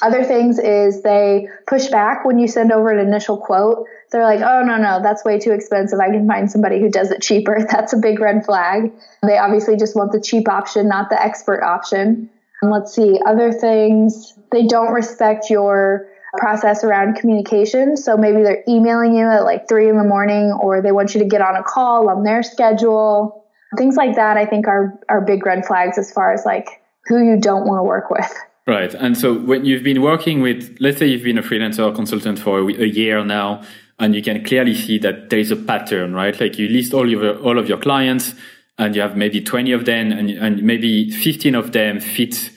other 0.02 0.24
things 0.24 0.60
is 0.60 1.02
they 1.02 1.48
push 1.68 1.88
back 1.88 2.26
when 2.26 2.40
you 2.40 2.48
send 2.48 2.72
over 2.72 2.90
an 2.90 3.06
initial 3.06 3.38
quote 3.38 3.88
they're 4.12 4.24
like, 4.24 4.42
oh, 4.42 4.64
no, 4.64 4.76
no, 4.76 5.02
that's 5.02 5.24
way 5.24 5.40
too 5.40 5.52
expensive. 5.52 6.00
I 6.00 6.10
can 6.10 6.28
find 6.28 6.52
somebody 6.52 6.82
who 6.82 6.90
does 6.90 7.12
it 7.12 7.22
cheaper. 7.22 7.66
That's 7.72 7.94
a 7.94 7.98
big 7.98 8.20
red 8.20 8.46
flag. 8.46 8.92
They 9.24 9.38
obviously 9.38 9.78
just 9.78 9.96
want 9.96 10.12
the 10.12 10.20
cheap 10.20 10.50
option, 10.50 10.90
not 10.90 11.10
the 11.10 11.22
expert 11.22 11.64
option. 11.64 12.30
And 12.62 12.72
let's 12.72 12.94
see, 12.94 13.20
other 13.26 13.54
things, 13.54 14.38
they 14.52 14.68
don't 14.68 14.92
respect 14.92 15.50
your 15.50 16.10
process 16.38 16.84
around 16.84 17.16
communication. 17.16 17.96
So 17.96 18.18
maybe 18.18 18.44
they're 18.44 18.64
emailing 18.68 19.16
you 19.16 19.26
at 19.28 19.44
like 19.44 19.68
three 19.68 19.90
in 19.90 19.98
the 19.98 20.04
morning 20.04 20.52
or 20.62 20.82
they 20.82 20.92
want 20.92 21.14
you 21.16 21.22
to 21.22 21.28
get 21.28 21.42
on 21.42 21.56
a 21.56 21.64
call 21.64 22.10
on 22.10 22.24
their 22.24 22.44
schedule. 22.44 23.46
Things 23.78 23.96
like 23.96 24.16
that, 24.16 24.36
I 24.36 24.46
think, 24.46 24.68
are, 24.68 25.00
are 25.08 25.22
big 25.22 25.46
red 25.46 25.66
flags 25.66 25.98
as 25.98 26.12
far 26.12 26.34
as 26.34 26.46
like 26.46 26.82
who 27.06 27.24
you 27.24 27.40
don't 27.40 27.66
want 27.66 27.80
to 27.80 27.84
work 27.84 28.10
with. 28.10 28.30
Right. 28.68 28.94
And 28.94 29.18
so 29.18 29.34
when 29.34 29.66
you've 29.66 29.84
been 29.84 30.02
working 30.02 30.42
with, 30.42 30.78
let's 30.80 31.00
say 31.00 31.08
you've 31.08 31.24
been 31.24 31.38
a 31.38 31.44
freelancer 31.44 31.84
or 31.84 31.96
consultant 31.96 32.40
for 32.40 32.60
a 32.60 32.86
year 32.86 33.24
now, 33.26 33.64
and 33.98 34.16
you 34.16 34.22
can 34.22 34.44
clearly 34.44 34.76
see 34.76 34.98
that 35.00 35.30
there 35.30 35.40
is 35.40 35.52
a 35.52 35.56
pattern, 35.56 36.14
right? 36.14 36.40
Like 36.40 36.58
you 36.58 36.68
list 36.68 36.94
all 36.94 37.06
of 37.06 37.10
your, 37.10 37.38
all 37.40 37.60
of 37.60 37.70
your 37.70 37.78
clients 37.78 38.34
and 38.78 38.96
you 38.96 39.02
have 39.02 39.16
maybe 39.16 39.42
20 39.42 39.72
of 39.72 39.86
them 39.86 40.12
and, 40.12 40.30
and 40.30 40.64
maybe 40.64 41.12
15 41.12 41.56
of 41.56 41.72
them 41.72 42.00
fit 42.00 42.52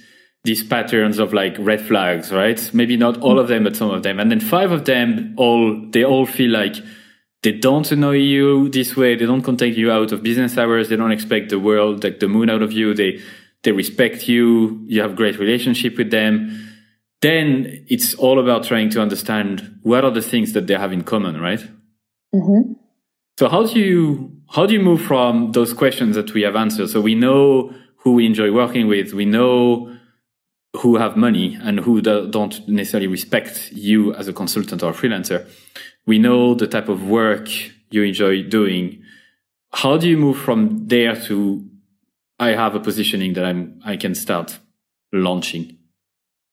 these 0.44 0.62
patterns 0.62 1.18
of 1.18 1.32
like 1.32 1.56
red 1.58 1.80
flags, 1.80 2.32
right? 2.32 2.70
Maybe 2.72 2.96
not 2.96 3.18
all 3.20 3.38
of 3.38 3.48
them, 3.48 3.64
but 3.64 3.76
some 3.76 3.90
of 3.90 4.02
them. 4.02 4.20
And 4.20 4.30
then 4.30 4.40
five 4.40 4.72
of 4.72 4.84
them 4.84 5.34
all, 5.36 5.88
they 5.90 6.04
all 6.04 6.26
feel 6.26 6.50
like 6.50 6.76
they 7.42 7.52
don't 7.52 7.90
annoy 7.92 8.16
you 8.16 8.70
this 8.70 8.96
way. 8.96 9.16
They 9.16 9.26
don't 9.26 9.42
contact 9.42 9.76
you 9.76 9.90
out 9.90 10.12
of 10.12 10.22
business 10.22 10.56
hours. 10.56 10.88
They 10.88 10.96
don't 10.96 11.12
expect 11.12 11.50
the 11.50 11.58
world, 11.58 12.04
like 12.04 12.20
the 12.20 12.28
moon 12.28 12.48
out 12.48 12.62
of 12.62 12.72
you. 12.72 12.94
They, 12.94 13.20
they 13.64 13.72
respect 13.72 14.28
you. 14.28 14.80
You 14.86 15.02
have 15.02 15.16
great 15.16 15.38
relationship 15.38 15.98
with 15.98 16.10
them 16.10 16.70
then 17.24 17.86
it's 17.88 18.12
all 18.16 18.38
about 18.38 18.64
trying 18.64 18.90
to 18.90 19.00
understand 19.00 19.78
what 19.82 20.04
are 20.04 20.10
the 20.10 20.20
things 20.20 20.52
that 20.52 20.66
they 20.66 20.74
have 20.74 20.92
in 20.92 21.02
common, 21.02 21.40
right? 21.40 21.60
Mm-hmm. 22.34 22.74
So 23.38 23.48
how 23.48 23.64
do 23.64 23.80
you 23.80 24.30
how 24.50 24.66
do 24.66 24.74
you 24.74 24.80
move 24.80 25.00
from 25.00 25.52
those 25.52 25.72
questions 25.72 26.16
that 26.16 26.34
we 26.34 26.42
have 26.42 26.54
answered? 26.54 26.90
So 26.90 27.00
we 27.00 27.14
know 27.14 27.72
who 27.96 28.12
we 28.12 28.26
enjoy 28.26 28.52
working 28.52 28.88
with, 28.88 29.14
we 29.14 29.24
know 29.24 29.96
who 30.76 30.96
have 30.96 31.16
money 31.16 31.58
and 31.62 31.80
who 31.80 32.02
don't 32.02 32.68
necessarily 32.68 33.06
respect 33.06 33.70
you 33.72 34.12
as 34.16 34.28
a 34.28 34.34
consultant 34.34 34.82
or 34.82 34.90
a 34.90 34.94
freelancer. 34.94 35.48
We 36.04 36.18
know 36.18 36.54
the 36.54 36.66
type 36.66 36.90
of 36.90 37.08
work 37.08 37.48
you 37.90 38.02
enjoy 38.02 38.42
doing. 38.42 39.02
How 39.72 39.96
do 39.96 40.10
you 40.10 40.18
move 40.18 40.36
from 40.36 40.88
there 40.88 41.16
to 41.22 41.66
I 42.44 42.54
have 42.54 42.74
a 42.74 42.80
positioning 42.80 43.34
that 43.34 43.44
I'm 43.44 43.80
I 43.84 43.96
can 43.96 44.14
start 44.14 44.58
launching? 45.12 45.78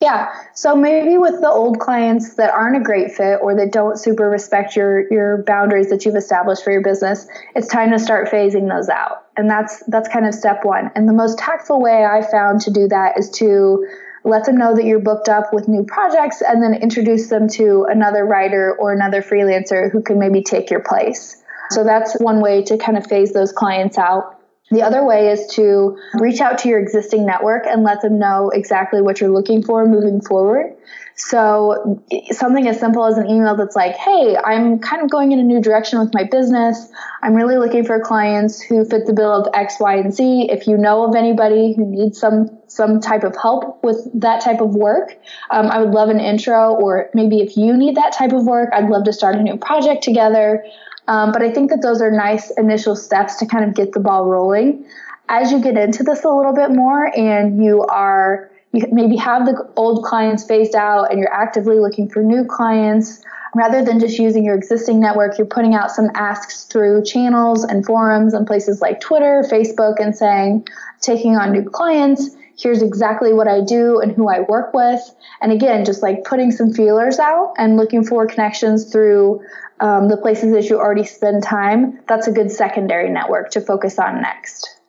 Yeah. 0.02 0.34
So 0.56 0.76
maybe 0.76 1.18
with 1.20 1.42
the 1.42 1.50
old 1.50 1.80
clients 1.80 2.36
that 2.36 2.52
aren't 2.52 2.76
a 2.76 2.80
great 2.80 3.12
fit 3.12 3.38
or 3.42 3.56
that 3.56 3.72
don't 3.72 3.98
super 3.98 4.30
respect 4.30 4.76
your 4.76 5.12
your 5.14 5.44
boundaries 5.44 5.90
that 5.90 6.06
you've 6.06 6.16
established 6.16 6.64
for 6.64 6.72
your 6.72 6.82
business, 6.82 7.28
it's 7.56 7.68
time 7.68 7.92
to 7.92 8.00
start 8.00 8.30
phasing 8.30 8.68
those 8.68 8.90
out. 8.90 9.28
And 9.38 9.50
that's 9.50 9.84
that's 9.88 10.10
kind 10.10 10.26
of 10.26 10.34
step 10.34 10.66
1. 10.66 10.92
And 10.96 11.08
the 11.08 11.14
most 11.14 11.38
tactful 11.38 11.80
way 11.80 12.06
I 12.06 12.24
found 12.24 12.62
to 12.62 12.72
do 12.72 12.88
that 12.88 13.20
is 13.20 13.30
to 13.42 13.86
let 14.24 14.46
them 14.46 14.58
know 14.58 14.76
that 14.76 14.86
you're 14.86 15.00
booked 15.00 15.30
up 15.30 15.54
with 15.54 15.68
new 15.68 15.84
projects 15.84 16.42
and 16.42 16.62
then 16.64 16.74
introduce 16.76 17.30
them 17.30 17.48
to 17.48 17.86
another 17.90 18.26
writer 18.26 18.76
or 18.80 18.92
another 18.92 19.22
freelancer 19.22 19.92
who 19.92 20.02
can 20.02 20.20
maybe 20.20 20.42
take 20.42 20.70
your 20.70 20.82
place. 20.82 21.38
So 21.72 21.84
that's 21.84 22.20
one 22.20 22.42
way 22.42 22.64
to 22.64 22.78
kind 22.78 22.98
of 22.98 23.06
phase 23.06 23.34
those 23.34 23.52
clients 23.52 23.98
out. 23.98 24.41
The 24.72 24.82
other 24.82 25.06
way 25.06 25.30
is 25.30 25.48
to 25.56 25.98
reach 26.16 26.40
out 26.40 26.58
to 26.60 26.70
your 26.70 26.80
existing 26.80 27.26
network 27.26 27.66
and 27.68 27.84
let 27.84 28.02
them 28.02 28.18
know 28.18 28.50
exactly 28.50 29.02
what 29.02 29.20
you're 29.20 29.30
looking 29.30 29.62
for 29.62 29.86
moving 29.86 30.22
forward. 30.22 30.76
So 31.16 32.02
something 32.32 32.68
as 32.68 32.80
simple 32.80 33.06
as 33.06 33.18
an 33.18 33.30
email 33.30 33.56
that's 33.56 33.76
like, 33.76 33.96
"Hey, 33.96 34.36
I'm 34.38 34.80
kind 34.80 35.04
of 35.04 35.10
going 35.10 35.34
in 35.34 35.40
a 35.40 35.44
new 35.44 35.62
direction 35.62 36.00
with 36.00 36.14
my 36.14 36.24
business. 36.24 36.90
I'm 37.22 37.36
really 37.36 37.58
looking 37.58 37.84
for 37.84 38.00
clients 38.00 38.62
who 38.62 38.86
fit 38.86 39.06
the 39.06 39.14
bill 39.14 39.32
of 39.32 39.48
X, 39.54 39.80
Y, 39.80 39.96
and 39.96 40.14
Z. 40.14 40.50
If 40.50 40.68
you 40.68 40.78
know 40.78 41.04
of 41.04 41.16
anybody 41.16 41.74
who 41.74 41.86
needs 41.86 42.20
some 42.20 42.50
some 42.68 43.02
type 43.02 43.26
of 43.26 43.36
help 43.36 43.84
with 43.84 44.10
that 44.14 44.42
type 44.42 44.62
of 44.62 44.74
work, 44.74 45.18
um, 45.52 45.68
I 45.68 45.80
would 45.80 45.92
love 45.92 46.10
an 46.10 46.22
intro. 46.22 46.74
Or 46.74 47.10
maybe 47.14 47.42
if 47.42 47.58
you 47.58 47.76
need 47.76 47.96
that 47.96 48.14
type 48.14 48.32
of 48.32 48.46
work, 48.46 48.70
I'd 48.74 48.90
love 48.90 49.04
to 49.04 49.14
start 49.14 49.36
a 49.36 49.44
new 49.44 49.58
project 49.58 50.04
together. 50.04 50.64
Um, 51.12 51.34
but 51.34 51.41
I 51.41 51.52
think 51.52 51.69
that 51.71 51.82
those 51.82 52.02
are 52.02 52.10
nice 52.10 52.52
initial 52.52 52.95
steps 52.95 53.36
to 53.39 53.45
kind 53.45 53.65
of 53.65 53.76
get 53.76 53.91
the 53.91 54.00
ball 54.00 54.28
rolling. 54.28 54.86
As 55.28 55.52
you 55.52 55.62
get 55.62 55.76
into 55.78 56.04
this 56.04 56.24
a 56.24 56.30
little 56.30 56.54
bit 56.54 56.71
more 56.71 57.12
and 57.17 57.62
you 57.62 57.82
are, 57.82 58.50
you 58.71 58.86
maybe 58.93 59.17
have 59.17 59.45
the 59.45 59.69
old 59.76 60.06
clients 60.06 60.45
phased 60.45 60.74
out 60.74 61.12
and 61.12 61.19
you're 61.19 61.34
actively 61.34 61.80
looking 61.80 62.08
for 62.08 62.24
new 62.24 62.45
clients, 62.45 63.21
rather 63.54 63.84
than 63.84 64.00
just 64.00 64.17
using 64.19 64.45
your 64.45 64.56
existing 64.56 65.02
network, 65.02 65.38
you're 65.38 65.45
putting 65.45 65.76
out 65.76 65.91
some 65.91 66.10
asks 66.15 66.63
through 66.63 67.04
channels 67.04 67.65
and 67.65 67.86
forums 67.86 68.34
and 68.34 68.47
places 68.47 68.80
like 68.80 69.02
Twitter, 69.02 69.43
Facebook, 69.52 69.95
and 70.00 70.15
saying, 70.15 70.65
taking 71.02 71.36
on 71.36 71.52
new 71.52 71.69
clients. 71.69 72.38
Here's 72.62 72.84
exactly 72.84 73.34
what 73.34 73.47
I 73.47 73.62
do 73.62 74.00
and 74.00 74.12
who 74.12 74.30
I 74.30 74.41
work 74.41 74.74
with. 74.74 75.02
And 75.41 75.52
again, 75.52 75.84
just 75.84 76.04
like 76.04 76.24
putting 76.24 76.52
some 76.52 76.71
feelers 76.71 77.17
out 77.17 77.56
and 77.58 77.76
looking 77.76 78.04
for 78.04 78.28
connections 78.28 78.91
through 78.91 79.41
um, 79.80 80.10
the 80.10 80.17
places 80.17 80.54
that 80.54 80.69
you 80.69 80.78
already 80.78 81.04
spend 81.06 81.43
time, 81.43 82.00
that's 82.08 82.28
a 82.28 82.32
good 82.32 82.52
secondary 82.52 83.10
network 83.10 83.50
to 83.52 83.62
focus 83.62 83.97
on 83.97 84.21
next. 84.21 84.80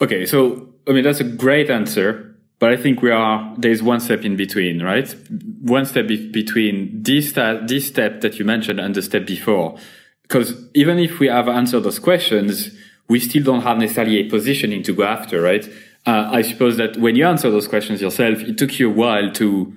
Okay, 0.00 0.24
so 0.24 0.68
I 0.88 0.92
mean 0.92 1.04
that's 1.04 1.20
a 1.20 1.24
great 1.24 1.68
answer, 1.70 2.34
but 2.58 2.72
I 2.72 2.76
think 2.76 3.02
we 3.02 3.10
are 3.10 3.54
there's 3.58 3.82
one 3.82 4.00
step 4.00 4.24
in 4.24 4.36
between, 4.36 4.82
right? 4.82 5.14
One 5.60 5.84
step 5.84 6.06
be- 6.06 6.30
between 6.30 7.02
this 7.02 7.32
this 7.32 7.86
step 7.86 8.22
that 8.22 8.38
you 8.38 8.44
mentioned 8.44 8.80
and 8.80 8.94
the 8.94 9.02
step 9.02 9.26
before, 9.26 9.76
because 10.22 10.54
even 10.74 10.98
if 10.98 11.18
we 11.18 11.26
have 11.26 11.48
answered 11.48 11.80
those 11.80 11.98
questions, 11.98 12.70
we 13.08 13.20
still 13.20 13.42
don't 13.42 13.62
have 13.62 13.78
necessarily 13.78 14.18
a 14.18 14.30
positioning 14.30 14.82
to 14.84 14.94
go 14.94 15.02
after, 15.02 15.42
right? 15.42 15.68
Uh, 16.08 16.30
I 16.32 16.40
suppose 16.40 16.78
that 16.78 16.96
when 16.96 17.16
you 17.16 17.26
answer 17.26 17.50
those 17.50 17.68
questions 17.68 18.00
yourself, 18.00 18.38
it 18.40 18.56
took 18.56 18.78
you 18.78 18.90
a 18.90 18.94
while 18.94 19.30
to 19.32 19.74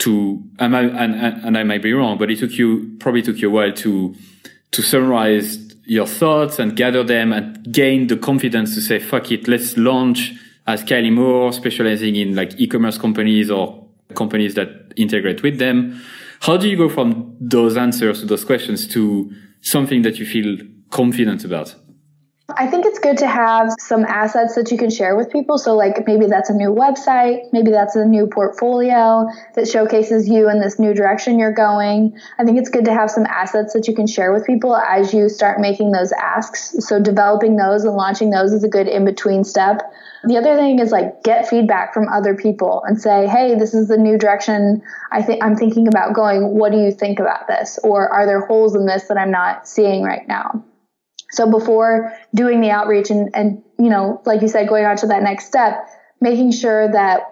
to 0.00 0.42
and 0.58 0.74
I, 0.74 0.82
and, 0.82 1.14
and 1.14 1.56
I 1.56 1.62
might 1.62 1.80
be 1.80 1.92
wrong, 1.92 2.18
but 2.18 2.28
it 2.28 2.40
took 2.40 2.58
you 2.58 2.96
probably 2.98 3.22
took 3.22 3.38
you 3.38 3.50
a 3.50 3.52
while 3.52 3.72
to 3.72 4.16
to 4.72 4.82
summarize 4.82 5.72
your 5.84 6.08
thoughts 6.08 6.58
and 6.58 6.74
gather 6.74 7.04
them 7.04 7.32
and 7.32 7.72
gain 7.72 8.08
the 8.08 8.16
confidence 8.16 8.74
to 8.74 8.80
say 8.80 8.98
fuck 8.98 9.30
it, 9.30 9.46
let's 9.46 9.76
launch 9.76 10.32
as 10.66 10.82
Kaleigh 10.82 11.12
Moore, 11.12 11.52
specializing 11.52 12.16
in 12.16 12.34
like 12.34 12.58
e-commerce 12.58 12.98
companies 12.98 13.48
or 13.48 13.86
companies 14.16 14.54
that 14.56 14.92
integrate 14.96 15.44
with 15.44 15.60
them. 15.60 16.02
How 16.40 16.56
do 16.56 16.68
you 16.68 16.76
go 16.76 16.88
from 16.88 17.36
those 17.38 17.76
answers 17.76 18.20
to 18.20 18.26
those 18.26 18.44
questions 18.44 18.88
to 18.88 19.32
something 19.60 20.02
that 20.02 20.18
you 20.18 20.26
feel 20.26 20.56
confident 20.90 21.44
about? 21.44 21.76
I 22.56 22.66
think 22.66 22.86
it's 22.86 22.98
good 22.98 23.18
to 23.18 23.26
have 23.26 23.72
some 23.78 24.04
assets 24.04 24.54
that 24.54 24.70
you 24.70 24.78
can 24.78 24.90
share 24.90 25.16
with 25.16 25.30
people. 25.30 25.58
So, 25.58 25.76
like 25.76 26.06
maybe 26.06 26.26
that's 26.26 26.50
a 26.50 26.54
new 26.54 26.68
website, 26.68 27.52
maybe 27.52 27.70
that's 27.70 27.96
a 27.96 28.04
new 28.04 28.26
portfolio 28.26 29.28
that 29.54 29.68
showcases 29.68 30.28
you 30.28 30.48
in 30.48 30.60
this 30.60 30.78
new 30.78 30.94
direction 30.94 31.38
you're 31.38 31.52
going. 31.52 32.18
I 32.38 32.44
think 32.44 32.58
it's 32.58 32.68
good 32.68 32.84
to 32.86 32.94
have 32.94 33.10
some 33.10 33.26
assets 33.26 33.74
that 33.74 33.88
you 33.88 33.94
can 33.94 34.06
share 34.06 34.32
with 34.32 34.46
people 34.46 34.76
as 34.76 35.12
you 35.12 35.28
start 35.28 35.60
making 35.60 35.92
those 35.92 36.12
asks. 36.12 36.74
So, 36.80 37.00
developing 37.00 37.56
those 37.56 37.84
and 37.84 37.94
launching 37.94 38.30
those 38.30 38.52
is 38.52 38.64
a 38.64 38.68
good 38.68 38.88
in 38.88 39.04
between 39.04 39.44
step. 39.44 39.82
The 40.24 40.36
other 40.36 40.56
thing 40.56 40.78
is 40.78 40.92
like 40.92 41.22
get 41.22 41.48
feedback 41.48 41.94
from 41.94 42.08
other 42.08 42.34
people 42.34 42.82
and 42.86 43.00
say, 43.00 43.26
"Hey, 43.26 43.54
this 43.54 43.74
is 43.74 43.88
the 43.88 43.96
new 43.96 44.18
direction 44.18 44.82
I 45.10 45.22
think 45.22 45.42
I'm 45.44 45.56
thinking 45.56 45.88
about 45.88 46.14
going. 46.14 46.56
What 46.56 46.72
do 46.72 46.78
you 46.78 46.92
think 46.92 47.20
about 47.20 47.48
this? 47.48 47.78
Or 47.82 48.08
are 48.08 48.26
there 48.26 48.40
holes 48.40 48.74
in 48.74 48.86
this 48.86 49.04
that 49.04 49.16
I'm 49.16 49.30
not 49.30 49.66
seeing 49.66 50.02
right 50.02 50.26
now?" 50.28 50.62
So 51.32 51.50
before 51.50 52.12
doing 52.34 52.60
the 52.60 52.70
outreach 52.70 53.10
and, 53.10 53.30
and, 53.34 53.62
you 53.78 53.88
know, 53.88 54.20
like 54.26 54.42
you 54.42 54.48
said, 54.48 54.68
going 54.68 54.84
on 54.84 54.96
to 54.98 55.06
that 55.08 55.22
next 55.22 55.46
step, 55.46 55.88
making 56.20 56.52
sure 56.52 56.90
that 56.90 57.22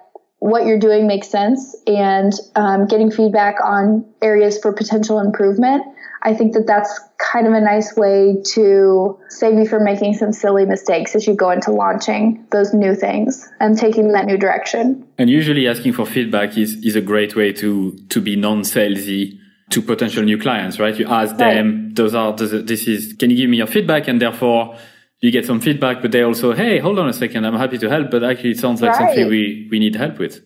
what 0.41 0.67
you're 0.67 0.79
doing 0.79 1.07
makes 1.07 1.29
sense 1.29 1.77
and 1.87 2.33
um, 2.55 2.87
getting 2.87 3.11
feedback 3.11 3.57
on 3.63 4.05
areas 4.23 4.59
for 4.59 4.73
potential 4.73 5.19
improvement. 5.19 5.83
I 6.23 6.35
think 6.35 6.53
that 6.55 6.67
that's 6.67 7.01
kind 7.33 7.47
of 7.47 7.53
a 7.53 7.61
nice 7.61 7.97
way 7.97 8.37
to 8.55 9.19
save 9.29 9.59
you 9.59 9.67
from 9.67 9.85
making 9.85 10.15
some 10.15 10.33
silly 10.33 10.65
mistakes 10.65 11.15
as 11.15 11.27
you 11.27 11.35
go 11.35 11.51
into 11.51 11.73
launching 11.73 12.47
those 12.51 12.73
new 12.73 12.95
things 12.95 13.49
and 13.61 13.77
taking 13.77 14.13
that 14.13 14.27
new 14.27 14.37
direction. 14.37 15.07
And 15.17 15.29
usually 15.29 15.67
asking 15.69 15.93
for 15.93 16.07
feedback 16.07 16.57
is, 16.57 16.75
is 16.85 16.97
a 16.97 17.01
great 17.01 17.35
way 17.37 17.53
to, 17.55 17.97
to 18.09 18.21
be 18.21 18.37
non-salesy 18.37 19.39
to 19.71 19.83
potential 19.83 20.23
new 20.23 20.39
clients, 20.39 20.79
right? 20.79 20.99
You 20.99 21.07
ask 21.07 21.33
right. 21.39 21.55
them, 21.55 21.93
those 21.95 22.15
are, 22.15 22.33
this 22.35 22.87
is, 22.87 23.15
can 23.15 23.31
you 23.31 23.37
give 23.37 23.51
me 23.51 23.59
your 23.59 23.67
feedback? 23.67 24.09
And 24.09 24.21
therefore 24.21 24.77
you 25.21 25.31
get 25.31 25.45
some 25.45 25.61
feedback, 25.61 26.01
but 26.01 26.13
they 26.13 26.23
also, 26.23 26.55
Hey, 26.55 26.79
hold 26.79 26.99
on 26.99 27.09
a 27.09 27.13
second. 27.13 27.45
I'm 27.45 27.57
happy 27.57 27.79
to 27.79 27.89
help, 27.91 28.11
but 28.11 28.25
actually 28.25 28.53
it 28.53 28.59
sounds 28.59 28.81
like 28.81 28.93
right. 28.93 29.09
something 29.09 29.29
we, 29.29 29.69
we 29.71 29.79
need 29.79 29.95
help 29.95 30.19
with. 30.19 30.43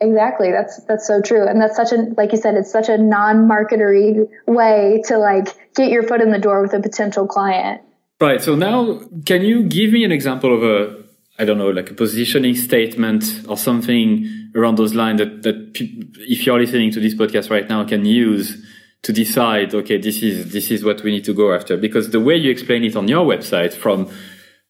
Exactly. 0.00 0.50
That's 0.50 0.82
that's 0.84 1.06
so 1.06 1.20
true. 1.20 1.46
And 1.46 1.60
that's 1.60 1.76
such 1.76 1.92
a 1.92 1.96
like 2.16 2.32
you 2.32 2.38
said, 2.38 2.54
it's 2.54 2.72
such 2.72 2.88
a 2.88 2.96
non-marketery 2.96 4.28
way 4.46 5.02
to 5.04 5.18
like 5.18 5.48
get 5.74 5.90
your 5.90 6.02
foot 6.02 6.22
in 6.22 6.30
the 6.30 6.38
door 6.38 6.62
with 6.62 6.72
a 6.72 6.80
potential 6.80 7.26
client. 7.26 7.82
Right. 8.18 8.40
So 8.40 8.54
now 8.54 9.02
can 9.26 9.42
you 9.42 9.64
give 9.64 9.92
me 9.92 10.04
an 10.04 10.12
example 10.12 10.54
of 10.54 10.62
a 10.62 11.04
I 11.38 11.44
don't 11.44 11.58
know, 11.58 11.68
like 11.68 11.90
a 11.90 11.94
positioning 11.94 12.54
statement 12.54 13.44
or 13.46 13.58
something 13.58 14.39
around 14.54 14.76
those 14.76 14.94
lines 14.94 15.18
that, 15.18 15.42
that 15.42 15.72
if 16.18 16.46
you're 16.46 16.58
listening 16.58 16.90
to 16.92 17.00
this 17.00 17.14
podcast 17.14 17.50
right 17.50 17.68
now 17.68 17.84
can 17.84 18.04
use 18.04 18.64
to 19.02 19.12
decide, 19.12 19.74
okay, 19.74 19.98
this 19.98 20.22
is, 20.22 20.52
this 20.52 20.70
is 20.70 20.84
what 20.84 21.02
we 21.02 21.10
need 21.10 21.24
to 21.24 21.32
go 21.32 21.54
after. 21.54 21.76
Because 21.76 22.10
the 22.10 22.20
way 22.20 22.36
you 22.36 22.50
explain 22.50 22.84
it 22.84 22.96
on 22.96 23.08
your 23.08 23.24
website 23.24 23.72
from 23.72 24.10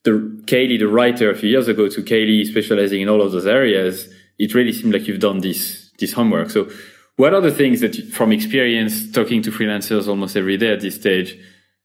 the 0.04 0.12
Kaleigh, 0.46 0.78
the 0.78 0.88
writer 0.88 1.30
a 1.30 1.36
few 1.36 1.50
years 1.50 1.68
ago 1.68 1.88
to 1.88 2.02
Kaleigh 2.02 2.46
specializing 2.46 3.00
in 3.00 3.08
all 3.08 3.20
of 3.20 3.32
those 3.32 3.46
areas, 3.46 4.08
it 4.38 4.54
really 4.54 4.72
seemed 4.72 4.92
like 4.92 5.06
you've 5.06 5.20
done 5.20 5.40
this 5.40 5.90
this 5.98 6.12
homework. 6.14 6.50
So, 6.50 6.70
what 7.16 7.34
are 7.34 7.42
the 7.42 7.50
things 7.50 7.80
that, 7.80 7.94
from 8.12 8.32
experience, 8.32 9.12
talking 9.12 9.42
to 9.42 9.50
freelancers 9.50 10.08
almost 10.08 10.36
every 10.36 10.56
day 10.56 10.72
at 10.72 10.80
this 10.80 10.94
stage, 10.94 11.38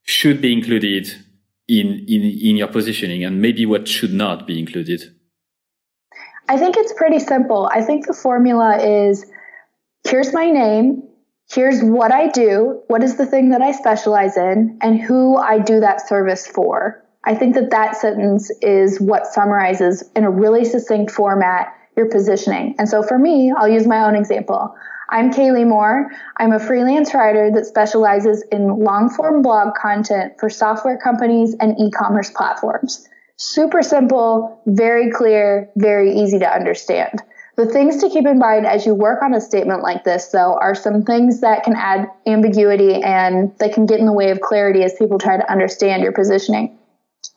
should 0.03 0.41
be 0.41 0.53
included 0.53 1.07
in 1.67 2.05
in 2.07 2.21
in 2.23 2.55
your 2.55 2.67
positioning, 2.67 3.25
and 3.25 3.41
maybe 3.41 3.65
what 3.65 3.87
should 3.87 4.13
not 4.13 4.47
be 4.47 4.57
included? 4.59 5.14
I 6.47 6.57
think 6.57 6.77
it's 6.77 6.93
pretty 6.93 7.19
simple. 7.19 7.69
I 7.71 7.81
think 7.81 8.05
the 8.05 8.13
formula 8.13 8.77
is: 8.77 9.25
here's 10.07 10.33
my 10.33 10.49
name, 10.51 11.03
here's 11.51 11.81
what 11.81 12.11
I 12.11 12.27
do, 12.27 12.81
what 12.87 13.03
is 13.03 13.17
the 13.17 13.25
thing 13.25 13.49
that 13.49 13.61
I 13.61 13.71
specialize 13.71 14.37
in, 14.37 14.77
and 14.81 15.01
who 15.01 15.37
I 15.37 15.59
do 15.59 15.79
that 15.79 16.07
service 16.07 16.47
for. 16.47 17.03
I 17.23 17.33
think 17.33 17.55
that 17.55 17.71
that 17.71 17.97
sentence 17.97 18.51
is 18.61 18.99
what 18.99 19.25
summarizes 19.25 20.03
in 20.15 20.23
a 20.23 20.29
really 20.29 20.63
succinct 20.63 21.11
format 21.11 21.73
your 21.95 22.09
positioning. 22.09 22.75
And 22.77 22.87
so 22.87 23.01
for 23.01 23.17
me, 23.17 23.51
I'll 23.57 23.67
use 23.67 23.87
my 23.87 24.05
own 24.05 24.15
example. 24.15 24.75
I'm 25.09 25.31
Kaleigh 25.31 25.67
Moore. 25.67 26.11
I'm 26.37 26.51
a 26.51 26.59
freelance 26.59 27.13
writer 27.13 27.51
that 27.51 27.65
specializes 27.65 28.43
in 28.51 28.79
long 28.79 29.09
form 29.09 29.41
blog 29.41 29.75
content 29.75 30.33
for 30.39 30.49
software 30.49 30.97
companies 30.97 31.55
and 31.59 31.79
e 31.79 31.91
commerce 31.91 32.29
platforms. 32.29 33.07
Super 33.37 33.83
simple, 33.83 34.61
very 34.65 35.11
clear, 35.11 35.69
very 35.75 36.13
easy 36.19 36.39
to 36.39 36.49
understand. 36.49 37.21
The 37.57 37.65
things 37.65 38.01
to 38.01 38.09
keep 38.09 38.25
in 38.25 38.37
mind 38.39 38.65
as 38.65 38.85
you 38.85 38.93
work 38.93 39.21
on 39.21 39.33
a 39.33 39.39
statement 39.39 39.81
like 39.81 40.03
this, 40.03 40.27
though, 40.27 40.57
are 40.59 40.75
some 40.75 41.03
things 41.03 41.41
that 41.41 41.63
can 41.63 41.75
add 41.75 42.09
ambiguity 42.25 43.01
and 43.01 43.53
that 43.59 43.73
can 43.73 43.85
get 43.85 43.99
in 43.99 44.05
the 44.05 44.13
way 44.13 44.31
of 44.31 44.41
clarity 44.41 44.83
as 44.83 44.93
people 44.95 45.17
try 45.17 45.37
to 45.37 45.51
understand 45.51 46.03
your 46.03 46.11
positioning. 46.11 46.77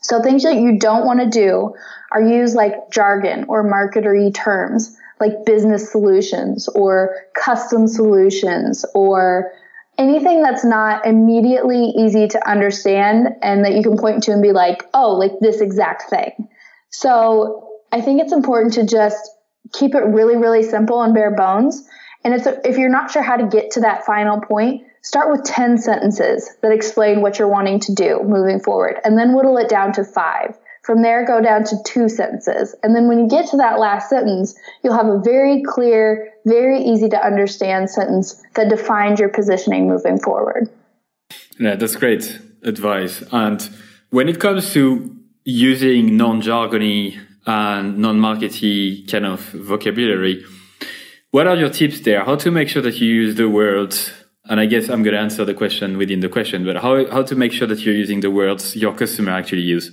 So 0.02 0.22
things 0.22 0.42
that 0.42 0.56
you 0.56 0.78
don't 0.78 1.06
want 1.06 1.20
to 1.20 1.28
do 1.28 1.74
are 2.12 2.22
use 2.22 2.54
like 2.54 2.90
jargon 2.90 3.44
or 3.48 3.64
marketery 3.64 4.34
terms 4.34 4.96
like 5.20 5.44
business 5.44 5.90
solutions 5.90 6.68
or 6.68 7.16
custom 7.34 7.86
solutions 7.88 8.84
or 8.94 9.52
anything 9.98 10.42
that's 10.42 10.64
not 10.64 11.06
immediately 11.06 11.92
easy 11.96 12.28
to 12.28 12.48
understand 12.48 13.28
and 13.42 13.64
that 13.64 13.74
you 13.74 13.82
can 13.82 13.98
point 13.98 14.22
to 14.24 14.32
and 14.32 14.42
be 14.42 14.52
like, 14.52 14.84
oh, 14.94 15.14
like 15.14 15.32
this 15.40 15.60
exact 15.60 16.08
thing. 16.08 16.48
So 16.90 17.68
I 17.92 18.00
think 18.00 18.22
it's 18.22 18.32
important 18.32 18.74
to 18.74 18.86
just 18.86 19.30
keep 19.72 19.94
it 19.94 20.04
really, 20.04 20.36
really 20.36 20.62
simple 20.62 21.02
and 21.02 21.12
bare 21.12 21.34
bones. 21.34 21.86
And 22.24 22.34
it's, 22.34 22.46
if 22.64 22.78
you're 22.78 22.88
not 22.88 23.10
sure 23.10 23.22
how 23.22 23.36
to 23.36 23.46
get 23.46 23.72
to 23.72 23.80
that 23.80 24.06
final 24.06 24.40
point, 24.40 24.84
Start 25.02 25.30
with 25.30 25.44
10 25.44 25.78
sentences 25.78 26.50
that 26.60 26.72
explain 26.72 27.22
what 27.22 27.38
you're 27.38 27.48
wanting 27.48 27.80
to 27.80 27.94
do 27.94 28.20
moving 28.24 28.60
forward, 28.60 29.00
and 29.04 29.16
then 29.16 29.34
whittle 29.34 29.56
it 29.56 29.68
down 29.68 29.92
to 29.92 30.04
five. 30.04 30.58
From 30.88 31.02
there, 31.02 31.26
go 31.26 31.42
down 31.42 31.64
to 31.64 31.76
two 31.84 32.08
sentences. 32.08 32.74
And 32.82 32.96
then 32.96 33.08
when 33.08 33.18
you 33.18 33.28
get 33.28 33.50
to 33.50 33.58
that 33.58 33.78
last 33.78 34.08
sentence, 34.08 34.58
you'll 34.82 34.96
have 34.96 35.08
a 35.08 35.18
very 35.18 35.62
clear, 35.62 36.32
very 36.46 36.82
easy 36.82 37.10
to 37.10 37.22
understand 37.22 37.90
sentence 37.90 38.42
that 38.54 38.70
defines 38.70 39.20
your 39.20 39.28
positioning 39.28 39.86
moving 39.86 40.18
forward. 40.18 40.70
Yeah, 41.60 41.76
that's 41.76 41.94
great 41.94 42.40
advice. 42.62 43.22
And 43.32 43.68
when 44.08 44.30
it 44.30 44.40
comes 44.40 44.72
to 44.72 45.14
using 45.44 46.16
non 46.16 46.40
jargony 46.40 47.20
and 47.44 47.98
non 47.98 48.18
markety 48.18 49.06
kind 49.10 49.26
of 49.26 49.40
vocabulary, 49.40 50.42
what 51.32 51.46
are 51.46 51.56
your 51.56 51.68
tips 51.68 52.00
there? 52.00 52.24
How 52.24 52.36
to 52.36 52.50
make 52.50 52.70
sure 52.70 52.80
that 52.80 52.98
you 52.98 53.12
use 53.12 53.34
the 53.34 53.50
words 53.50 54.10
and 54.46 54.58
I 54.58 54.64
guess 54.64 54.88
I'm 54.88 55.02
going 55.02 55.12
to 55.12 55.20
answer 55.20 55.44
the 55.44 55.52
question 55.52 55.98
within 55.98 56.20
the 56.20 56.30
question, 56.30 56.64
but 56.64 56.76
how, 56.76 57.06
how 57.10 57.22
to 57.24 57.34
make 57.34 57.52
sure 57.52 57.68
that 57.68 57.80
you're 57.80 57.94
using 57.94 58.20
the 58.20 58.30
words 58.30 58.74
your 58.74 58.94
customer 58.94 59.32
actually 59.32 59.60
use? 59.76 59.92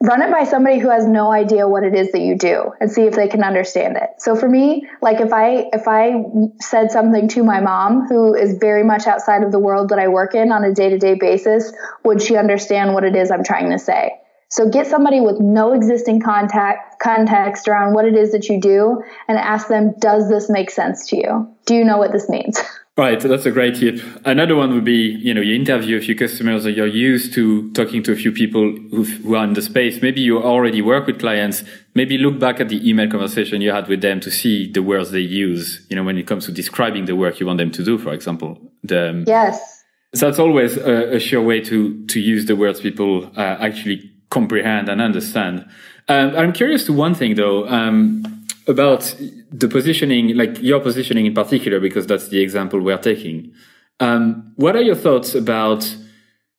Run 0.00 0.20
it 0.20 0.30
by 0.30 0.44
somebody 0.44 0.78
who 0.78 0.90
has 0.90 1.06
no 1.06 1.32
idea 1.32 1.66
what 1.66 1.82
it 1.82 1.94
is 1.94 2.12
that 2.12 2.20
you 2.20 2.36
do 2.36 2.72
and 2.80 2.90
see 2.90 3.02
if 3.02 3.14
they 3.14 3.28
can 3.28 3.42
understand 3.42 3.96
it. 3.96 4.10
So 4.18 4.36
for 4.36 4.48
me, 4.48 4.86
like 5.00 5.20
if 5.20 5.32
I, 5.32 5.70
if 5.72 5.88
I 5.88 6.22
said 6.60 6.90
something 6.90 7.28
to 7.28 7.42
my 7.42 7.60
mom 7.60 8.06
who 8.06 8.34
is 8.34 8.58
very 8.58 8.82
much 8.82 9.06
outside 9.06 9.42
of 9.42 9.52
the 9.52 9.58
world 9.58 9.88
that 9.88 9.98
I 9.98 10.08
work 10.08 10.34
in 10.34 10.52
on 10.52 10.64
a 10.64 10.74
day 10.74 10.90
to 10.90 10.98
day 10.98 11.14
basis, 11.14 11.72
would 12.04 12.20
she 12.20 12.36
understand 12.36 12.92
what 12.92 13.04
it 13.04 13.16
is 13.16 13.30
I'm 13.30 13.42
trying 13.42 13.70
to 13.70 13.78
say? 13.78 14.12
So 14.48 14.68
get 14.68 14.86
somebody 14.86 15.20
with 15.20 15.40
no 15.40 15.72
existing 15.72 16.20
contact 16.20 17.00
context 17.00 17.66
around 17.66 17.94
what 17.94 18.04
it 18.04 18.14
is 18.14 18.32
that 18.32 18.48
you 18.48 18.60
do 18.60 19.02
and 19.28 19.38
ask 19.38 19.66
them, 19.68 19.94
does 19.98 20.28
this 20.28 20.48
make 20.48 20.70
sense 20.70 21.08
to 21.08 21.16
you? 21.16 21.56
Do 21.64 21.74
you 21.74 21.84
know 21.84 21.98
what 21.98 22.12
this 22.12 22.28
means? 22.28 22.60
Right, 22.98 23.20
that's 23.20 23.44
a 23.44 23.50
great 23.50 23.74
tip. 23.74 24.00
Another 24.24 24.56
one 24.56 24.72
would 24.72 24.84
be, 24.84 25.18
you 25.20 25.34
know, 25.34 25.42
you 25.42 25.54
interview 25.54 25.98
a 25.98 26.00
few 26.00 26.14
customers 26.14 26.64
or 26.64 26.70
you're 26.70 26.86
used 26.86 27.34
to 27.34 27.70
talking 27.72 28.02
to 28.04 28.12
a 28.12 28.16
few 28.16 28.32
people 28.32 28.72
who 28.72 29.34
are 29.34 29.44
in 29.44 29.52
the 29.52 29.60
space. 29.60 30.00
Maybe 30.00 30.22
you 30.22 30.42
already 30.42 30.80
work 30.80 31.06
with 31.06 31.20
clients. 31.20 31.62
Maybe 31.94 32.16
look 32.16 32.38
back 32.38 32.58
at 32.58 32.70
the 32.70 32.88
email 32.88 33.10
conversation 33.10 33.60
you 33.60 33.70
had 33.70 33.86
with 33.86 34.00
them 34.00 34.20
to 34.20 34.30
see 34.30 34.72
the 34.72 34.82
words 34.82 35.10
they 35.10 35.20
use, 35.20 35.86
you 35.90 35.96
know, 35.96 36.04
when 36.04 36.16
it 36.16 36.26
comes 36.26 36.46
to 36.46 36.52
describing 36.52 37.04
the 37.04 37.14
work 37.14 37.38
you 37.38 37.44
want 37.44 37.58
them 37.58 37.70
to 37.72 37.84
do, 37.84 37.98
for 37.98 38.14
example. 38.14 38.58
The, 38.82 39.10
um, 39.10 39.24
yes. 39.26 39.84
So 40.14 40.24
that's 40.24 40.38
always 40.38 40.78
a, 40.78 41.16
a, 41.16 41.20
sure 41.20 41.42
way 41.42 41.60
to, 41.60 42.06
to 42.06 42.18
use 42.18 42.46
the 42.46 42.56
words 42.56 42.80
people 42.80 43.30
uh, 43.36 43.58
actually 43.60 44.10
comprehend 44.30 44.88
and 44.88 45.02
understand. 45.02 45.68
Um, 46.08 46.34
I'm 46.34 46.52
curious 46.54 46.86
to 46.86 46.94
one 46.94 47.14
thing 47.14 47.34
though. 47.34 47.68
Um, 47.68 48.35
about 48.66 49.14
the 49.50 49.68
positioning, 49.68 50.36
like 50.36 50.60
your 50.60 50.80
positioning 50.80 51.26
in 51.26 51.34
particular, 51.34 51.80
because 51.80 52.06
that's 52.06 52.28
the 52.28 52.40
example 52.40 52.80
we're 52.80 52.98
taking. 52.98 53.52
Um, 54.00 54.52
what 54.56 54.76
are 54.76 54.82
your 54.82 54.96
thoughts 54.96 55.34
about 55.34 55.96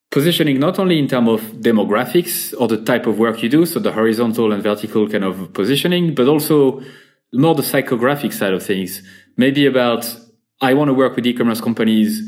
positioning 0.10 0.60
not 0.60 0.80
only 0.80 0.98
in 1.00 1.08
terms 1.08 1.30
of 1.30 1.42
demographics 1.58 2.54
or 2.60 2.68
the 2.68 2.82
type 2.84 3.08
of 3.08 3.20
work 3.20 3.44
you 3.44 3.50
do, 3.50 3.66
so 3.66 3.80
the 3.80 3.92
horizontal 3.92 4.52
and 4.54 4.64
vertical 4.64 5.08
kind 5.08 5.24
of 5.24 5.54
positioning, 5.54 6.16
but 6.16 6.28
also 6.28 6.82
more 7.34 7.56
the 7.56 7.62
psychographic 7.62 8.34
side 8.34 8.54
of 8.54 8.64
things? 8.64 9.02
Maybe 9.36 9.66
about 9.66 10.16
I 10.62 10.74
want 10.74 10.90
to 10.90 10.94
work 10.94 11.16
with 11.16 11.28
e-commerce 11.28 11.62
companies 11.62 12.22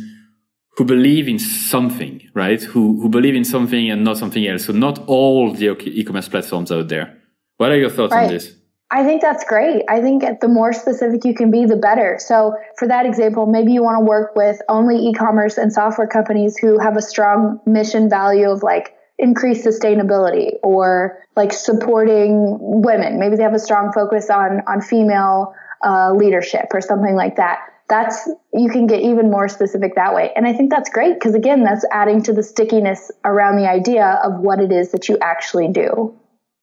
who 0.75 0.86
believe 0.86 1.27
in 1.27 1.39
something, 1.39 2.21
right? 2.34 2.61
Who 2.61 3.01
who 3.01 3.09
believe 3.09 3.36
in 3.36 3.45
something 3.45 3.89
and 3.89 4.03
not 4.03 4.17
something 4.17 4.45
else. 4.45 4.65
So 4.65 4.73
not 4.73 4.99
all 5.07 5.53
the 5.53 5.75
e-commerce 5.88 6.30
platforms 6.30 6.71
out 6.71 6.89
there. 6.89 7.17
What 7.57 7.71
are 7.71 7.77
your 7.77 7.89
thoughts 7.89 8.13
right. 8.13 8.27
on 8.27 8.34
this? 8.34 8.55
I 8.91 9.03
think 9.03 9.21
that's 9.21 9.43
great. 9.43 9.83
I 9.87 10.01
think 10.01 10.23
the 10.41 10.47
more 10.47 10.73
specific 10.73 11.23
you 11.23 11.35
can 11.35 11.51
be, 11.51 11.65
the 11.65 11.75
better. 11.75 12.17
So, 12.19 12.55
for 12.75 12.87
that 12.87 13.05
example, 13.05 13.45
maybe 13.45 13.71
you 13.71 13.83
want 13.83 13.99
to 13.99 14.03
work 14.03 14.35
with 14.35 14.59
only 14.67 14.95
e 15.07 15.13
commerce 15.13 15.59
and 15.59 15.71
software 15.71 16.07
companies 16.07 16.57
who 16.57 16.79
have 16.79 16.97
a 16.97 17.01
strong 17.01 17.59
mission 17.67 18.09
value 18.09 18.49
of 18.49 18.63
like 18.63 18.95
increased 19.19 19.63
sustainability 19.63 20.53
or 20.63 21.19
like 21.35 21.53
supporting 21.53 22.57
women. 22.59 23.19
Maybe 23.19 23.35
they 23.35 23.43
have 23.43 23.53
a 23.53 23.59
strong 23.59 23.91
focus 23.93 24.31
on, 24.31 24.61
on 24.67 24.81
female 24.81 25.53
uh, 25.85 26.13
leadership 26.13 26.65
or 26.73 26.81
something 26.81 27.15
like 27.15 27.35
that. 27.35 27.59
That's, 27.89 28.27
you 28.53 28.69
can 28.69 28.87
get 28.87 29.01
even 29.01 29.29
more 29.29 29.49
specific 29.49 29.95
that 29.95 30.15
way. 30.15 30.31
And 30.35 30.47
I 30.47 30.53
think 30.53 30.71
that's 30.71 30.89
great 30.89 31.13
because, 31.15 31.35
again, 31.35 31.63
that's 31.63 31.85
adding 31.91 32.23
to 32.23 32.33
the 32.33 32.43
stickiness 32.43 33.11
around 33.23 33.57
the 33.57 33.69
idea 33.69 34.19
of 34.23 34.39
what 34.39 34.59
it 34.59 34.71
is 34.71 34.91
that 34.93 35.09
you 35.09 35.17
actually 35.21 35.67
do. 35.67 36.15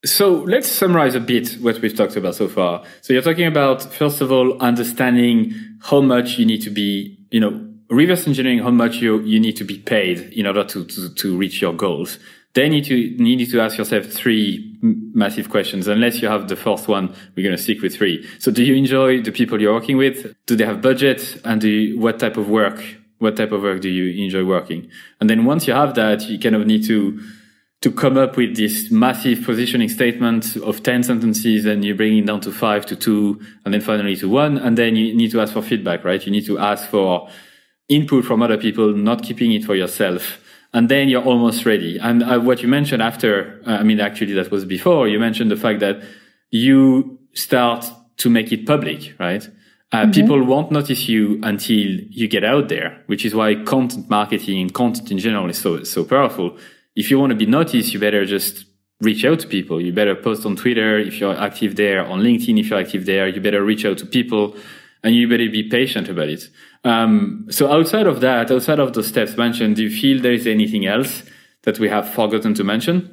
So 0.04 0.42
let's 0.42 0.70
summarize 0.70 1.14
a 1.14 1.20
bit 1.20 1.54
what 1.54 1.80
we've 1.80 1.96
talked 1.96 2.16
about 2.16 2.34
so 2.34 2.48
far. 2.48 2.84
So 3.00 3.12
you're 3.12 3.22
talking 3.22 3.46
about, 3.46 3.82
first 3.82 4.20
of 4.20 4.30
all, 4.30 4.60
understanding 4.60 5.54
how 5.80 6.00
much 6.00 6.38
you 6.38 6.46
need 6.46 6.62
to 6.62 6.70
be, 6.70 7.18
you 7.30 7.40
know, 7.40 7.66
reverse 7.88 8.26
engineering 8.26 8.58
how 8.58 8.70
much 8.70 8.96
you, 8.96 9.20
you 9.22 9.40
need 9.40 9.56
to 9.56 9.64
be 9.64 9.78
paid 9.78 10.32
in 10.32 10.46
order 10.46 10.64
to, 10.64 10.84
to, 10.84 11.14
to 11.14 11.36
reach 11.36 11.60
your 11.60 11.72
goals. 11.72 12.18
Then 12.54 12.72
you, 12.72 12.82
to, 12.82 13.22
need 13.22 13.50
to 13.50 13.60
ask 13.60 13.76
yourself 13.76 14.06
three 14.06 14.78
massive 14.80 15.50
questions. 15.50 15.88
Unless 15.88 16.22
you 16.22 16.28
have 16.28 16.48
the 16.48 16.56
fourth 16.56 16.88
one, 16.88 17.14
we're 17.36 17.42
going 17.42 17.56
to 17.56 17.62
stick 17.62 17.82
with 17.82 17.96
three. 17.96 18.26
So 18.38 18.50
do 18.50 18.64
you 18.64 18.74
enjoy 18.74 19.22
the 19.22 19.32
people 19.32 19.60
you're 19.60 19.74
working 19.74 19.96
with? 19.96 20.34
Do 20.46 20.56
they 20.56 20.64
have 20.64 20.80
budget? 20.80 21.40
And 21.44 21.60
do 21.60 21.68
you, 21.68 21.98
what 21.98 22.18
type 22.18 22.36
of 22.36 22.48
work, 22.48 22.82
what 23.18 23.36
type 23.36 23.52
of 23.52 23.62
work 23.62 23.80
do 23.80 23.88
you 23.88 24.24
enjoy 24.24 24.44
working? 24.44 24.88
And 25.20 25.28
then 25.28 25.44
once 25.44 25.66
you 25.66 25.74
have 25.74 25.94
that, 25.96 26.22
you 26.28 26.38
kind 26.38 26.54
of 26.54 26.66
need 26.66 26.86
to 26.86 27.20
to 27.82 27.90
come 27.90 28.16
up 28.16 28.36
with 28.36 28.56
this 28.56 28.90
massive 28.90 29.44
positioning 29.44 29.88
statement 29.88 30.56
of 30.56 30.82
10 30.82 31.02
sentences 31.02 31.66
and 31.66 31.84
you 31.84 31.94
bring 31.94 32.16
it 32.18 32.26
down 32.26 32.40
to 32.40 32.50
five 32.50 32.86
to 32.86 32.96
two 32.96 33.40
and 33.64 33.74
then 33.74 33.80
finally 33.80 34.16
to 34.16 34.28
one. 34.28 34.56
And 34.56 34.78
then 34.78 34.96
you 34.96 35.14
need 35.14 35.30
to 35.32 35.40
ask 35.40 35.52
for 35.52 35.62
feedback, 35.62 36.04
right? 36.04 36.24
You 36.24 36.32
need 36.32 36.46
to 36.46 36.58
ask 36.58 36.88
for 36.88 37.28
input 37.88 38.24
from 38.24 38.42
other 38.42 38.56
people, 38.56 38.92
not 38.94 39.22
keeping 39.22 39.52
it 39.52 39.64
for 39.64 39.74
yourself. 39.74 40.38
And 40.72 40.88
then 40.88 41.08
you're 41.08 41.22
almost 41.22 41.64
ready. 41.64 41.98
And 41.98 42.22
uh, 42.22 42.40
what 42.40 42.62
you 42.62 42.68
mentioned 42.68 43.02
after, 43.02 43.62
uh, 43.66 43.72
I 43.72 43.82
mean, 43.82 44.00
actually 44.00 44.32
that 44.34 44.50
was 44.50 44.64
before 44.64 45.06
you 45.06 45.18
mentioned 45.18 45.50
the 45.50 45.56
fact 45.56 45.80
that 45.80 46.02
you 46.50 47.18
start 47.34 47.86
to 48.18 48.30
make 48.30 48.52
it 48.52 48.66
public, 48.66 49.14
right? 49.20 49.46
Uh, 49.92 50.02
mm-hmm. 50.02 50.10
People 50.10 50.42
won't 50.44 50.72
notice 50.72 51.08
you 51.08 51.38
until 51.42 51.86
you 52.10 52.26
get 52.26 52.42
out 52.42 52.68
there, 52.68 53.02
which 53.06 53.24
is 53.24 53.34
why 53.34 53.54
content 53.54 54.10
marketing 54.10 54.60
and 54.60 54.74
content 54.74 55.10
in 55.10 55.18
general 55.18 55.48
is 55.48 55.58
so, 55.58 55.84
so 55.84 56.04
powerful. 56.04 56.56
If 56.96 57.10
you 57.10 57.18
want 57.20 57.30
to 57.30 57.36
be 57.36 57.46
noticed, 57.46 57.92
you 57.92 58.00
better 58.00 58.24
just 58.24 58.64
reach 59.00 59.24
out 59.24 59.40
to 59.40 59.46
people. 59.46 59.80
You 59.80 59.92
better 59.92 60.14
post 60.14 60.46
on 60.46 60.56
Twitter 60.56 60.98
if 60.98 61.20
you're 61.20 61.36
active 61.36 61.76
there, 61.76 62.04
on 62.04 62.20
LinkedIn 62.20 62.58
if 62.58 62.70
you're 62.70 62.80
active 62.80 63.04
there. 63.04 63.28
You 63.28 63.40
better 63.40 63.62
reach 63.62 63.84
out 63.84 63.98
to 63.98 64.06
people 64.06 64.56
and 65.04 65.14
you 65.14 65.28
better 65.28 65.48
be 65.50 65.68
patient 65.68 66.08
about 66.08 66.28
it. 66.28 66.48
Um, 66.84 67.46
so 67.50 67.70
outside 67.70 68.06
of 68.06 68.20
that, 68.22 68.50
outside 68.50 68.80
of 68.80 68.94
the 68.94 69.02
steps 69.02 69.36
mentioned, 69.36 69.76
do 69.76 69.82
you 69.82 69.90
feel 69.90 70.22
there 70.22 70.32
is 70.32 70.46
anything 70.46 70.86
else 70.86 71.22
that 71.62 71.78
we 71.78 71.88
have 71.88 72.08
forgotten 72.08 72.54
to 72.54 72.64
mention? 72.64 73.12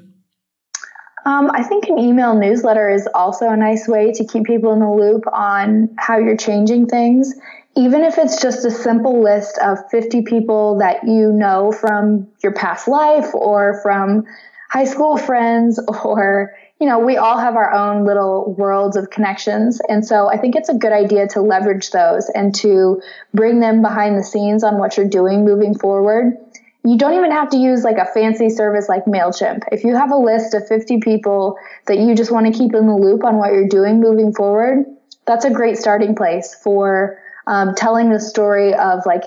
Um, 1.25 1.51
I 1.53 1.63
think 1.63 1.87
an 1.87 1.99
email 1.99 2.37
newsletter 2.37 2.89
is 2.89 3.07
also 3.13 3.49
a 3.49 3.55
nice 3.55 3.87
way 3.87 4.11
to 4.11 4.25
keep 4.25 4.45
people 4.45 4.73
in 4.73 4.79
the 4.79 4.89
loop 4.89 5.23
on 5.31 5.93
how 5.97 6.17
you're 6.17 6.37
changing 6.37 6.87
things. 6.87 7.33
Even 7.75 8.03
if 8.03 8.17
it's 8.17 8.41
just 8.41 8.65
a 8.65 8.71
simple 8.71 9.23
list 9.23 9.57
of 9.57 9.79
50 9.89 10.21
people 10.23 10.77
that 10.79 11.07
you 11.07 11.31
know 11.31 11.71
from 11.71 12.27
your 12.41 12.53
past 12.53 12.87
life 12.87 13.33
or 13.33 13.79
from 13.81 14.25
high 14.69 14.85
school 14.85 15.17
friends 15.17 15.79
or 16.03 16.53
you 16.79 16.89
know, 16.89 16.99
we 16.99 17.15
all 17.15 17.37
have 17.37 17.55
our 17.55 17.71
own 17.71 18.03
little 18.03 18.55
worlds 18.57 18.97
of 18.97 19.09
connections. 19.09 19.79
And 19.87 20.05
so 20.05 20.27
I 20.27 20.35
think 20.37 20.55
it's 20.55 20.67
a 20.67 20.73
good 20.73 20.91
idea 20.91 21.27
to 21.29 21.41
leverage 21.41 21.91
those 21.91 22.29
and 22.35 22.53
to 22.55 23.01
bring 23.33 23.61
them 23.61 23.81
behind 23.81 24.17
the 24.17 24.23
scenes 24.23 24.65
on 24.65 24.79
what 24.79 24.97
you're 24.97 25.07
doing 25.07 25.45
moving 25.45 25.77
forward 25.77 26.33
you 26.85 26.97
don't 26.97 27.13
even 27.13 27.31
have 27.31 27.49
to 27.49 27.57
use 27.57 27.83
like 27.83 27.97
a 27.97 28.05
fancy 28.05 28.49
service 28.49 28.89
like 28.89 29.05
MailChimp. 29.05 29.63
If 29.71 29.83
you 29.83 29.95
have 29.95 30.11
a 30.11 30.17
list 30.17 30.53
of 30.53 30.67
50 30.67 30.99
people 30.99 31.57
that 31.87 31.97
you 31.97 32.13
just 32.13 32.31
want 32.31 32.45
to 32.45 32.51
keep 32.51 32.73
in 32.73 32.87
the 32.87 32.95
loop 32.95 33.23
on 33.23 33.37
what 33.37 33.53
you're 33.53 33.69
doing 33.69 34.01
moving 34.01 34.33
forward, 34.33 34.85
that's 35.25 35.45
a 35.45 35.49
great 35.49 35.77
starting 35.77 36.15
place 36.15 36.53
for 36.53 37.19
um, 37.47 37.75
telling 37.75 38.09
the 38.09 38.19
story 38.19 38.73
of 38.73 39.05
like 39.05 39.23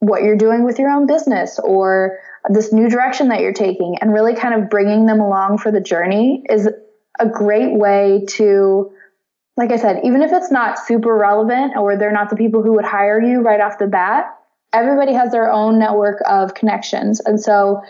what 0.00 0.22
you're 0.22 0.36
doing 0.36 0.64
with 0.64 0.78
your 0.78 0.90
own 0.90 1.06
business 1.06 1.58
or 1.58 2.18
this 2.48 2.72
new 2.72 2.88
direction 2.88 3.28
that 3.28 3.40
you're 3.40 3.54
taking 3.54 3.96
and 4.00 4.12
really 4.12 4.34
kind 4.34 4.54
of 4.60 4.68
bringing 4.68 5.06
them 5.06 5.20
along 5.20 5.58
for 5.58 5.70
the 5.70 5.80
journey 5.80 6.44
is 6.48 6.68
a 7.18 7.28
great 7.28 7.72
way 7.78 8.24
to 8.28 8.92
like 9.56 9.70
I 9.70 9.76
said, 9.76 10.00
even 10.04 10.22
if 10.22 10.32
it's 10.32 10.50
not 10.50 10.80
super 10.80 11.16
relevant 11.16 11.76
or 11.76 11.96
they're 11.96 12.12
not 12.12 12.28
the 12.28 12.34
people 12.36 12.62
who 12.62 12.72
would 12.72 12.84
hire 12.84 13.20
you 13.20 13.40
right 13.40 13.60
off 13.60 13.78
the 13.78 13.86
bat, 13.86 14.36
everybody 14.72 15.12
has 15.12 15.30
their 15.30 15.50
own 15.50 15.78
network 15.78 16.20
of 16.28 16.54
connections. 16.54 17.20
And 17.20 17.40
so 17.40 17.80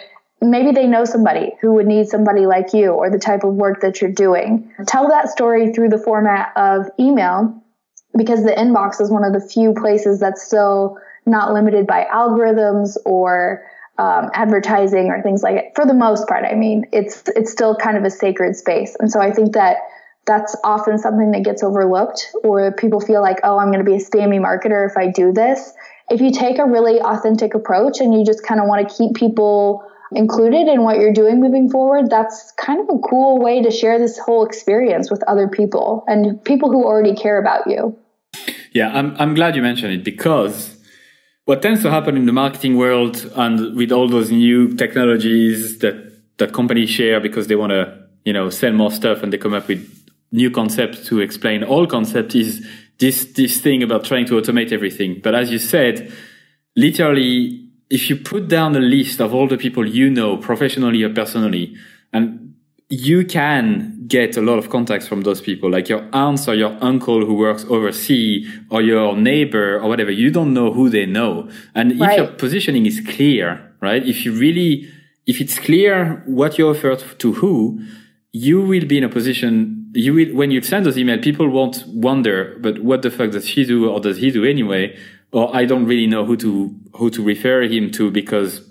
maybe 0.42 0.72
they 0.72 0.86
know 0.86 1.06
somebody 1.06 1.52
who 1.62 1.72
would 1.72 1.86
need 1.86 2.08
somebody 2.08 2.44
like 2.44 2.74
you 2.74 2.90
or 2.90 3.10
the 3.10 3.18
type 3.18 3.44
of 3.44 3.54
work 3.54 3.80
that 3.80 4.00
you're 4.02 4.12
doing. 4.12 4.70
Tell 4.86 5.08
that 5.08 5.30
story 5.30 5.72
through 5.72 5.88
the 5.88 5.98
format 5.98 6.52
of 6.54 6.90
email 7.00 7.63
because 8.16 8.44
the 8.44 8.52
inbox 8.52 9.00
is 9.00 9.10
one 9.10 9.24
of 9.24 9.32
the 9.32 9.40
few 9.40 9.74
places 9.74 10.20
that's 10.20 10.42
still 10.42 10.98
not 11.26 11.52
limited 11.52 11.86
by 11.86 12.04
algorithms 12.12 12.96
or 13.04 13.64
um, 13.98 14.30
advertising 14.34 15.06
or 15.06 15.22
things 15.22 15.42
like 15.42 15.56
it. 15.56 15.72
For 15.74 15.86
the 15.86 15.94
most 15.94 16.26
part, 16.28 16.44
I 16.44 16.54
mean, 16.54 16.86
it's 16.92 17.22
it's 17.36 17.52
still 17.52 17.76
kind 17.76 17.96
of 17.96 18.04
a 18.04 18.10
sacred 18.10 18.56
space, 18.56 18.96
and 18.98 19.10
so 19.10 19.20
I 19.20 19.32
think 19.32 19.54
that 19.54 19.78
that's 20.26 20.56
often 20.64 20.98
something 20.98 21.32
that 21.32 21.44
gets 21.44 21.62
overlooked, 21.62 22.32
or 22.42 22.72
people 22.72 23.00
feel 23.00 23.20
like, 23.20 23.38
oh, 23.44 23.58
I'm 23.58 23.68
going 23.70 23.84
to 23.84 23.90
be 23.90 23.94
a 23.94 23.98
spammy 23.98 24.40
marketer 24.40 24.88
if 24.88 24.96
I 24.96 25.10
do 25.10 25.32
this 25.32 25.74
if 26.10 26.20
you 26.20 26.30
take 26.30 26.58
a 26.58 26.64
really 26.64 27.00
authentic 27.00 27.54
approach 27.54 28.00
and 28.00 28.12
you 28.12 28.24
just 28.24 28.42
kind 28.44 28.60
of 28.60 28.66
want 28.66 28.88
to 28.88 28.94
keep 28.94 29.14
people 29.14 29.84
included 30.12 30.68
in 30.68 30.82
what 30.82 30.98
you're 30.98 31.12
doing 31.12 31.40
moving 31.40 31.70
forward, 31.70 32.10
that's 32.10 32.52
kind 32.52 32.80
of 32.80 32.94
a 32.94 32.98
cool 33.00 33.38
way 33.38 33.62
to 33.62 33.70
share 33.70 33.98
this 33.98 34.18
whole 34.18 34.44
experience 34.44 35.10
with 35.10 35.22
other 35.24 35.48
people 35.48 36.04
and 36.06 36.42
people 36.44 36.70
who 36.70 36.84
already 36.84 37.14
care 37.14 37.40
about 37.40 37.66
you. 37.66 37.96
Yeah, 38.74 38.88
I'm, 38.88 39.16
I'm 39.18 39.34
glad 39.34 39.54
you 39.54 39.62
mentioned 39.62 39.92
it 39.92 40.04
because 40.04 40.76
what 41.44 41.62
tends 41.62 41.82
to 41.82 41.90
happen 41.90 42.16
in 42.16 42.26
the 42.26 42.32
marketing 42.32 42.76
world 42.76 43.30
and 43.36 43.76
with 43.76 43.92
all 43.92 44.08
those 44.08 44.30
new 44.32 44.74
technologies 44.74 45.78
that, 45.78 46.12
that 46.38 46.52
companies 46.52 46.90
share 46.90 47.20
because 47.20 47.46
they 47.46 47.54
want 47.54 47.70
to, 47.70 48.06
you 48.24 48.32
know, 48.32 48.50
sell 48.50 48.72
more 48.72 48.90
stuff 48.90 49.22
and 49.22 49.32
they 49.32 49.38
come 49.38 49.54
up 49.54 49.68
with 49.68 49.88
new 50.32 50.50
concepts 50.50 51.06
to 51.06 51.20
explain 51.20 51.62
all 51.62 51.86
concepts 51.86 52.34
is 52.34 52.66
this 52.98 53.24
this 53.34 53.60
thing 53.60 53.82
about 53.82 54.04
trying 54.04 54.26
to 54.26 54.34
automate 54.34 54.72
everything. 54.72 55.20
But 55.22 55.34
as 55.36 55.52
you 55.52 55.58
said, 55.58 56.12
literally, 56.74 57.68
if 57.90 58.10
you 58.10 58.16
put 58.16 58.48
down 58.48 58.74
a 58.74 58.80
list 58.80 59.20
of 59.20 59.32
all 59.32 59.46
the 59.46 59.56
people 59.56 59.86
you 59.86 60.10
know, 60.10 60.36
professionally 60.36 61.02
or 61.04 61.10
personally, 61.10 61.76
and 62.12 62.53
you 62.88 63.24
can 63.24 64.04
get 64.06 64.36
a 64.36 64.42
lot 64.42 64.58
of 64.58 64.68
contacts 64.70 65.08
from 65.08 65.22
those 65.22 65.40
people, 65.40 65.70
like 65.70 65.88
your 65.88 66.06
aunts 66.12 66.46
or 66.46 66.54
your 66.54 66.76
uncle 66.82 67.24
who 67.24 67.34
works 67.34 67.64
overseas 67.68 68.46
or 68.70 68.82
your 68.82 69.16
neighbor 69.16 69.78
or 69.80 69.88
whatever. 69.88 70.10
You 70.10 70.30
don't 70.30 70.52
know 70.52 70.72
who 70.72 70.90
they 70.90 71.06
know. 71.06 71.48
And 71.74 71.98
right. 71.98 72.12
if 72.12 72.16
your 72.18 72.26
positioning 72.36 72.86
is 72.86 73.00
clear, 73.00 73.74
right? 73.80 74.06
If 74.06 74.24
you 74.24 74.32
really, 74.32 74.88
if 75.26 75.40
it's 75.40 75.58
clear 75.58 76.22
what 76.26 76.58
you 76.58 76.68
offer 76.68 76.96
to 76.96 77.32
who, 77.32 77.80
you 78.32 78.60
will 78.60 78.84
be 78.84 78.98
in 78.98 79.04
a 79.04 79.08
position 79.08 79.84
you 79.94 80.12
will, 80.12 80.34
when 80.34 80.50
you 80.50 80.60
send 80.60 80.86
those 80.86 80.98
email, 80.98 81.18
people 81.18 81.48
won't 81.48 81.84
wonder, 81.86 82.56
but 82.60 82.80
what 82.80 83.02
the 83.02 83.10
fuck 83.10 83.30
does 83.30 83.48
she 83.48 83.64
do 83.64 83.88
or 83.88 84.00
does 84.00 84.18
he 84.18 84.30
do 84.30 84.44
anyway? 84.44 84.96
Or 85.32 85.54
I 85.54 85.64
don't 85.64 85.86
really 85.86 86.06
know 86.06 86.24
who 86.24 86.36
to, 86.38 86.74
who 86.94 87.10
to 87.10 87.22
refer 87.22 87.62
him 87.62 87.90
to 87.92 88.10
because 88.10 88.68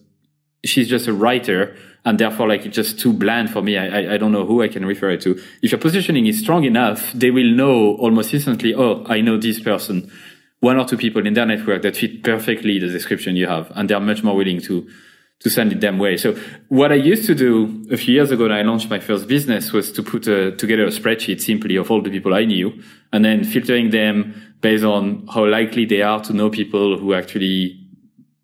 she's 0.63 0.87
just 0.87 1.07
a 1.07 1.13
writer 1.13 1.75
and 2.05 2.19
therefore 2.19 2.47
like 2.47 2.65
it's 2.65 2.75
just 2.75 2.99
too 2.99 3.13
bland 3.13 3.49
for 3.49 3.61
me. 3.61 3.77
I, 3.77 4.15
I, 4.15 4.17
don't 4.17 4.31
know 4.31 4.45
who 4.45 4.61
I 4.61 4.67
can 4.67 4.85
refer 4.85 5.11
it 5.11 5.21
to. 5.21 5.39
If 5.61 5.71
your 5.71 5.79
positioning 5.79 6.25
is 6.27 6.39
strong 6.39 6.63
enough, 6.63 7.11
they 7.13 7.31
will 7.31 7.49
know 7.49 7.95
almost 7.95 8.33
instantly, 8.33 8.73
oh, 8.73 9.05
I 9.07 9.21
know 9.21 9.37
this 9.37 9.59
person. 9.59 10.11
One 10.59 10.77
or 10.77 10.85
two 10.85 10.97
people 10.97 11.25
in 11.25 11.33
their 11.33 11.45
network 11.45 11.81
that 11.81 11.97
fit 11.97 12.23
perfectly 12.23 12.79
the 12.79 12.87
description 12.87 13.35
you 13.35 13.47
have. 13.47 13.71
And 13.75 13.89
they're 13.89 13.99
much 13.99 14.23
more 14.23 14.35
willing 14.35 14.61
to, 14.61 14.87
to 15.39 15.49
send 15.49 15.71
it 15.71 15.81
them 15.81 15.97
way. 15.97 16.17
So 16.17 16.37
what 16.69 16.91
I 16.91 16.95
used 16.95 17.25
to 17.27 17.35
do 17.35 17.85
a 17.91 17.97
few 17.97 18.15
years 18.15 18.31
ago 18.31 18.43
when 18.43 18.51
I 18.51 18.63
launched 18.63 18.89
my 18.89 18.99
first 18.99 19.27
business 19.27 19.71
was 19.71 19.91
to 19.93 20.03
put 20.03 20.27
a, 20.27 20.51
together 20.55 20.83
a 20.83 20.89
spreadsheet 20.89 21.41
simply 21.41 21.75
of 21.77 21.89
all 21.89 22.01
the 22.01 22.09
people 22.09 22.33
I 22.33 22.45
knew 22.45 22.81
and 23.11 23.23
then 23.23 23.43
filtering 23.43 23.91
them 23.91 24.55
based 24.61 24.83
on 24.83 25.27
how 25.27 25.45
likely 25.45 25.85
they 25.85 26.01
are 26.01 26.21
to 26.21 26.33
know 26.33 26.49
people 26.49 26.97
who 26.97 27.13
actually 27.13 27.79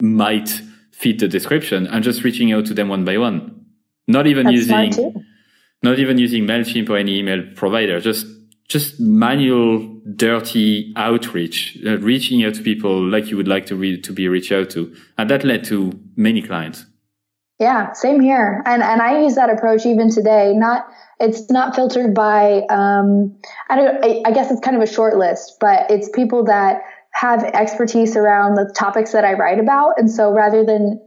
might 0.02 0.62
fit 1.00 1.20
the 1.20 1.28
description 1.28 1.88
and 1.88 2.04
just 2.04 2.24
reaching 2.24 2.52
out 2.52 2.66
to 2.66 2.74
them 2.74 2.90
one 2.90 3.06
by 3.06 3.18
one. 3.18 3.66
Not 4.08 4.28
even 4.28 4.46
That's 4.46 4.56
using, 4.56 5.26
not 5.82 5.98
even 5.98 6.18
using 6.18 6.46
MailChimp 6.46 6.90
or 6.90 6.98
any 6.98 7.20
email 7.20 7.44
provider, 7.56 8.00
just, 8.00 8.28
just 8.68 9.00
manual 9.00 10.02
dirty 10.16 10.94
outreach, 10.98 11.78
uh, 11.86 11.98
reaching 12.00 12.44
out 12.44 12.56
to 12.56 12.64
people 12.64 13.02
like 13.08 13.30
you 13.30 13.38
would 13.38 13.48
like 13.48 13.66
to 13.68 13.76
read, 13.76 14.04
to 14.04 14.14
be 14.14 14.28
reached 14.28 14.52
out 14.52 14.70
to. 14.72 14.94
And 15.18 15.30
that 15.30 15.44
led 15.44 15.64
to 15.66 15.98
many 16.18 16.42
clients. 16.42 16.86
Yeah, 17.60 17.92
same 17.92 18.22
here. 18.22 18.64
And 18.66 18.82
and 18.82 19.02
I 19.02 19.22
use 19.22 19.36
that 19.36 19.50
approach 19.50 19.86
even 19.86 20.10
today. 20.10 20.54
Not 20.56 20.88
it's 21.20 21.52
not 21.52 21.76
filtered 21.76 22.16
by 22.16 22.62
um, 22.70 23.38
I 23.70 23.76
don't 23.76 24.04
I, 24.04 24.22
I 24.26 24.32
guess 24.32 24.50
it's 24.50 24.62
kind 24.62 24.78
of 24.78 24.82
a 24.82 24.88
short 24.88 25.18
list, 25.18 25.58
but 25.60 25.92
it's 25.92 26.08
people 26.10 26.46
that 26.46 26.84
have 27.12 27.44
expertise 27.44 28.16
around 28.16 28.56
the 28.56 28.72
topics 28.76 29.12
that 29.12 29.26
I 29.26 29.34
write 29.34 29.60
about. 29.60 29.94
And 29.98 30.10
so 30.10 30.32
rather 30.32 30.64
than 30.64 31.02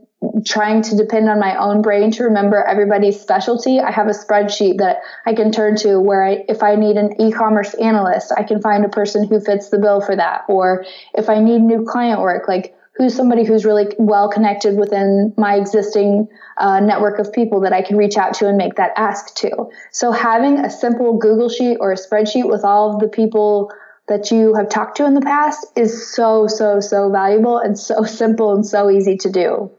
trying 0.45 0.81
to 0.81 0.95
depend 0.95 1.29
on 1.29 1.39
my 1.39 1.57
own 1.57 1.81
brain 1.81 2.11
to 2.11 2.23
remember 2.23 2.63
everybody's 2.63 3.19
specialty, 3.19 3.79
I 3.79 3.91
have 3.91 4.07
a 4.07 4.11
spreadsheet 4.11 4.77
that 4.77 4.97
I 5.25 5.33
can 5.33 5.51
turn 5.51 5.75
to 5.77 5.99
where 5.99 6.25
I, 6.25 6.45
if 6.47 6.63
I 6.63 6.75
need 6.75 6.97
an 6.97 7.19
e-commerce 7.19 7.73
analyst, 7.73 8.31
I 8.37 8.43
can 8.43 8.61
find 8.61 8.85
a 8.85 8.89
person 8.89 9.27
who 9.27 9.39
fits 9.39 9.69
the 9.69 9.79
bill 9.79 10.01
for 10.01 10.15
that. 10.15 10.43
Or 10.47 10.85
if 11.13 11.29
I 11.29 11.39
need 11.39 11.61
new 11.61 11.83
client 11.83 12.21
work, 12.21 12.47
like 12.47 12.75
who's 12.95 13.15
somebody 13.15 13.43
who's 13.43 13.65
really 13.65 13.87
well 13.97 14.29
connected 14.29 14.77
within 14.77 15.33
my 15.37 15.55
existing 15.55 16.27
uh, 16.57 16.79
network 16.79 17.19
of 17.19 17.33
people 17.33 17.61
that 17.61 17.73
I 17.73 17.81
can 17.81 17.97
reach 17.97 18.17
out 18.17 18.35
to 18.35 18.47
and 18.47 18.57
make 18.57 18.75
that 18.75 18.91
ask 18.95 19.33
to. 19.35 19.69
So 19.91 20.11
having 20.11 20.59
a 20.59 20.69
simple 20.69 21.17
Google 21.17 21.49
sheet 21.49 21.77
or 21.79 21.91
a 21.91 21.95
spreadsheet 21.95 22.47
with 22.47 22.63
all 22.63 22.93
of 22.93 22.99
the 22.99 23.07
people 23.07 23.71
that 24.07 24.31
you 24.31 24.53
have 24.55 24.69
talked 24.69 24.97
to 24.97 25.05
in 25.05 25.13
the 25.13 25.21
past 25.21 25.65
is 25.75 26.13
so, 26.13 26.47
so, 26.47 26.79
so 26.79 27.09
valuable 27.09 27.57
and 27.57 27.77
so 27.77 28.03
simple 28.21 28.53
and 28.53 28.65
so 28.65 28.89
easy 28.89 29.17
to 29.17 29.31
do. 29.31 29.71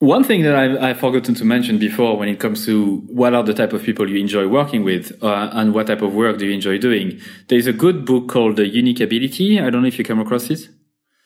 One 0.00 0.22
thing 0.22 0.42
that 0.42 0.54
I've, 0.54 0.80
I've, 0.80 1.00
forgotten 1.00 1.34
to 1.34 1.44
mention 1.44 1.78
before 1.78 2.16
when 2.16 2.28
it 2.28 2.38
comes 2.38 2.64
to 2.66 2.98
what 3.08 3.34
are 3.34 3.42
the 3.42 3.52
type 3.52 3.72
of 3.72 3.82
people 3.82 4.08
you 4.08 4.20
enjoy 4.20 4.46
working 4.46 4.84
with 4.84 5.12
uh, 5.24 5.50
and 5.52 5.74
what 5.74 5.88
type 5.88 6.02
of 6.02 6.14
work 6.14 6.38
do 6.38 6.46
you 6.46 6.52
enjoy 6.52 6.78
doing, 6.78 7.20
there's 7.48 7.66
a 7.66 7.72
good 7.72 8.04
book 8.04 8.28
called 8.28 8.56
The 8.56 8.68
Unique 8.68 9.00
Ability. 9.00 9.58
I 9.58 9.70
don't 9.70 9.82
know 9.82 9.88
if 9.88 9.98
you 9.98 10.04
come 10.04 10.20
across 10.20 10.50
it. 10.50 10.68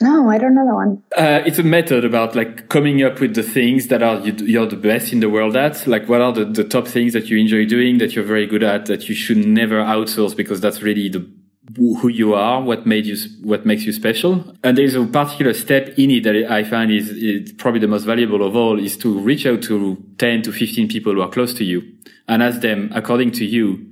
No, 0.00 0.30
I 0.30 0.38
don't 0.38 0.54
know 0.54 0.64
that 0.64 0.74
one. 0.74 1.02
Uh, 1.16 1.42
it's 1.46 1.58
a 1.58 1.62
method 1.62 2.04
about 2.04 2.34
like 2.34 2.70
coming 2.70 3.02
up 3.02 3.20
with 3.20 3.34
the 3.34 3.42
things 3.42 3.88
that 3.88 4.02
are 4.02 4.18
you're 4.20 4.66
the 4.66 4.76
best 4.76 5.12
in 5.12 5.20
the 5.20 5.28
world 5.28 5.54
at. 5.54 5.86
Like, 5.86 6.08
what 6.08 6.20
are 6.22 6.32
the, 6.32 6.46
the 6.46 6.64
top 6.64 6.88
things 6.88 7.12
that 7.12 7.28
you 7.28 7.38
enjoy 7.38 7.66
doing 7.66 7.98
that 7.98 8.14
you're 8.14 8.24
very 8.24 8.46
good 8.46 8.62
at 8.62 8.86
that 8.86 9.08
you 9.08 9.14
should 9.14 9.46
never 9.46 9.76
outsource 9.76 10.34
because 10.34 10.60
that's 10.60 10.82
really 10.82 11.08
the 11.08 11.30
who 11.76 12.08
you 12.08 12.34
are, 12.34 12.60
what 12.62 12.86
made 12.86 13.06
you, 13.06 13.16
what 13.42 13.64
makes 13.66 13.84
you 13.84 13.92
special. 13.92 14.56
And 14.62 14.76
there's 14.76 14.94
a 14.94 15.04
particular 15.04 15.54
step 15.54 15.98
in 15.98 16.10
it 16.10 16.24
that 16.24 16.50
I 16.50 16.64
find 16.64 16.90
is, 16.90 17.10
is 17.10 17.52
probably 17.52 17.80
the 17.80 17.88
most 17.88 18.04
valuable 18.04 18.46
of 18.46 18.56
all 18.56 18.78
is 18.78 18.96
to 18.98 19.18
reach 19.18 19.46
out 19.46 19.62
to 19.62 20.02
10 20.18 20.42
to 20.42 20.52
15 20.52 20.88
people 20.88 21.14
who 21.14 21.22
are 21.22 21.30
close 21.30 21.54
to 21.54 21.64
you 21.64 21.82
and 22.28 22.42
ask 22.42 22.60
them, 22.60 22.90
according 22.94 23.32
to 23.32 23.44
you, 23.44 23.88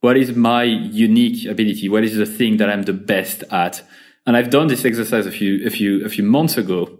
what 0.00 0.16
is 0.16 0.34
my 0.34 0.64
unique 0.64 1.48
ability? 1.48 1.88
What 1.88 2.04
is 2.04 2.16
the 2.16 2.26
thing 2.26 2.56
that 2.56 2.68
I'm 2.68 2.82
the 2.82 2.92
best 2.92 3.44
at? 3.50 3.82
And 4.26 4.36
I've 4.36 4.50
done 4.50 4.68
this 4.68 4.84
exercise 4.84 5.26
a 5.26 5.30
few, 5.30 5.66
a 5.66 5.70
few, 5.70 6.04
a 6.04 6.08
few 6.08 6.24
months 6.24 6.56
ago. 6.56 6.98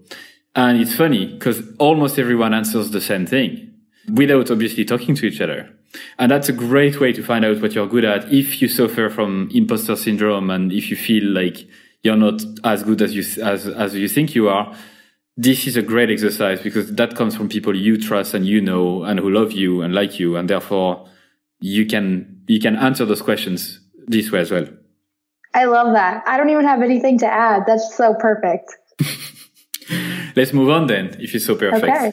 And 0.54 0.80
it's 0.80 0.94
funny 0.94 1.26
because 1.26 1.62
almost 1.78 2.18
everyone 2.18 2.54
answers 2.54 2.90
the 2.90 3.00
same 3.00 3.26
thing 3.26 3.74
without 4.12 4.50
obviously 4.50 4.84
talking 4.84 5.14
to 5.16 5.26
each 5.26 5.40
other. 5.40 5.74
And 6.18 6.30
that's 6.30 6.49
a 6.49 6.53
great 6.53 7.01
way 7.01 7.12
to 7.12 7.22
find 7.22 7.45
out 7.45 7.61
what 7.61 7.74
you're 7.74 7.86
good 7.86 8.05
at 8.05 8.32
if 8.32 8.62
you 8.62 8.68
suffer 8.68 9.11
from 9.11 9.51
imposter 9.53 9.97
syndrome 9.97 10.51
and 10.51 10.72
if 10.72 10.90
you 10.90 10.97
feel 10.97 11.24
like 11.24 11.66
you're 12.03 12.16
not 12.16 12.43
as 12.64 12.82
good 12.82 13.03
as 13.03 13.14
you, 13.14 13.43
as, 13.43 13.66
as 13.68 13.95
you 13.95 14.09
think 14.09 14.34
you 14.34 14.49
are. 14.49 14.74
This 15.36 15.66
is 15.66 15.76
a 15.76 15.82
great 15.82 16.11
exercise 16.11 16.61
because 16.61 16.95
that 16.95 17.14
comes 17.14 17.36
from 17.36 17.49
people 17.49 17.74
you 17.74 18.01
trust 18.01 18.34
and 18.34 18.47
you 18.47 18.61
know 18.61 19.05
and 19.05 19.18
who 19.18 19.30
love 19.30 19.53
you 19.53 19.82
and 19.82 19.95
like 19.95 20.18
you. 20.18 20.36
And 20.36 20.49
therefore 20.49 21.09
you 21.61 21.86
can, 21.86 22.43
you 22.49 22.61
can 22.61 22.76
answer 22.76 23.05
those 23.05 23.22
questions 23.22 23.80
this 24.07 24.30
way 24.30 24.40
as 24.40 24.51
well. 24.51 24.66
I 25.55 25.64
love 25.66 25.93
that. 25.93 26.22
I 26.26 26.36
don't 26.36 26.51
even 26.51 26.64
have 26.64 26.82
anything 26.82 27.18
to 27.18 27.26
add. 27.26 27.64
That's 27.66 27.95
so 27.97 28.14
perfect. 28.14 28.74
Let's 30.36 30.53
move 30.53 30.70
on 30.70 30.86
then, 30.86 31.16
if 31.20 31.32
you're 31.34 31.40
so 31.40 31.55
perfect. 31.55 31.84
Okay. 31.84 32.12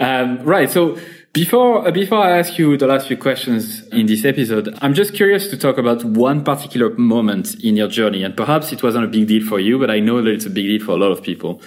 Um, 0.00 0.42
right. 0.42 0.70
So 0.70 0.98
before 1.38 1.86
uh, 1.86 1.90
before 1.92 2.18
I 2.18 2.36
ask 2.36 2.58
you 2.58 2.76
the 2.76 2.88
last 2.88 3.06
few 3.06 3.16
questions 3.16 3.86
in 3.88 4.06
this 4.06 4.24
episode, 4.24 4.76
I'm 4.82 4.92
just 4.92 5.14
curious 5.14 5.46
to 5.50 5.56
talk 5.56 5.78
about 5.78 6.02
one 6.04 6.42
particular 6.42 6.90
moment 6.96 7.54
in 7.62 7.76
your 7.76 7.86
journey, 7.86 8.24
and 8.24 8.36
perhaps 8.36 8.72
it 8.72 8.82
wasn't 8.82 9.04
a 9.04 9.08
big 9.08 9.28
deal 9.28 9.46
for 9.46 9.60
you, 9.60 9.78
but 9.78 9.88
I 9.88 10.00
know 10.00 10.20
that 10.20 10.32
it's 10.32 10.46
a 10.46 10.50
big 10.50 10.66
deal 10.66 10.84
for 10.84 10.92
a 10.92 10.96
lot 10.96 11.12
of 11.12 11.22
people. 11.22 11.62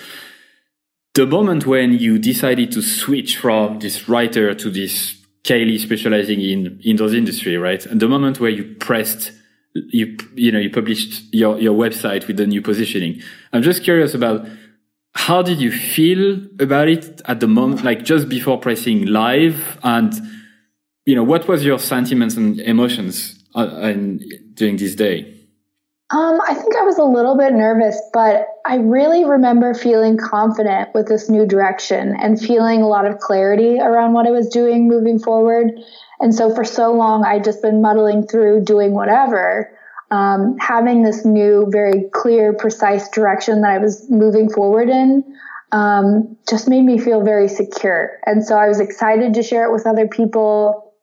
The 1.13 1.25
moment 1.25 1.65
when 1.65 1.93
you 1.93 2.19
decided 2.19 2.73
to 2.73 2.81
switch 2.81 3.37
from 3.37 3.79
this 3.79 4.09
writer 4.09 4.53
to 4.53 4.69
this 4.69 5.15
Kaleigh 5.45 5.79
specializing 5.79 6.41
in 6.41 6.79
in 6.83 6.97
those 6.97 7.13
industry, 7.13 7.55
right? 7.55 7.85
And 7.85 8.01
the 8.01 8.09
moment 8.09 8.41
where 8.41 8.51
you 8.51 8.75
pressed 8.75 9.31
you 9.73 10.17
you 10.35 10.51
know 10.51 10.59
you 10.59 10.69
published 10.69 11.33
your 11.33 11.57
your 11.59 11.75
website 11.77 12.27
with 12.27 12.35
the 12.35 12.45
new 12.45 12.61
positioning. 12.61 13.21
I'm 13.53 13.63
just 13.63 13.83
curious 13.83 14.13
about 14.13 14.45
how 15.13 15.41
did 15.41 15.59
you 15.59 15.71
feel 15.71 16.41
about 16.59 16.87
it 16.87 17.21
at 17.25 17.39
the 17.39 17.47
moment, 17.47 17.83
like 17.83 18.03
just 18.03 18.29
before 18.29 18.59
pressing 18.59 19.05
live? 19.05 19.79
And, 19.83 20.13
you 21.05 21.15
know, 21.15 21.23
what 21.23 21.47
was 21.47 21.65
your 21.65 21.79
sentiments 21.79 22.35
and 22.35 22.59
emotions 22.59 23.43
uh, 23.55 23.93
during 24.53 24.77
this 24.77 24.95
day? 24.95 25.37
Um, 26.11 26.41
I 26.45 26.53
think 26.53 26.75
I 26.75 26.83
was 26.83 26.97
a 26.97 27.05
little 27.05 27.37
bit 27.37 27.53
nervous, 27.53 28.01
but 28.11 28.45
I 28.65 28.75
really 28.75 29.23
remember 29.23 29.73
feeling 29.73 30.17
confident 30.17 30.89
with 30.93 31.07
this 31.07 31.29
new 31.29 31.45
direction 31.45 32.17
and 32.19 32.39
feeling 32.39 32.81
a 32.81 32.87
lot 32.87 33.05
of 33.05 33.19
clarity 33.19 33.79
around 33.79 34.13
what 34.13 34.27
I 34.27 34.31
was 34.31 34.49
doing 34.49 34.89
moving 34.89 35.19
forward. 35.19 35.71
And 36.19 36.35
so 36.35 36.53
for 36.53 36.65
so 36.65 36.91
long, 36.93 37.23
I'd 37.23 37.45
just 37.45 37.61
been 37.61 37.81
muddling 37.81 38.27
through 38.27 38.65
doing 38.65 38.93
whatever 38.93 39.71
um, 40.11 40.57
having 40.59 41.03
this 41.03 41.25
new, 41.25 41.67
very 41.71 42.09
clear, 42.13 42.53
precise 42.53 43.09
direction 43.09 43.61
that 43.61 43.71
I 43.71 43.77
was 43.77 44.09
moving 44.09 44.49
forward 44.49 44.89
in 44.89 45.23
um, 45.71 46.37
just 46.47 46.67
made 46.67 46.83
me 46.83 46.97
feel 46.97 47.23
very 47.23 47.47
secure. 47.47 48.19
And 48.25 48.43
so 48.43 48.57
I 48.57 48.67
was 48.67 48.79
excited 48.79 49.33
to 49.35 49.43
share 49.43 49.65
it 49.65 49.71
with 49.71 49.87
other 49.87 50.07
people. 50.07 50.93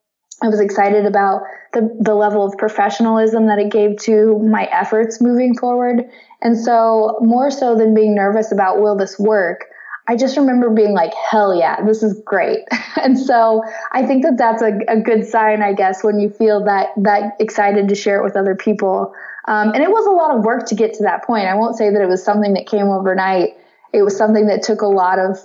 I 0.43 0.49
was 0.49 0.61
excited 0.61 1.07
about 1.07 1.43
the, 1.73 1.97
the 2.01 2.15
level 2.15 2.45
of 2.45 2.57
professionalism 2.59 3.47
that 3.47 3.59
it 3.59 3.73
gave 3.73 3.97
to 4.03 4.39
my 4.41 4.65
efforts 4.65 5.21
moving 5.21 5.57
forward. 5.57 6.05
And 6.43 6.57
so, 6.57 7.19
more 7.21 7.51
so 7.51 7.77
than 7.77 7.95
being 7.95 8.15
nervous 8.15 8.53
about 8.53 8.81
will 8.81 8.97
this 8.97 9.19
work, 9.19 9.65
I 10.09 10.17
just 10.17 10.39
remember 10.39 10.71
being 10.71 10.95
like, 10.95 11.13
hell 11.15 11.55
yeah, 11.55 11.85
this 11.85 12.03
is 12.03 12.21
great. 12.25 12.61
and 12.97 13.19
so 13.19 13.63
I 13.93 14.07
think 14.07 14.23
that 14.23 14.39
that's 14.39 14.63
a, 14.63 14.79
a, 14.89 15.01
good 15.01 15.27
sign, 15.27 15.63
I 15.63 15.75
guess, 15.75 16.03
when 16.03 16.19
you 16.19 16.31
feel 16.31 16.65
that, 16.65 16.89
that 16.97 17.37
excited 17.39 17.91
to 17.91 17.95
share 17.95 18.19
it 18.19 18.25
with 18.25 18.35
other 18.35 18.55
people. 18.55 19.13
Um, 19.47 19.73
and 19.73 19.83
it 19.83 19.91
was 19.91 20.07
a 20.07 20.11
lot 20.11 20.35
of 20.35 20.45
work 20.45 20.67
to 20.69 20.75
get 20.75 20.95
to 20.95 21.03
that 21.03 21.25
point. 21.25 21.47
I 21.47 21.55
won't 21.55 21.77
say 21.77 21.91
that 21.91 22.01
it 22.01 22.09
was 22.09 22.25
something 22.25 22.55
that 22.55 22.67
came 22.67 22.87
overnight. 22.87 23.51
It 23.93 24.03
was 24.03 24.17
something 24.17 24.47
that 24.47 24.63
took 24.63 24.81
a 24.81 24.87
lot 24.87 25.19
of, 25.19 25.39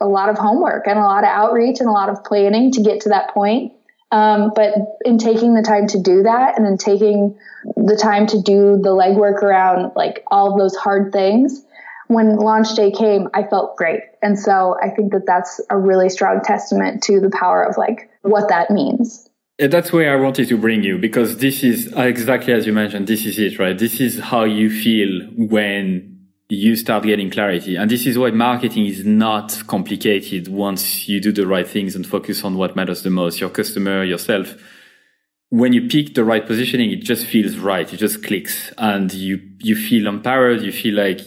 a 0.00 0.06
lot 0.06 0.30
of 0.30 0.38
homework 0.38 0.86
and 0.86 0.98
a 0.98 1.02
lot 1.02 1.24
of 1.24 1.28
outreach 1.30 1.80
and 1.80 1.88
a 1.88 1.92
lot 1.92 2.08
of 2.08 2.24
planning 2.24 2.72
to 2.72 2.82
get 2.82 3.02
to 3.02 3.10
that 3.10 3.34
point. 3.34 3.72
Um, 4.10 4.52
but 4.54 4.72
in 5.04 5.18
taking 5.18 5.54
the 5.54 5.62
time 5.62 5.86
to 5.88 6.00
do 6.00 6.22
that 6.22 6.56
and 6.56 6.64
then 6.64 6.78
taking 6.78 7.38
the 7.76 7.96
time 7.96 8.26
to 8.28 8.40
do 8.40 8.78
the 8.82 8.90
legwork 8.90 9.42
around 9.42 9.92
like 9.96 10.24
all 10.28 10.52
of 10.52 10.58
those 10.58 10.74
hard 10.76 11.12
things, 11.12 11.62
when 12.08 12.36
launch 12.36 12.74
day 12.74 12.90
came, 12.90 13.28
I 13.34 13.44
felt 13.44 13.76
great. 13.76 14.00
And 14.22 14.38
so 14.38 14.76
I 14.82 14.90
think 14.90 15.12
that 15.12 15.26
that's 15.26 15.60
a 15.70 15.78
really 15.78 16.08
strong 16.08 16.40
testament 16.42 17.02
to 17.04 17.20
the 17.20 17.30
power 17.30 17.62
of 17.62 17.76
like 17.76 18.10
what 18.22 18.48
that 18.48 18.70
means. 18.70 19.28
That's 19.58 19.92
where 19.92 20.12
I 20.12 20.20
wanted 20.20 20.48
to 20.48 20.56
bring 20.56 20.82
you 20.82 20.98
because 20.98 21.38
this 21.38 21.62
is 21.62 21.92
uh, 21.96 22.02
exactly 22.02 22.52
as 22.52 22.66
you 22.66 22.72
mentioned. 22.72 23.06
This 23.08 23.26
is 23.26 23.38
it, 23.38 23.58
right? 23.58 23.76
This 23.76 24.00
is 24.00 24.20
how 24.20 24.44
you 24.44 24.70
feel 24.70 25.28
when 25.36 26.18
you 26.48 26.76
start 26.76 27.04
getting 27.04 27.30
clarity. 27.30 27.76
And 27.76 27.90
this 27.90 28.06
is 28.06 28.16
why 28.16 28.30
marketing 28.30 28.86
is 28.86 29.04
not 29.04 29.60
complicated 29.66 30.48
once 30.48 31.08
you 31.08 31.20
do 31.20 31.32
the 31.32 31.46
right 31.46 31.68
things 31.68 31.94
and 31.94 32.06
focus 32.06 32.42
on 32.42 32.56
what 32.56 32.74
matters 32.74 33.02
the 33.02 33.10
most, 33.10 33.40
your 33.40 33.50
customer, 33.50 34.02
yourself. 34.02 34.54
When 35.50 35.72
you 35.72 35.88
pick 35.88 36.14
the 36.14 36.24
right 36.24 36.46
positioning, 36.46 36.90
it 36.90 37.02
just 37.02 37.26
feels 37.26 37.58
right. 37.58 37.92
It 37.92 37.96
just 37.96 38.24
clicks 38.24 38.72
and 38.78 39.12
you, 39.12 39.40
you 39.58 39.76
feel 39.76 40.06
empowered. 40.06 40.62
You 40.62 40.72
feel 40.72 40.94
like 40.94 41.20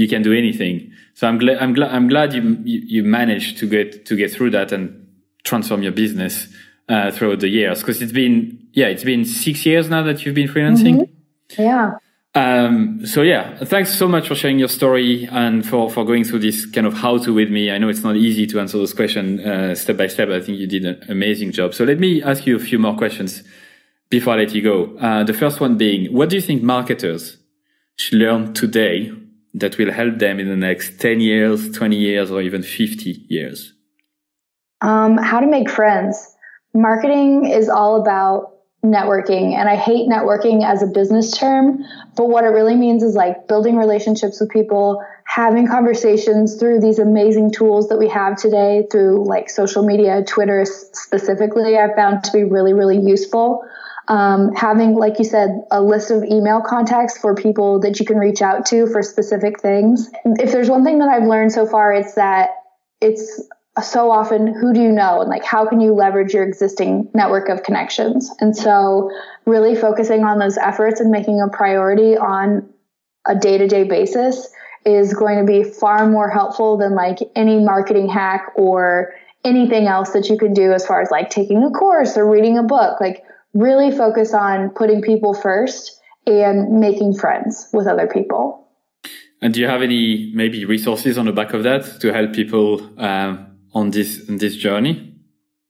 you 0.00 0.08
can 0.08 0.22
do 0.22 0.32
anything. 0.32 0.90
So 1.12 1.28
I'm 1.28 1.36
glad, 1.36 1.58
I'm 1.58 1.74
glad, 1.74 1.90
I'm 1.94 2.08
glad 2.08 2.32
you, 2.32 2.56
you, 2.64 3.04
managed 3.04 3.58
to 3.58 3.66
get, 3.68 4.06
to 4.06 4.16
get 4.16 4.32
through 4.32 4.50
that 4.52 4.72
and 4.72 5.06
transform 5.44 5.82
your 5.82 5.92
business, 5.92 6.48
uh, 6.88 7.10
throughout 7.10 7.40
the 7.40 7.48
years. 7.48 7.82
Cause 7.84 8.00
it's 8.00 8.10
been, 8.10 8.66
yeah, 8.72 8.86
it's 8.86 9.04
been 9.04 9.26
six 9.26 9.66
years 9.66 9.90
now 9.90 10.02
that 10.04 10.24
you've 10.24 10.34
been 10.34 10.48
freelancing. 10.48 11.06
Mm-hmm. 11.50 11.62
Yeah. 11.62 11.98
Um, 12.34 13.04
so 13.04 13.20
yeah, 13.20 13.58
thanks 13.58 13.94
so 13.94 14.08
much 14.08 14.28
for 14.28 14.34
sharing 14.34 14.58
your 14.58 14.68
story 14.68 15.28
and 15.30 15.68
for, 15.68 15.90
for 15.90 16.06
going 16.06 16.24
through 16.24 16.38
this 16.38 16.64
kind 16.64 16.86
of 16.86 16.94
how 16.94 17.18
to 17.18 17.34
with 17.34 17.50
me. 17.50 17.70
I 17.70 17.76
know 17.76 17.90
it's 17.90 18.02
not 18.02 18.16
easy 18.16 18.46
to 18.46 18.60
answer 18.60 18.78
those 18.78 18.94
questions, 18.94 19.44
uh, 19.44 19.74
step 19.74 19.98
by 19.98 20.06
step. 20.06 20.30
I 20.30 20.40
think 20.40 20.58
you 20.58 20.66
did 20.66 20.86
an 20.86 21.04
amazing 21.10 21.52
job. 21.52 21.74
So 21.74 21.84
let 21.84 21.98
me 21.98 22.22
ask 22.22 22.46
you 22.46 22.56
a 22.56 22.60
few 22.60 22.78
more 22.78 22.96
questions 22.96 23.42
before 24.08 24.32
I 24.32 24.38
let 24.38 24.54
you 24.54 24.62
go. 24.62 24.96
Uh, 24.96 25.24
the 25.24 25.34
first 25.34 25.60
one 25.60 25.76
being, 25.76 26.10
what 26.14 26.30
do 26.30 26.36
you 26.36 26.42
think 26.42 26.62
marketers 26.62 27.36
should 27.96 28.18
learn 28.18 28.54
today 28.54 29.12
that 29.54 29.78
will 29.78 29.92
help 29.92 30.18
them 30.18 30.38
in 30.38 30.48
the 30.48 30.56
next 30.56 31.00
10 31.00 31.20
years, 31.20 31.70
20 31.70 31.96
years, 31.96 32.30
or 32.30 32.40
even 32.40 32.62
50 32.62 33.26
years? 33.28 33.72
Um, 34.80 35.18
how 35.18 35.40
to 35.40 35.46
make 35.46 35.68
friends. 35.68 36.36
Marketing 36.72 37.46
is 37.46 37.68
all 37.68 38.00
about 38.00 38.56
networking, 38.84 39.52
and 39.52 39.68
I 39.68 39.76
hate 39.76 40.08
networking 40.08 40.64
as 40.64 40.82
a 40.82 40.86
business 40.86 41.36
term, 41.36 41.84
but 42.16 42.28
what 42.28 42.44
it 42.44 42.48
really 42.48 42.76
means 42.76 43.02
is 43.02 43.14
like 43.14 43.46
building 43.46 43.76
relationships 43.76 44.40
with 44.40 44.48
people, 44.50 45.04
having 45.26 45.66
conversations 45.66 46.56
through 46.56 46.80
these 46.80 46.98
amazing 46.98 47.52
tools 47.52 47.88
that 47.88 47.98
we 47.98 48.08
have 48.08 48.36
today 48.36 48.86
through 48.90 49.26
like 49.26 49.50
social 49.50 49.84
media, 49.84 50.24
Twitter 50.26 50.64
specifically, 50.64 51.76
I've 51.76 51.94
found 51.94 52.24
to 52.24 52.32
be 52.32 52.44
really, 52.44 52.72
really 52.72 52.98
useful 52.98 53.62
um, 54.10 54.52
having, 54.56 54.96
like 54.96 55.20
you 55.20 55.24
said, 55.24 55.62
a 55.70 55.80
list 55.80 56.10
of 56.10 56.24
email 56.24 56.60
contacts 56.60 57.16
for 57.16 57.36
people 57.36 57.78
that 57.80 58.00
you 58.00 58.04
can 58.04 58.16
reach 58.16 58.42
out 58.42 58.66
to 58.66 58.88
for 58.88 59.02
specific 59.02 59.60
things. 59.60 60.10
If 60.24 60.50
there's 60.50 60.68
one 60.68 60.84
thing 60.84 60.98
that 60.98 61.08
I've 61.08 61.28
learned 61.28 61.52
so 61.52 61.64
far, 61.64 61.92
it's 61.94 62.14
that 62.14 62.50
it's 63.00 63.40
so 63.80 64.10
often 64.10 64.52
who 64.52 64.74
do 64.74 64.82
you 64.82 64.90
know? 64.90 65.20
And 65.20 65.30
like 65.30 65.44
how 65.44 65.64
can 65.64 65.80
you 65.80 65.94
leverage 65.94 66.34
your 66.34 66.42
existing 66.42 67.08
network 67.14 67.48
of 67.48 67.62
connections? 67.62 68.28
And 68.40 68.54
so 68.56 69.12
really 69.46 69.76
focusing 69.76 70.24
on 70.24 70.40
those 70.40 70.58
efforts 70.58 70.98
and 70.98 71.12
making 71.12 71.40
a 71.40 71.48
priority 71.48 72.16
on 72.16 72.68
a 73.26 73.36
day-to-day 73.36 73.84
basis 73.84 74.48
is 74.84 75.14
going 75.14 75.38
to 75.38 75.44
be 75.44 75.62
far 75.62 76.08
more 76.08 76.28
helpful 76.28 76.78
than 76.78 76.96
like 76.96 77.18
any 77.36 77.60
marketing 77.62 78.08
hack 78.08 78.52
or 78.56 79.14
anything 79.44 79.86
else 79.86 80.10
that 80.10 80.28
you 80.28 80.36
can 80.36 80.52
do 80.52 80.72
as 80.72 80.84
far 80.84 81.00
as 81.00 81.12
like 81.12 81.30
taking 81.30 81.62
a 81.62 81.70
course 81.70 82.16
or 82.16 82.28
reading 82.28 82.58
a 82.58 82.64
book. 82.64 83.00
Like 83.00 83.22
really 83.54 83.90
focus 83.90 84.34
on 84.34 84.70
putting 84.70 85.02
people 85.02 85.34
first 85.34 86.00
and 86.26 86.80
making 86.80 87.14
friends 87.14 87.68
with 87.72 87.86
other 87.86 88.06
people. 88.06 88.68
And 89.42 89.54
do 89.54 89.60
you 89.60 89.66
have 89.66 89.82
any 89.82 90.32
maybe 90.34 90.64
resources 90.64 91.16
on 91.16 91.26
the 91.26 91.32
back 91.32 91.54
of 91.54 91.62
that 91.62 92.00
to 92.00 92.12
help 92.12 92.34
people 92.34 92.82
um, 92.98 93.58
on 93.72 93.90
this 93.90 94.28
on 94.28 94.36
this 94.36 94.56
journey? 94.56 95.06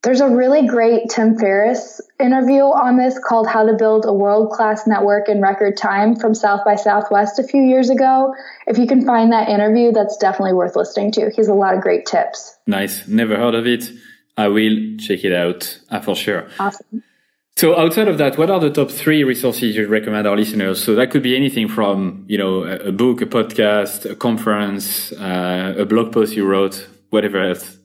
There's 0.03 0.23
a 0.23 0.29
really 0.29 0.67
great 0.67 1.11
Tim 1.11 1.37
Ferriss 1.37 2.01
interview 2.19 2.63
on 2.63 2.97
this 2.97 3.19
called 3.19 3.47
How 3.47 3.67
to 3.67 3.75
Build 3.75 4.07
a 4.07 4.15
World 4.15 4.51
Class 4.51 4.87
Network 4.87 5.29
in 5.29 5.43
Record 5.43 5.77
Time 5.77 6.17
from 6.17 6.35
South 6.35 6.63
by 6.65 6.77
Southwest 6.77 7.39
a 7.39 7.43
few 7.43 7.63
years 7.63 7.91
ago. 7.91 8.35
If 8.67 8.79
you 8.79 8.87
can 8.87 9.05
find 9.05 9.31
that 9.33 9.51
interview, 9.51 9.93
that's 9.93 10.17
definitely 10.17 10.55
worth 10.55 10.75
listening 10.75 11.13
to. 11.13 11.29
He 11.29 11.37
has 11.37 11.49
a 11.49 11.55
lot 11.55 11.75
of 11.75 11.83
great 11.83 12.07
tips. 12.07 12.57
Nice. 12.67 13.07
Never 13.09 13.37
heard 13.37 13.55
of 13.55 13.67
it. 13.67 13.93
I 14.39 14.49
will 14.49 14.97
check 14.99 15.23
it 15.23 15.35
out 15.35 15.79
uh, 15.91 16.01
for 16.01 16.17
sure. 16.17 16.49
Awesome. 16.59 17.03
So 17.57 17.79
outside 17.79 18.09
of 18.09 18.17
that, 18.19 18.39
what 18.39 18.51
are 18.51 18.59
the 18.59 18.71
top 18.71 18.91
three 18.91 19.23
resources 19.23 19.77
you 19.77 19.87
recommend 19.87 20.27
our 20.27 20.37
listeners? 20.37 20.83
So 20.83 20.95
that 20.95 21.11
could 21.11 21.23
be 21.23 21.37
anything 21.37 21.69
from, 21.69 22.25
you 22.27 22.39
know, 22.39 22.65
a 22.65 22.91
book, 22.91 23.21
a 23.21 23.27
podcast, 23.27 24.11
a 24.11 24.17
conference, 24.17 25.13
uh, 25.13 25.75
a 25.77 25.85
blog 25.85 26.13
post 26.13 26.35
you 26.35 26.47
wrote, 26.47 26.89
whatever 27.11 27.43
else. 27.43 27.77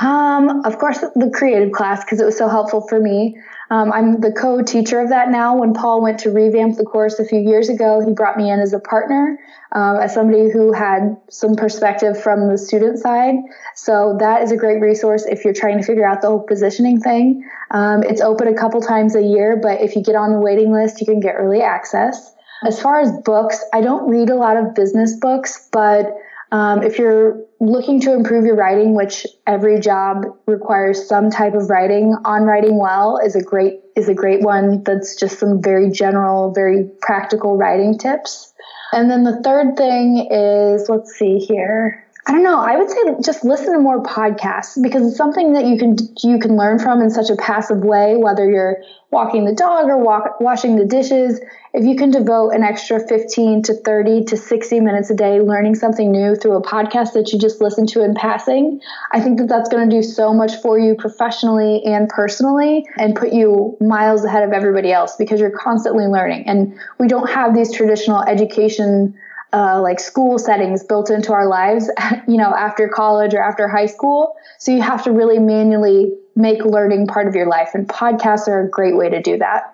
Um, 0.00 0.62
of 0.64 0.78
course, 0.78 0.98
the 0.98 1.30
creative 1.32 1.72
class 1.72 2.04
because 2.04 2.20
it 2.20 2.24
was 2.24 2.36
so 2.36 2.48
helpful 2.48 2.86
for 2.88 3.00
me. 3.00 3.38
Um, 3.70 3.92
I'm 3.92 4.20
the 4.20 4.32
co-teacher 4.32 5.00
of 5.00 5.08
that 5.08 5.30
now. 5.30 5.56
When 5.56 5.72
Paul 5.72 6.02
went 6.02 6.18
to 6.20 6.30
revamp 6.30 6.76
the 6.76 6.84
course 6.84 7.18
a 7.18 7.24
few 7.24 7.40
years 7.40 7.68
ago, 7.68 8.00
he 8.06 8.12
brought 8.12 8.36
me 8.36 8.50
in 8.50 8.60
as 8.60 8.72
a 8.72 8.78
partner, 8.78 9.38
um, 9.72 9.96
as 9.96 10.12
somebody 10.12 10.50
who 10.50 10.72
had 10.72 11.16
some 11.30 11.56
perspective 11.56 12.22
from 12.22 12.48
the 12.48 12.58
student 12.58 12.98
side. 12.98 13.36
So 13.74 14.16
that 14.20 14.42
is 14.42 14.52
a 14.52 14.56
great 14.56 14.80
resource 14.80 15.24
if 15.24 15.44
you're 15.44 15.54
trying 15.54 15.78
to 15.78 15.84
figure 15.84 16.06
out 16.06 16.20
the 16.20 16.28
whole 16.28 16.42
positioning 16.42 17.00
thing. 17.00 17.48
Um, 17.70 18.02
it's 18.02 18.20
open 18.20 18.48
a 18.48 18.54
couple 18.54 18.80
times 18.80 19.16
a 19.16 19.22
year, 19.22 19.58
but 19.60 19.80
if 19.80 19.96
you 19.96 20.02
get 20.02 20.14
on 20.14 20.32
the 20.32 20.40
waiting 20.40 20.72
list, 20.72 21.00
you 21.00 21.06
can 21.06 21.20
get 21.20 21.34
early 21.36 21.62
access. 21.62 22.32
As 22.66 22.80
far 22.80 23.00
as 23.00 23.12
books, 23.24 23.62
I 23.72 23.80
don't 23.80 24.08
read 24.08 24.30
a 24.30 24.36
lot 24.36 24.56
of 24.56 24.74
business 24.74 25.16
books, 25.16 25.68
but 25.72 26.16
um, 26.54 26.84
if 26.84 27.00
you're 27.00 27.44
looking 27.58 28.00
to 28.02 28.12
improve 28.12 28.44
your 28.44 28.54
writing, 28.54 28.94
which 28.94 29.26
every 29.44 29.80
job 29.80 30.24
requires 30.46 31.08
some 31.08 31.28
type 31.28 31.54
of 31.54 31.68
writing, 31.68 32.14
on 32.24 32.44
writing 32.44 32.78
well 32.78 33.18
is 33.18 33.34
a 33.34 33.42
great 33.42 33.80
is 33.96 34.08
a 34.08 34.14
great 34.14 34.40
one. 34.40 34.84
That's 34.84 35.16
just 35.16 35.40
some 35.40 35.60
very 35.60 35.90
general, 35.90 36.52
very 36.52 36.88
practical 37.00 37.56
writing 37.56 37.98
tips. 37.98 38.52
And 38.92 39.10
then 39.10 39.24
the 39.24 39.42
third 39.42 39.76
thing 39.76 40.28
is, 40.30 40.88
let's 40.88 41.10
see 41.18 41.38
here. 41.38 42.06
I 42.26 42.32
don't 42.32 42.42
know. 42.42 42.58
I 42.58 42.78
would 42.78 42.88
say 42.88 42.96
just 43.22 43.44
listen 43.44 43.74
to 43.74 43.80
more 43.80 44.02
podcasts 44.02 44.82
because 44.82 45.06
it's 45.06 45.16
something 45.16 45.52
that 45.52 45.66
you 45.66 45.76
can 45.76 45.96
you 46.22 46.38
can 46.38 46.56
learn 46.56 46.78
from 46.78 47.02
in 47.02 47.10
such 47.10 47.28
a 47.28 47.36
passive 47.36 47.84
way. 47.84 48.16
Whether 48.16 48.48
you're 48.48 48.82
walking 49.10 49.44
the 49.44 49.54
dog 49.54 49.88
or 49.88 49.98
walk, 49.98 50.40
washing 50.40 50.76
the 50.76 50.86
dishes, 50.86 51.38
if 51.74 51.84
you 51.84 51.96
can 51.96 52.10
devote 52.10 52.50
an 52.50 52.62
extra 52.62 53.06
15 53.06 53.64
to 53.64 53.74
30 53.74 54.24
to 54.24 54.38
60 54.38 54.80
minutes 54.80 55.10
a 55.10 55.14
day 55.14 55.38
learning 55.38 55.74
something 55.74 56.10
new 56.10 56.34
through 56.34 56.56
a 56.56 56.62
podcast 56.62 57.12
that 57.12 57.30
you 57.30 57.38
just 57.38 57.60
listen 57.60 57.86
to 57.88 58.02
in 58.02 58.14
passing, 58.14 58.80
I 59.12 59.20
think 59.20 59.38
that 59.38 59.48
that's 59.48 59.68
going 59.68 59.88
to 59.88 59.94
do 59.94 60.02
so 60.02 60.32
much 60.32 60.56
for 60.62 60.78
you 60.78 60.94
professionally 60.94 61.82
and 61.84 62.08
personally, 62.08 62.86
and 62.96 63.14
put 63.14 63.34
you 63.34 63.76
miles 63.82 64.24
ahead 64.24 64.44
of 64.44 64.52
everybody 64.52 64.92
else 64.92 65.14
because 65.16 65.40
you're 65.40 65.50
constantly 65.50 66.06
learning. 66.06 66.48
And 66.48 66.74
we 66.98 67.06
don't 67.06 67.28
have 67.28 67.54
these 67.54 67.70
traditional 67.70 68.22
education 68.22 69.14
uh, 69.54 69.80
like 69.80 70.00
school 70.00 70.36
settings 70.36 70.82
built 70.82 71.10
into 71.10 71.32
our 71.32 71.46
lives, 71.46 71.88
you 72.28 72.36
know, 72.36 72.52
after 72.54 72.88
college 72.88 73.34
or 73.34 73.40
after 73.40 73.68
high 73.68 73.86
school. 73.86 74.34
So 74.58 74.72
you 74.72 74.82
have 74.82 75.04
to 75.04 75.12
really 75.12 75.38
manually 75.38 76.12
make 76.34 76.64
learning 76.64 77.06
part 77.06 77.28
of 77.28 77.34
your 77.36 77.46
life, 77.46 77.70
and 77.74 77.88
podcasts 77.88 78.48
are 78.48 78.66
a 78.66 78.68
great 78.68 78.96
way 78.96 79.08
to 79.08 79.22
do 79.22 79.38
that. 79.38 79.70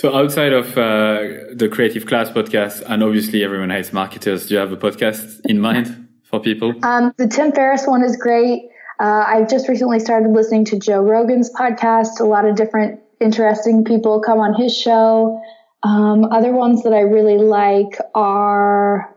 So 0.00 0.14
outside 0.14 0.52
of 0.52 0.78
uh, 0.78 1.50
the 1.52 1.68
Creative 1.68 2.06
Class 2.06 2.30
podcast, 2.30 2.84
and 2.86 3.02
obviously 3.02 3.42
everyone 3.42 3.70
hates 3.70 3.92
marketers, 3.92 4.46
do 4.46 4.54
you 4.54 4.60
have 4.60 4.70
a 4.70 4.76
podcast 4.76 5.40
in 5.44 5.60
mind 5.60 6.08
for 6.22 6.38
people? 6.38 6.72
Um, 6.84 7.12
the 7.16 7.26
Tim 7.26 7.50
Ferriss 7.50 7.84
one 7.88 8.04
is 8.04 8.16
great. 8.16 8.68
Uh, 9.00 9.24
I've 9.26 9.50
just 9.50 9.68
recently 9.68 9.98
started 9.98 10.30
listening 10.30 10.64
to 10.66 10.78
Joe 10.78 11.02
Rogan's 11.02 11.50
podcast. 11.52 12.20
A 12.20 12.24
lot 12.24 12.44
of 12.44 12.54
different 12.54 13.00
interesting 13.20 13.84
people 13.84 14.20
come 14.20 14.38
on 14.38 14.54
his 14.54 14.76
show. 14.76 15.42
Um, 15.82 16.24
other 16.24 16.52
ones 16.52 16.82
that 16.82 16.92
I 16.92 17.00
really 17.00 17.38
like 17.38 17.98
are, 18.14 19.14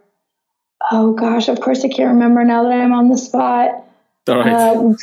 oh 0.92 1.14
gosh, 1.14 1.48
of 1.48 1.60
course 1.60 1.84
I 1.84 1.88
can't 1.88 2.14
remember 2.14 2.44
now 2.44 2.64
that 2.64 2.72
I'm 2.72 2.94
on 2.94 3.10
the 3.10 3.18
spot. 3.18 3.72
All 4.28 4.38
right. 4.38 4.54
Uh, 4.54 4.94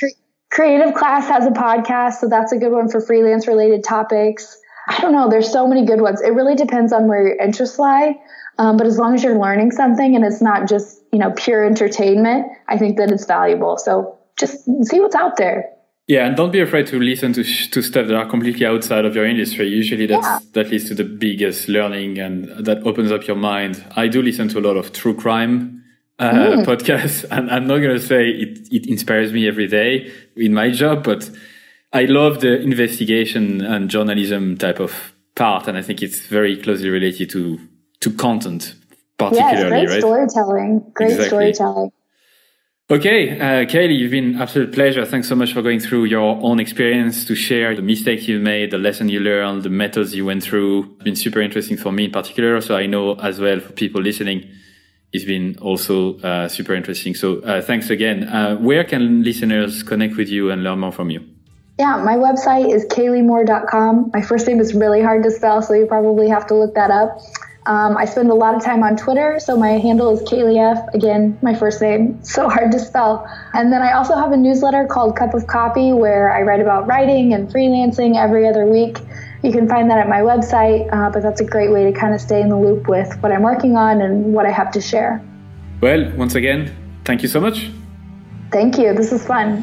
Creative 0.51 0.95
Class 0.95 1.29
has 1.29 1.47
a 1.47 1.51
podcast, 1.51 2.15
so 2.15 2.29
that's 2.29 2.53
a 2.53 2.57
good 2.57 2.73
one 2.73 2.89
for 2.89 3.01
freelance 3.01 3.47
related 3.47 3.85
topics. 3.85 4.57
I 4.89 5.01
don't 5.01 5.13
know. 5.13 5.29
There's 5.29 5.53
so 5.53 5.67
many 5.67 5.85
good 5.85 6.01
ones. 6.01 6.23
It 6.23 6.31
really 6.31 6.55
depends 6.55 6.93
on 6.93 7.09
where 7.09 7.27
your 7.27 7.37
interests 7.37 7.79
lie. 7.79 8.19
Um, 8.59 8.77
but 8.77 8.87
as 8.87 8.99
long 8.99 9.15
as 9.15 9.23
you're 9.23 9.39
learning 9.39 9.73
something 9.73 10.17
and 10.17 10.25
it's 10.25 10.41
not 10.41 10.69
just 10.69 11.01
you 11.13 11.19
know 11.19 11.33
pure 11.37 11.65
entertainment, 11.65 12.47
I 12.69 12.79
think 12.79 12.97
that 12.97 13.11
it's 13.11 13.27
valuable. 13.27 13.77
So 13.77 14.19
just 14.39 14.65
see 14.85 15.01
what's 15.01 15.15
out 15.15 15.37
there. 15.37 15.71
Yeah, 16.09 16.27
and 16.27 16.35
don't 16.35 16.51
be 16.51 16.61
afraid 16.61 16.87
to 16.87 16.99
listen 16.99 17.35
to 17.35 17.45
to 17.45 17.83
stuff 17.83 18.07
that 18.07 18.17
are 18.17 18.27
completely 18.27 18.65
outside 18.65 19.05
of 19.05 19.15
your 19.15 19.27
industry. 19.27 19.69
Usually, 19.69 20.07
that's 20.07 20.27
yeah. 20.27 20.39
that 20.55 20.71
leads 20.71 20.89
to 20.89 20.95
the 20.95 21.05
biggest 21.05 21.69
learning, 21.69 22.19
and 22.19 22.49
that 22.65 22.83
opens 22.87 23.13
up 23.13 23.27
your 23.27 23.37
mind. 23.37 23.85
I 23.95 24.09
do 24.09 24.23
listen 24.23 24.49
to 24.49 24.59
a 24.59 24.63
lot 24.63 24.79
of 24.79 24.95
true 24.95 25.15
crime 25.15 25.85
uh, 26.19 26.33
mm. 26.33 26.65
podcasts, 26.65 27.27
and 27.31 27.51
I'm 27.51 27.67
not 27.67 27.79
going 27.79 27.95
to 27.95 28.01
say 28.01 28.31
it 28.31 28.69
it 28.71 28.87
inspires 28.87 29.35
me 29.35 29.47
every 29.47 29.67
day 29.67 30.11
in 30.35 30.55
my 30.55 30.71
job, 30.71 31.05
but 31.05 31.31
I 31.93 32.07
love 32.07 32.41
the 32.41 32.59
investigation 32.59 33.61
and 33.61 33.91
journalism 33.91 34.57
type 34.57 34.81
of 34.81 35.13
part, 35.35 35.69
and 35.69 35.77
I 35.77 35.83
think 35.83 36.03
it's 36.03 36.21
very 36.27 36.57
closely 36.57 36.89
related 36.89 37.29
to 37.31 37.59
to 38.01 38.11
content, 38.13 38.75
particularly. 39.19 39.61
Yeah, 39.61 39.69
great 39.69 39.89
right? 39.89 40.01
storytelling. 40.01 40.91
Great 40.95 41.11
exactly. 41.11 41.53
storytelling. 41.53 41.91
Okay, 42.91 43.39
uh, 43.39 43.67
Kaleigh, 43.67 43.99
you've 43.99 44.13
been 44.13 44.41
absolute 44.41 44.73
pleasure. 44.73 45.05
Thanks 45.05 45.29
so 45.29 45.35
much 45.35 45.53
for 45.53 45.61
going 45.61 45.79
through 45.79 46.05
your 46.05 46.41
own 46.43 46.59
experience 46.59 47.27
to 47.27 47.35
share 47.35 47.77
the 47.77 47.83
mistakes 47.83 48.27
you 48.27 48.41
made, 48.41 48.71
the 48.71 48.79
lesson 48.79 49.11
you 49.11 49.21
learned, 49.21 49.63
the 49.63 49.69
methods 49.69 50.15
you 50.15 50.25
went 50.25 50.43
through. 50.43 50.85
It's 50.95 51.05
been 51.05 51.15
super 51.15 51.43
interesting 51.43 51.77
for 51.77 51.93
me 51.93 52.07
in 52.07 52.13
particular. 52.13 52.63
So 52.63 52.77
I 52.77 52.87
know 52.87 53.17
as 53.17 53.41
well 53.41 53.61
for 53.61 53.73
people 53.73 54.01
listening, 54.01 54.51
it's 55.13 55.27
been 55.27 55.59
also 55.61 56.19
uh, 56.21 56.49
super 56.49 56.73
interesting. 56.73 57.15
So 57.15 57.41
uh, 57.41 57.61
thanks 57.61 57.91
again. 57.91 58.25
Uh, 58.25 58.57
where 58.57 58.85
can 58.85 59.23
listeners 59.23 59.83
connect 59.83 60.17
with 60.17 60.31
you 60.31 60.51
and 60.51 60.65
learn 60.65 60.79
more 60.79 60.93
from 60.93 61.11
you? 61.11 61.21
Yeah, 61.79 62.03
my 62.03 62.17
website 62.17 62.73
is 62.75 62.87
kaleighmoore.com. 62.87 64.13
My 64.15 64.23
first 64.23 64.47
name 64.47 64.61
is 64.61 64.73
really 64.73 65.03
hard 65.03 65.25
to 65.25 65.31
spell, 65.31 65.61
so 65.61 65.75
you 65.75 65.85
probably 65.85 66.31
have 66.31 66.47
to 66.47 66.55
look 66.55 66.75
that 66.75 66.91
up. 66.91 67.21
Um, 67.69 67.99
I 67.99 68.07
spend 68.07 68.31
a 68.31 68.35
lot 68.35 68.55
of 68.55 68.65
time 68.65 68.83
on 68.83 68.97
Twitter, 68.97 69.39
so 69.39 69.55
my 69.55 69.73
handle 69.73 70.09
is 70.15 70.27
KaleighF. 70.27 70.95
Again, 70.95 71.39
my 71.43 71.55
first 71.55 71.83
name, 71.83 72.19
so 72.25 72.49
hard 72.49 72.73
to 72.73 72.79
spell. 72.79 73.29
And 73.53 73.71
then 73.71 73.83
I 73.83 73.93
also 73.93 74.17
have 74.17 74.33
a 74.33 74.37
newsletter 74.39 74.87
called 74.87 75.17
Cup 75.17 75.35
of 75.35 75.47
Copy 75.47 75.93
where 75.93 76.33
I 76.33 76.43
write 76.43 76.61
about 76.61 76.87
writing 76.87 77.35
and 77.35 77.47
freelancing 77.49 78.17
every 78.17 78.49
other 78.49 78.65
week. 78.65 78.99
You 79.43 79.53
can 79.53 79.69
find 79.69 79.91
that 79.91 79.99
at 79.99 80.09
my 80.09 80.21
website, 80.21 80.91
uh, 80.93 81.11
but 81.11 81.23
that's 81.23 81.43
a 81.43 81.45
great 81.45 81.71
way 81.71 81.85
to 81.85 81.93
kind 81.93 82.15
of 82.15 82.23
stay 82.23 82.41
in 82.41 82.49
the 82.49 82.59
loop 82.59 82.89
with 82.89 83.15
what 83.23 83.33
I'm 83.33 83.43
working 83.43 83.77
on 83.77 84.01
and 84.01 84.33
what 84.33 84.47
I 84.47 84.51
have 84.51 84.73
to 84.73 84.81
share. 84.81 85.23
Well, 85.83 86.11
once 86.17 86.35
again, 86.35 86.75
thank 87.05 87.23
you 87.23 87.29
so 87.29 87.39
much. 87.39 87.71
Thank 88.51 88.79
you. 88.79 88.95
This 88.95 89.13
is 89.13 89.25
fun. 89.27 89.63